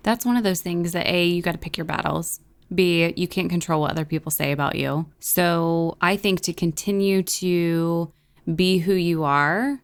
That's 0.05 0.27
one 0.27 0.37
of 0.37 0.45
those 0.45 0.61
things 0.61 0.93
that 0.93 1.07
A, 1.07 1.25
you 1.25 1.43
got 1.43 1.53
to 1.53 1.59
pick 1.59 1.79
your 1.79 1.87
battles. 1.87 2.39
B, 2.75 3.13
you 3.17 3.27
can't 3.27 3.49
control 3.49 3.81
what 3.81 3.91
other 3.91 4.05
people 4.05 4.31
say 4.31 4.53
about 4.53 4.77
you. 4.77 5.07
So 5.19 5.97
I 6.01 6.17
think 6.17 6.43
to 6.43 6.53
continue 6.53 7.23
to 7.23 8.13
be 8.55 8.79
who 8.79 8.93
you 8.93 9.25
are 9.25 9.81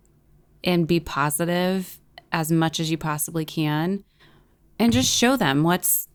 and 0.63 0.87
be 0.87 1.01
positive 1.01 1.99
as 2.33 2.53
much 2.53 2.81
as 2.81 2.91
you 2.91 2.99
possibly 2.99 3.47
can 3.47 4.05
and 4.79 4.93
just 4.93 5.11
show 5.11 5.37
them 5.37 5.63
what's. 5.63 6.07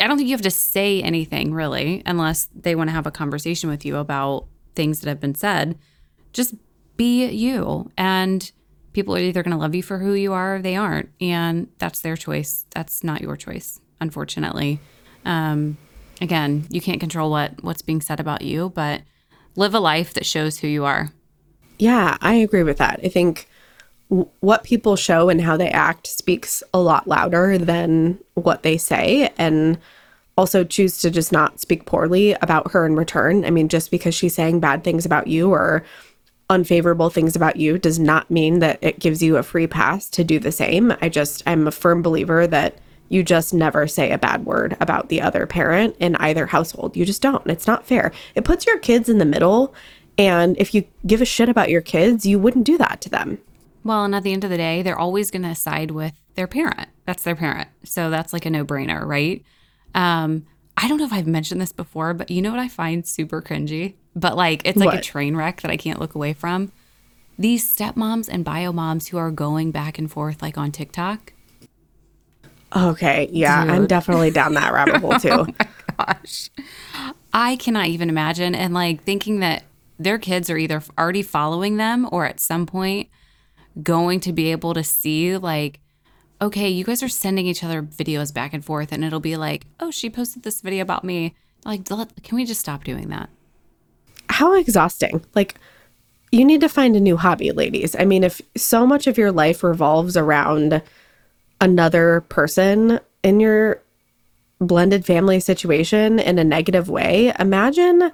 I 0.00 0.06
don't 0.06 0.16
think 0.16 0.28
you 0.28 0.34
have 0.34 0.42
to 0.42 0.50
say 0.50 1.02
anything 1.02 1.52
really, 1.52 2.02
unless 2.06 2.48
they 2.54 2.74
want 2.74 2.88
to 2.88 2.94
have 2.94 3.06
a 3.06 3.10
conversation 3.10 3.68
with 3.68 3.84
you 3.84 3.96
about 3.96 4.46
things 4.74 5.00
that 5.00 5.08
have 5.08 5.20
been 5.20 5.34
said. 5.34 5.78
Just 6.32 6.54
be 6.96 7.26
you. 7.26 7.90
And 7.96 8.50
people 8.92 9.14
are 9.14 9.18
either 9.18 9.42
going 9.42 9.52
to 9.52 9.58
love 9.60 9.74
you 9.74 9.82
for 9.82 9.98
who 9.98 10.12
you 10.12 10.32
are 10.32 10.56
or 10.56 10.62
they 10.62 10.76
aren't. 10.76 11.10
And 11.20 11.68
that's 11.78 12.00
their 12.00 12.16
choice. 12.16 12.64
That's 12.70 13.02
not 13.02 13.20
your 13.20 13.36
choice, 13.36 13.80
unfortunately. 14.00 14.78
Um, 15.24 15.76
again, 16.20 16.66
you 16.70 16.80
can't 16.80 17.00
control 17.00 17.30
what 17.30 17.62
what's 17.64 17.82
being 17.82 18.00
said 18.00 18.20
about 18.20 18.42
you, 18.42 18.70
but 18.70 19.02
live 19.56 19.74
a 19.74 19.80
life 19.80 20.14
that 20.14 20.26
shows 20.26 20.58
who 20.60 20.68
you 20.68 20.84
are. 20.84 21.10
yeah 21.78 22.16
i 22.20 22.34
agree 22.34 22.62
with 22.64 22.78
that 22.78 22.98
i 23.04 23.08
think 23.08 23.47
what 24.08 24.64
people 24.64 24.96
show 24.96 25.28
and 25.28 25.40
how 25.40 25.56
they 25.56 25.70
act 25.70 26.06
speaks 26.06 26.62
a 26.72 26.80
lot 26.80 27.06
louder 27.06 27.58
than 27.58 28.18
what 28.34 28.62
they 28.62 28.78
say 28.78 29.30
and 29.36 29.78
also 30.36 30.64
choose 30.64 30.98
to 30.98 31.10
just 31.10 31.32
not 31.32 31.60
speak 31.60 31.84
poorly 31.84 32.32
about 32.40 32.70
her 32.72 32.86
in 32.86 32.96
return 32.96 33.44
i 33.44 33.50
mean 33.50 33.68
just 33.68 33.90
because 33.90 34.14
she's 34.14 34.34
saying 34.34 34.60
bad 34.60 34.82
things 34.82 35.04
about 35.04 35.26
you 35.26 35.50
or 35.50 35.84
unfavorable 36.50 37.10
things 37.10 37.36
about 37.36 37.56
you 37.56 37.78
does 37.78 37.98
not 37.98 38.30
mean 38.30 38.60
that 38.60 38.78
it 38.80 38.98
gives 38.98 39.22
you 39.22 39.36
a 39.36 39.42
free 39.42 39.66
pass 39.66 40.08
to 40.08 40.24
do 40.24 40.38
the 40.38 40.52
same. 40.52 40.94
I 41.02 41.08
just, 41.08 41.42
I'm 41.46 41.66
a 41.66 41.72
firm 41.72 42.02
believer 42.02 42.46
that 42.46 42.78
you 43.10 43.22
just 43.22 43.54
never 43.54 43.86
say 43.86 44.10
a 44.10 44.18
bad 44.18 44.44
word 44.44 44.76
about 44.80 45.08
the 45.08 45.20
other 45.20 45.46
parent 45.46 45.96
in 45.98 46.16
either 46.16 46.46
household. 46.46 46.96
You 46.96 47.04
just 47.04 47.22
don't. 47.22 47.46
It's 47.46 47.66
not 47.66 47.86
fair. 47.86 48.12
It 48.34 48.44
puts 48.44 48.66
your 48.66 48.78
kids 48.78 49.08
in 49.08 49.18
the 49.18 49.24
middle. 49.24 49.74
And 50.16 50.56
if 50.58 50.74
you 50.74 50.84
give 51.06 51.22
a 51.22 51.26
shit 51.26 51.48
about 51.48 51.70
your 51.70 51.80
kids, 51.80 52.26
you 52.26 52.38
wouldn't 52.38 52.66
do 52.66 52.78
that 52.78 53.00
to 53.02 53.08
them. 53.08 53.38
Well, 53.88 54.04
and 54.04 54.14
at 54.14 54.22
the 54.22 54.34
end 54.34 54.44
of 54.44 54.50
the 54.50 54.58
day, 54.58 54.82
they're 54.82 54.98
always 54.98 55.30
going 55.30 55.44
to 55.44 55.54
side 55.54 55.92
with 55.92 56.12
their 56.34 56.46
parent. 56.46 56.90
That's 57.06 57.22
their 57.22 57.34
parent. 57.34 57.70
So 57.84 58.10
that's 58.10 58.34
like 58.34 58.44
a 58.44 58.50
no 58.50 58.62
brainer, 58.62 59.02
right? 59.02 59.42
Um, 59.94 60.44
I 60.76 60.88
don't 60.88 60.98
know 60.98 61.06
if 61.06 61.12
I've 61.14 61.26
mentioned 61.26 61.58
this 61.58 61.72
before, 61.72 62.12
but 62.12 62.30
you 62.30 62.42
know 62.42 62.50
what 62.50 62.60
I 62.60 62.68
find 62.68 63.06
super 63.06 63.40
cringy? 63.40 63.94
But 64.14 64.36
like, 64.36 64.60
it's 64.66 64.76
like 64.76 64.98
a 64.98 65.00
train 65.00 65.36
wreck 65.36 65.62
that 65.62 65.70
I 65.70 65.78
can't 65.78 65.98
look 65.98 66.14
away 66.14 66.34
from. 66.34 66.70
These 67.38 67.74
stepmoms 67.74 68.28
and 68.30 68.44
bio 68.44 68.72
moms 68.72 69.08
who 69.08 69.16
are 69.16 69.30
going 69.30 69.70
back 69.70 69.98
and 69.98 70.12
forth 70.12 70.42
like 70.42 70.58
on 70.58 70.70
TikTok. 70.70 71.32
Okay. 72.76 73.30
Yeah. 73.32 73.58
I'm 73.58 73.86
definitely 73.86 74.30
down 74.30 74.52
that 74.52 74.74
rabbit 74.74 74.96
hole 74.96 75.12
too. 75.18 75.30
oh 75.30 75.46
my 75.46 76.04
gosh. 76.04 76.50
I 77.32 77.56
cannot 77.56 77.86
even 77.86 78.10
imagine. 78.10 78.54
And 78.54 78.74
like 78.74 79.04
thinking 79.04 79.40
that 79.40 79.62
their 79.98 80.18
kids 80.18 80.50
are 80.50 80.58
either 80.58 80.82
already 80.98 81.22
following 81.22 81.78
them 81.78 82.06
or 82.12 82.26
at 82.26 82.38
some 82.38 82.66
point 82.66 83.08
going 83.82 84.20
to 84.20 84.32
be 84.32 84.50
able 84.50 84.74
to 84.74 84.84
see, 84.84 85.36
like, 85.36 85.80
okay, 86.40 86.68
you 86.68 86.84
guys 86.84 87.02
are 87.02 87.08
sending 87.08 87.46
each 87.46 87.64
other 87.64 87.82
videos 87.82 88.32
back 88.32 88.52
and 88.54 88.64
forth, 88.64 88.92
and 88.92 89.04
it'll 89.04 89.20
be 89.20 89.36
like, 89.36 89.66
oh, 89.80 89.90
she 89.90 90.08
posted 90.10 90.42
this 90.42 90.60
video 90.60 90.82
about 90.82 91.04
me. 91.04 91.34
Like, 91.64 91.84
can 91.86 92.36
we 92.36 92.44
just 92.44 92.60
stop 92.60 92.84
doing 92.84 93.08
that? 93.08 93.30
how 94.38 94.54
exhausting. 94.54 95.24
Like, 95.34 95.56
you 96.30 96.44
need 96.44 96.60
to 96.60 96.68
find 96.68 96.94
a 96.94 97.00
new 97.00 97.16
hobby, 97.16 97.50
ladies. 97.50 97.96
I 97.98 98.04
mean, 98.04 98.22
if 98.22 98.40
so 98.56 98.86
much 98.86 99.06
of 99.06 99.18
your 99.18 99.32
life 99.32 99.64
revolves 99.64 100.16
around 100.16 100.80
another 101.60 102.20
person 102.28 103.00
in 103.24 103.40
your 103.40 103.82
blended 104.60 105.04
family 105.04 105.40
situation 105.40 106.18
in 106.18 106.38
a 106.38 106.44
negative 106.44 106.88
way, 106.88 107.32
imagine 107.38 108.12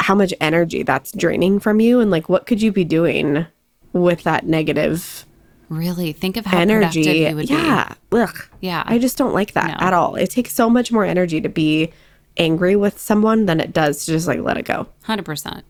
how 0.00 0.14
much 0.14 0.34
energy 0.40 0.82
that's 0.82 1.10
draining 1.12 1.58
from 1.58 1.80
you 1.80 1.98
and 1.98 2.10
like 2.10 2.28
what 2.28 2.46
could 2.46 2.60
you 2.60 2.70
be 2.70 2.84
doing 2.84 3.46
with 3.94 4.24
that 4.24 4.44
negative 4.46 5.24
Really 5.70 6.12
think 6.12 6.36
of 6.36 6.44
how 6.44 6.58
productive 6.62 7.06
energy? 7.06 7.20
you 7.20 7.34
would 7.36 7.48
be. 7.48 7.54
yeah. 7.54 7.94
Ugh. 8.12 8.36
Yeah. 8.60 8.82
I 8.86 8.98
just 8.98 9.16
don't 9.16 9.32
like 9.32 9.52
that 9.54 9.80
No. 9.80 9.86
at 9.86 9.94
all. 9.94 10.14
It 10.16 10.28
takes 10.30 10.52
so 10.52 10.68
much 10.68 10.92
more 10.92 11.04
energy 11.06 11.40
to 11.40 11.48
be 11.48 11.90
angry 12.36 12.76
with 12.76 12.98
someone 13.00 13.46
than 13.46 13.60
it 13.60 13.72
does 13.72 14.04
to 14.04 14.12
just 14.12 14.26
like 14.28 14.40
let 14.40 14.58
it 14.58 14.66
go. 14.66 14.88
100%. 15.06 15.46
I 15.46 15.62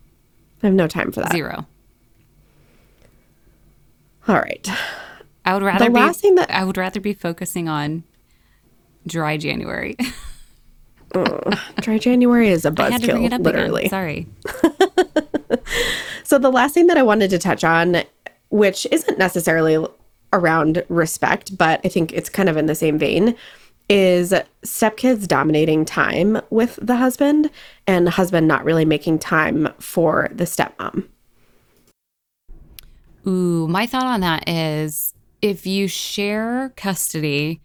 have 0.67 0.73
no 0.73 0.87
time 0.87 1.13
for 1.13 1.21
that. 1.21 1.31
Zero. 1.31 1.65
All 4.27 4.35
right. 4.35 4.67
I 5.45 5.53
would 5.53 5.63
rather 5.63 5.85
be, 5.89 5.93
last 5.93 6.19
thing 6.19 6.35
that- 6.35 6.51
I 6.51 6.63
would 6.65 6.77
rather 6.77 6.99
be 6.99 7.13
focusing 7.13 7.69
on 7.69 8.03
dry 9.07 9.37
January. 9.37 9.95
Dry 11.79 11.97
January 11.97 12.49
is 12.49 12.65
a 12.65 12.73
I 12.77 12.89
had 12.89 13.01
to 13.03 13.07
bring 13.07 13.23
it 13.23 13.31
buzzkill, 13.31 13.43
literally. 13.45 13.85
again. 13.85 13.89
Sorry. 13.89 14.27
So 16.25 16.39
the 16.39 16.51
last 16.51 16.73
thing 16.73 16.87
that 16.87 16.97
I 16.97 17.03
wanted 17.03 17.29
to 17.29 17.37
touch 17.37 17.63
on, 17.63 18.01
which 18.49 18.87
isn't 18.91 19.17
necessarily 19.17 19.85
around 20.33 20.83
respect, 20.89 21.57
but 21.57 21.79
I 21.83 21.89
think 21.89 22.11
it's 22.13 22.29
kind 22.29 22.49
of 22.49 22.57
in 22.57 22.65
the 22.65 22.75
same 22.75 22.97
vein, 22.97 23.35
is 23.87 24.33
stepkids 24.63 25.27
dominating 25.27 25.85
time 25.85 26.41
with 26.49 26.79
the 26.81 26.95
husband 26.95 27.49
and 27.85 28.09
husband 28.09 28.47
not 28.47 28.65
really 28.65 28.85
making 28.85 29.19
time 29.19 29.69
for 29.79 30.29
the 30.31 30.45
stepmom. 30.45 31.07
Ooh, 33.27 33.67
my 33.67 33.85
thought 33.85 34.05
on 34.05 34.21
that 34.21 34.47
is 34.47 35.13
if 35.41 35.65
you 35.65 35.87
share 35.87 36.73
custody, 36.75 37.61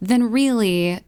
then 0.00 0.30
really 0.30 1.00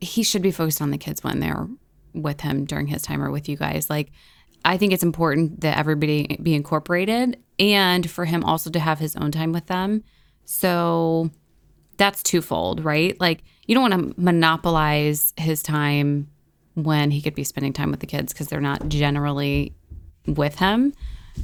he 0.00 0.22
should 0.22 0.42
be 0.42 0.50
focused 0.50 0.82
on 0.82 0.90
the 0.90 0.98
kids 0.98 1.22
when 1.22 1.40
they're 1.40 1.68
with 2.12 2.40
him 2.40 2.64
during 2.64 2.86
his 2.86 3.02
time 3.02 3.22
or 3.22 3.30
with 3.30 3.48
you 3.48 3.56
guys. 3.56 3.90
Like, 3.90 4.12
I 4.64 4.76
think 4.76 4.92
it's 4.92 5.02
important 5.02 5.60
that 5.60 5.78
everybody 5.78 6.38
be 6.42 6.54
incorporated 6.54 7.38
and 7.58 8.10
for 8.10 8.24
him 8.24 8.44
also 8.44 8.70
to 8.70 8.78
have 8.78 8.98
his 8.98 9.16
own 9.16 9.30
time 9.30 9.52
with 9.52 9.66
them. 9.66 10.02
So 10.44 11.30
that's 11.96 12.22
twofold, 12.22 12.84
right? 12.84 13.18
Like, 13.20 13.42
you 13.66 13.74
don't 13.74 13.90
want 13.90 14.16
to 14.16 14.20
monopolize 14.20 15.32
his 15.36 15.62
time 15.62 16.28
when 16.74 17.10
he 17.10 17.22
could 17.22 17.34
be 17.34 17.44
spending 17.44 17.72
time 17.72 17.90
with 17.90 18.00
the 18.00 18.06
kids 18.06 18.32
because 18.32 18.48
they're 18.48 18.60
not 18.60 18.88
generally 18.88 19.74
with 20.26 20.58
him 20.58 20.92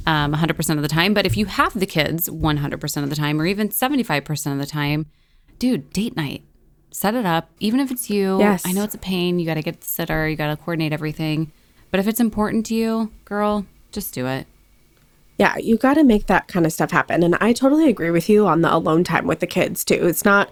um, 0.05 0.33
100% 0.33 0.75
of 0.75 0.81
the 0.81 0.87
time. 0.87 1.13
But 1.13 1.25
if 1.25 1.37
you 1.37 1.45
have 1.45 1.77
the 1.77 1.85
kids 1.85 2.29
100% 2.29 3.03
of 3.03 3.09
the 3.09 3.15
time, 3.15 3.41
or 3.41 3.45
even 3.45 3.69
75% 3.69 4.51
of 4.51 4.57
the 4.57 4.65
time, 4.65 5.05
dude, 5.59 5.91
date 5.91 6.15
night. 6.15 6.43
Set 6.93 7.15
it 7.15 7.25
up, 7.25 7.49
even 7.59 7.79
if 7.79 7.89
it's 7.89 8.09
you. 8.09 8.37
Yes. 8.39 8.63
I 8.65 8.73
know 8.73 8.83
it's 8.83 8.95
a 8.95 8.99
pain. 8.99 9.39
You 9.39 9.45
got 9.45 9.53
to 9.53 9.61
get 9.61 9.79
the 9.79 9.87
sitter, 9.87 10.27
you 10.27 10.35
got 10.35 10.49
to 10.49 10.57
coordinate 10.57 10.91
everything. 10.91 11.51
But 11.89 12.01
if 12.01 12.07
it's 12.07 12.19
important 12.19 12.65
to 12.67 12.75
you, 12.75 13.11
girl, 13.23 13.65
just 13.91 14.13
do 14.13 14.27
it. 14.27 14.45
Yeah, 15.37 15.57
you 15.57 15.77
got 15.77 15.95
to 15.95 16.03
make 16.03 16.27
that 16.27 16.47
kind 16.47 16.65
of 16.65 16.73
stuff 16.73 16.91
happen. 16.91 17.23
And 17.23 17.35
I 17.41 17.53
totally 17.53 17.89
agree 17.89 18.11
with 18.11 18.29
you 18.29 18.45
on 18.45 18.61
the 18.61 18.73
alone 18.73 19.03
time 19.03 19.25
with 19.25 19.39
the 19.39 19.47
kids 19.47 19.83
too. 19.83 20.07
It's 20.07 20.25
not, 20.25 20.51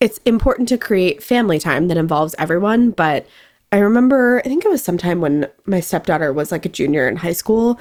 it's 0.00 0.18
important 0.18 0.68
to 0.68 0.78
create 0.78 1.22
family 1.22 1.58
time 1.58 1.88
that 1.88 1.96
involves 1.96 2.34
everyone. 2.38 2.90
But 2.90 3.26
I 3.72 3.78
remember, 3.78 4.40
I 4.44 4.48
think 4.48 4.64
it 4.64 4.70
was 4.70 4.82
sometime 4.84 5.20
when 5.20 5.48
my 5.66 5.80
stepdaughter 5.80 6.32
was 6.32 6.52
like 6.52 6.64
a 6.64 6.70
junior 6.70 7.08
in 7.08 7.16
high 7.16 7.32
school, 7.32 7.80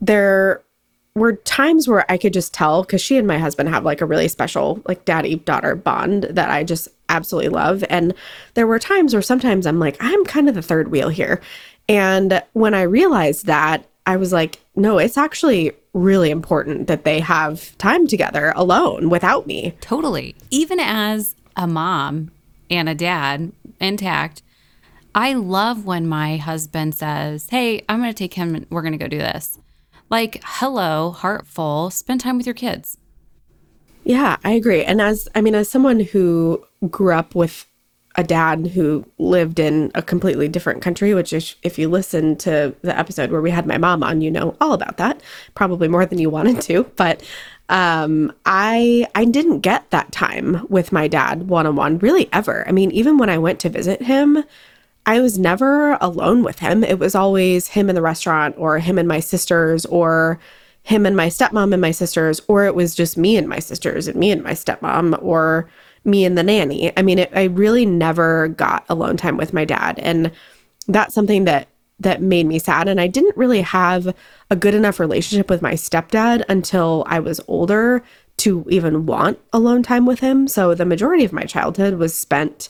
there 0.00 0.62
were 1.14 1.32
times 1.32 1.88
where 1.88 2.04
I 2.12 2.18
could 2.18 2.34
just 2.34 2.52
tell 2.52 2.82
because 2.82 3.00
she 3.00 3.16
and 3.16 3.26
my 3.26 3.38
husband 3.38 3.70
have 3.70 3.84
like 3.84 4.02
a 4.02 4.06
really 4.06 4.28
special 4.28 4.82
like 4.86 5.06
daddy 5.06 5.36
daughter 5.36 5.74
bond 5.74 6.24
that 6.24 6.50
I 6.50 6.62
just 6.62 6.88
absolutely 7.08 7.48
love. 7.48 7.82
And 7.88 8.12
there 8.52 8.66
were 8.66 8.78
times 8.78 9.14
where 9.14 9.22
sometimes 9.22 9.66
I'm 9.66 9.78
like, 9.78 9.96
I'm 9.98 10.24
kind 10.26 10.46
of 10.48 10.54
the 10.54 10.62
third 10.62 10.88
wheel 10.88 11.08
here. 11.08 11.40
And 11.88 12.42
when 12.52 12.74
I 12.74 12.82
realized 12.82 13.46
that, 13.46 13.86
I 14.06 14.16
was 14.16 14.32
like, 14.32 14.60
no, 14.76 14.98
it's 14.98 15.18
actually 15.18 15.72
really 15.92 16.30
important 16.30 16.86
that 16.86 17.04
they 17.04 17.20
have 17.20 17.76
time 17.78 18.06
together 18.06 18.52
alone 18.54 19.10
without 19.10 19.46
me. 19.46 19.74
Totally. 19.80 20.36
Even 20.50 20.78
as 20.78 21.34
a 21.56 21.66
mom 21.66 22.30
and 22.70 22.88
a 22.88 22.94
dad 22.94 23.52
intact, 23.80 24.42
I 25.14 25.32
love 25.32 25.86
when 25.86 26.06
my 26.06 26.36
husband 26.36 26.94
says, 26.94 27.48
Hey, 27.50 27.82
I'm 27.88 28.00
going 28.00 28.10
to 28.10 28.14
take 28.14 28.34
him, 28.34 28.54
and 28.54 28.66
we're 28.70 28.82
going 28.82 28.92
to 28.92 28.98
go 28.98 29.08
do 29.08 29.18
this. 29.18 29.58
Like, 30.10 30.40
hello, 30.44 31.10
heartful, 31.10 31.90
spend 31.90 32.20
time 32.20 32.36
with 32.36 32.46
your 32.46 32.54
kids. 32.54 32.98
Yeah, 34.04 34.36
I 34.44 34.52
agree. 34.52 34.84
And 34.84 35.00
as, 35.00 35.26
I 35.34 35.40
mean, 35.40 35.56
as 35.56 35.68
someone 35.68 35.98
who 36.00 36.64
grew 36.88 37.12
up 37.12 37.34
with 37.34 37.66
a 38.16 38.24
dad 38.24 38.68
who 38.68 39.04
lived 39.18 39.58
in 39.58 39.90
a 39.94 40.02
completely 40.02 40.48
different 40.48 40.82
country, 40.82 41.12
which 41.14 41.32
is, 41.32 41.56
if 41.62 41.78
you 41.78 41.88
listen 41.88 42.36
to 42.36 42.74
the 42.82 42.98
episode 42.98 43.30
where 43.30 43.42
we 43.42 43.50
had 43.50 43.66
my 43.66 43.78
mom 43.78 44.02
on, 44.02 44.22
you 44.22 44.30
know 44.30 44.56
all 44.60 44.72
about 44.72 44.96
that, 44.96 45.20
probably 45.54 45.88
more 45.88 46.06
than 46.06 46.18
you 46.18 46.30
wanted 46.30 46.60
to. 46.62 46.84
But 46.96 47.22
um, 47.68 48.32
I 48.46 49.06
I 49.14 49.24
didn't 49.24 49.60
get 49.60 49.90
that 49.90 50.12
time 50.12 50.66
with 50.68 50.92
my 50.92 51.08
dad 51.08 51.48
one 51.48 51.66
on 51.66 51.76
one 51.76 51.98
really 51.98 52.28
ever. 52.32 52.66
I 52.66 52.72
mean, 52.72 52.90
even 52.92 53.18
when 53.18 53.28
I 53.28 53.38
went 53.38 53.60
to 53.60 53.68
visit 53.68 54.02
him, 54.02 54.44
I 55.04 55.20
was 55.20 55.38
never 55.38 55.98
alone 56.00 56.42
with 56.42 56.60
him. 56.60 56.82
It 56.82 56.98
was 56.98 57.14
always 57.14 57.68
him 57.68 57.88
in 57.88 57.94
the 57.94 58.02
restaurant 58.02 58.54
or 58.58 58.78
him 58.78 58.98
and 58.98 59.08
my 59.08 59.20
sisters 59.20 59.84
or 59.86 60.38
him 60.84 61.04
and 61.04 61.16
my 61.16 61.26
stepmom 61.26 61.72
and 61.72 61.82
my 61.82 61.90
sisters, 61.90 62.40
or 62.48 62.64
it 62.64 62.74
was 62.74 62.94
just 62.94 63.18
me 63.18 63.36
and 63.36 63.48
my 63.48 63.58
sisters 63.58 64.06
and 64.08 64.16
me 64.16 64.30
and 64.30 64.42
my 64.42 64.52
stepmom 64.52 65.20
or 65.22 65.68
me 66.06 66.24
and 66.24 66.38
the 66.38 66.42
nanny. 66.42 66.96
I 66.96 67.02
mean, 67.02 67.18
it, 67.18 67.30
I 67.34 67.44
really 67.44 67.84
never 67.84 68.48
got 68.48 68.84
alone 68.88 69.16
time 69.16 69.36
with 69.36 69.52
my 69.52 69.64
dad, 69.64 69.98
and 69.98 70.30
that's 70.88 71.14
something 71.14 71.44
that 71.44 71.68
that 71.98 72.20
made 72.20 72.46
me 72.46 72.58
sad. 72.58 72.88
And 72.88 73.00
I 73.00 73.06
didn't 73.06 73.36
really 73.36 73.62
have 73.62 74.14
a 74.50 74.56
good 74.56 74.74
enough 74.74 75.00
relationship 75.00 75.48
with 75.48 75.62
my 75.62 75.72
stepdad 75.72 76.44
until 76.48 77.04
I 77.06 77.20
was 77.20 77.40
older 77.48 78.02
to 78.38 78.66
even 78.68 79.06
want 79.06 79.38
alone 79.52 79.82
time 79.82 80.04
with 80.04 80.20
him. 80.20 80.46
So 80.46 80.74
the 80.74 80.84
majority 80.84 81.24
of 81.24 81.32
my 81.32 81.44
childhood 81.44 81.94
was 81.94 82.16
spent 82.16 82.68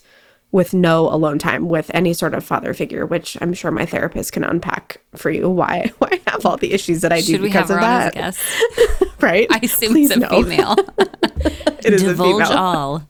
with 0.57 0.73
no 0.73 1.09
alone 1.11 1.39
time 1.39 1.69
with 1.69 1.91
any 1.93 2.15
sort 2.15 2.33
of 2.33 2.43
father 2.43 2.73
figure, 2.73 3.05
which 3.05 3.37
I'm 3.43 3.53
sure 3.53 3.71
my 3.71 3.85
therapist 3.85 4.33
can 4.33 4.43
unpack 4.43 5.03
for 5.15 5.31
you 5.31 5.51
why 5.51 5.93
why 5.99 6.09
I 6.27 6.31
have 6.31 6.47
all 6.47 6.57
the 6.57 6.73
issues 6.73 7.03
that 7.03 7.13
I 7.13 7.21
do 7.21 7.33
Should 7.33 7.43
we 7.43 7.49
because 7.49 7.69
have 7.69 7.77
of 7.79 7.83
her 7.83 7.89
on 7.89 8.01
as 8.01 8.05
that. 8.05 8.15
guest? 8.15 9.21
right? 9.23 9.47
I 9.51 9.61
assume 9.63 9.93
Please 9.93 10.11
it's 10.11 10.17
a 10.17 10.21
no. 10.21 10.43
female. 10.43 10.77
It 11.85 11.93
is 11.95 12.03
a 12.03 12.15
Divulge 12.15 12.47
female. 12.47 12.59
all. 12.59 13.09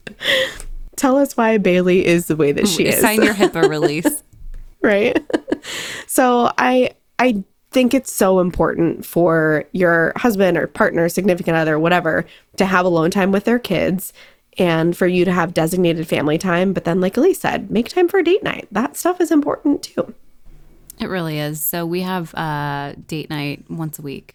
Tell 0.96 1.16
us 1.16 1.34
why 1.34 1.56
Bailey 1.56 2.04
is 2.04 2.26
the 2.26 2.36
way 2.36 2.52
that 2.52 2.68
she 2.68 2.84
is. 2.86 3.00
Sign 3.00 3.22
your 3.22 3.32
HIPAA 3.32 3.70
release. 3.70 4.22
right? 4.82 5.16
so 6.06 6.52
I 6.58 6.90
I 7.18 7.42
think 7.70 7.94
it's 7.94 8.12
so 8.12 8.40
important 8.40 9.06
for 9.06 9.64
your 9.72 10.12
husband 10.16 10.58
or 10.58 10.66
partner, 10.66 11.08
significant 11.08 11.56
other, 11.56 11.78
whatever, 11.78 12.26
to 12.56 12.66
have 12.66 12.84
alone 12.84 13.10
time 13.10 13.32
with 13.32 13.44
their 13.44 13.58
kids 13.58 14.12
and 14.58 14.96
for 14.96 15.06
you 15.06 15.24
to 15.24 15.32
have 15.32 15.54
designated 15.54 16.06
family 16.06 16.38
time. 16.38 16.72
But 16.72 16.84
then, 16.84 17.00
like 17.00 17.16
Elise 17.16 17.40
said, 17.40 17.70
make 17.70 17.88
time 17.88 18.08
for 18.08 18.18
a 18.18 18.24
date 18.24 18.42
night. 18.42 18.68
That 18.70 18.96
stuff 18.96 19.20
is 19.20 19.30
important 19.30 19.82
too. 19.82 20.14
It 20.98 21.08
really 21.08 21.38
is. 21.38 21.60
So 21.60 21.84
we 21.84 22.00
have 22.02 22.34
uh, 22.34 22.94
date 23.06 23.28
night 23.28 23.64
once 23.68 23.98
a 23.98 24.02
week. 24.02 24.34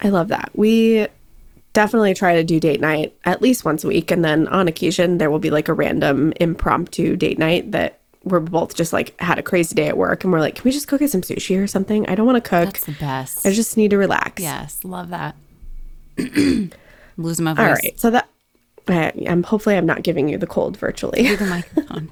I 0.00 0.08
love 0.08 0.28
that. 0.28 0.50
We 0.54 1.06
definitely 1.72 2.14
try 2.14 2.34
to 2.36 2.44
do 2.44 2.58
date 2.58 2.80
night 2.80 3.14
at 3.24 3.40
least 3.40 3.64
once 3.64 3.84
a 3.84 3.88
week. 3.88 4.10
And 4.10 4.24
then 4.24 4.48
on 4.48 4.68
occasion, 4.68 5.18
there 5.18 5.30
will 5.30 5.38
be 5.38 5.50
like 5.50 5.68
a 5.68 5.72
random 5.72 6.32
impromptu 6.40 7.16
date 7.16 7.38
night 7.38 7.72
that 7.72 8.00
we're 8.24 8.40
both 8.40 8.74
just 8.74 8.92
like 8.92 9.18
had 9.20 9.38
a 9.38 9.42
crazy 9.42 9.74
day 9.74 9.88
at 9.88 9.96
work 9.96 10.24
and 10.24 10.32
we're 10.32 10.40
like, 10.40 10.56
can 10.56 10.64
we 10.64 10.72
just 10.72 10.88
go 10.88 10.98
get 10.98 11.10
some 11.10 11.20
sushi 11.20 11.62
or 11.62 11.66
something? 11.66 12.08
I 12.08 12.14
don't 12.14 12.26
want 12.26 12.42
to 12.42 12.48
cook. 12.48 12.64
That's 12.74 12.86
the 12.86 12.92
best. 12.92 13.46
I 13.46 13.52
just 13.52 13.76
need 13.76 13.90
to 13.90 13.98
relax. 13.98 14.42
yes, 14.42 14.80
love 14.82 15.10
that. 15.10 15.36
Losing 17.16 17.44
my 17.44 17.54
voice. 17.54 17.64
All 17.64 17.72
right. 17.72 18.00
So 18.00 18.10
that 18.10 18.28
I, 18.88 19.12
I'm 19.28 19.42
hopefully 19.42 19.76
I'm 19.76 19.86
not 19.86 20.02
giving 20.02 20.28
you 20.28 20.38
the 20.38 20.46
cold 20.46 20.76
virtually. 20.76 21.34
The 21.36 21.46
microphone. 21.46 22.08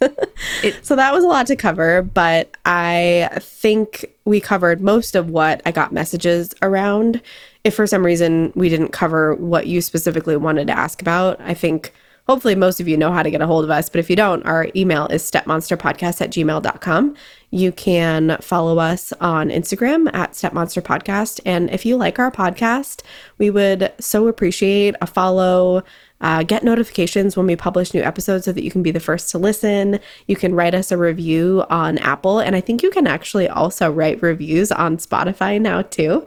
so 0.82 0.96
that 0.96 1.12
was 1.12 1.24
a 1.24 1.28
lot 1.28 1.46
to 1.48 1.56
cover, 1.56 2.02
but 2.02 2.56
I 2.64 3.28
think 3.40 4.06
we 4.24 4.40
covered 4.40 4.80
most 4.80 5.14
of 5.14 5.30
what 5.30 5.62
I 5.66 5.72
got 5.72 5.92
messages 5.92 6.54
around. 6.62 7.20
If 7.64 7.74
for 7.74 7.86
some 7.86 8.04
reason 8.04 8.52
we 8.54 8.68
didn't 8.68 8.90
cover 8.90 9.34
what 9.36 9.66
you 9.66 9.80
specifically 9.80 10.36
wanted 10.36 10.66
to 10.68 10.78
ask 10.78 11.00
about, 11.00 11.40
I 11.40 11.54
think 11.54 11.94
hopefully 12.26 12.54
most 12.54 12.80
of 12.80 12.88
you 12.88 12.96
know 12.96 13.12
how 13.12 13.22
to 13.22 13.30
get 13.30 13.42
a 13.42 13.46
hold 13.46 13.64
of 13.64 13.70
us. 13.70 13.88
But 13.88 14.00
if 14.00 14.08
you 14.08 14.16
don't, 14.16 14.44
our 14.44 14.68
email 14.74 15.06
is 15.08 15.28
stepmonsterpodcast 15.28 16.20
at 16.20 16.30
gmail.com. 16.30 17.14
You 17.50 17.72
can 17.72 18.36
follow 18.40 18.78
us 18.78 19.12
on 19.20 19.48
Instagram 19.50 20.12
at 20.14 20.32
stepmonsterpodcast. 20.32 21.40
And 21.44 21.70
if 21.70 21.86
you 21.86 21.96
like 21.96 22.18
our 22.18 22.30
podcast, 22.30 23.02
we 23.38 23.50
would 23.50 23.92
so 24.00 24.28
appreciate 24.28 24.96
a 25.00 25.06
follow. 25.06 25.82
Uh, 26.20 26.42
get 26.42 26.64
notifications 26.64 27.36
when 27.36 27.46
we 27.46 27.54
publish 27.54 27.92
new 27.92 28.00
episodes 28.00 28.46
so 28.46 28.52
that 28.52 28.64
you 28.64 28.70
can 28.70 28.82
be 28.82 28.90
the 28.90 29.00
first 29.00 29.30
to 29.30 29.36
listen. 29.36 30.00
You 30.26 30.36
can 30.36 30.54
write 30.54 30.74
us 30.74 30.90
a 30.90 30.96
review 30.96 31.66
on 31.68 31.98
Apple, 31.98 32.38
and 32.38 32.56
I 32.56 32.62
think 32.62 32.82
you 32.82 32.90
can 32.90 33.06
actually 33.06 33.46
also 33.46 33.90
write 33.90 34.22
reviews 34.22 34.72
on 34.72 34.96
Spotify 34.96 35.60
now 35.60 35.82
too. 35.82 36.24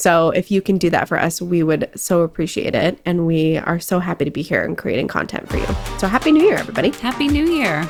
So 0.00 0.30
if 0.30 0.50
you 0.50 0.62
can 0.62 0.78
do 0.78 0.90
that 0.90 1.08
for 1.08 1.18
us, 1.18 1.42
we 1.42 1.62
would 1.62 1.90
so 1.94 2.22
appreciate 2.22 2.74
it. 2.74 2.98
And 3.04 3.26
we 3.26 3.58
are 3.58 3.78
so 3.78 3.98
happy 3.98 4.24
to 4.24 4.30
be 4.30 4.42
here 4.42 4.64
and 4.64 4.76
creating 4.76 5.08
content 5.08 5.48
for 5.48 5.58
you. 5.58 5.66
So 5.98 6.08
happy 6.08 6.32
new 6.32 6.42
year, 6.42 6.56
everybody. 6.56 6.90
Happy 6.90 7.28
New 7.28 7.46
Year. 7.46 7.88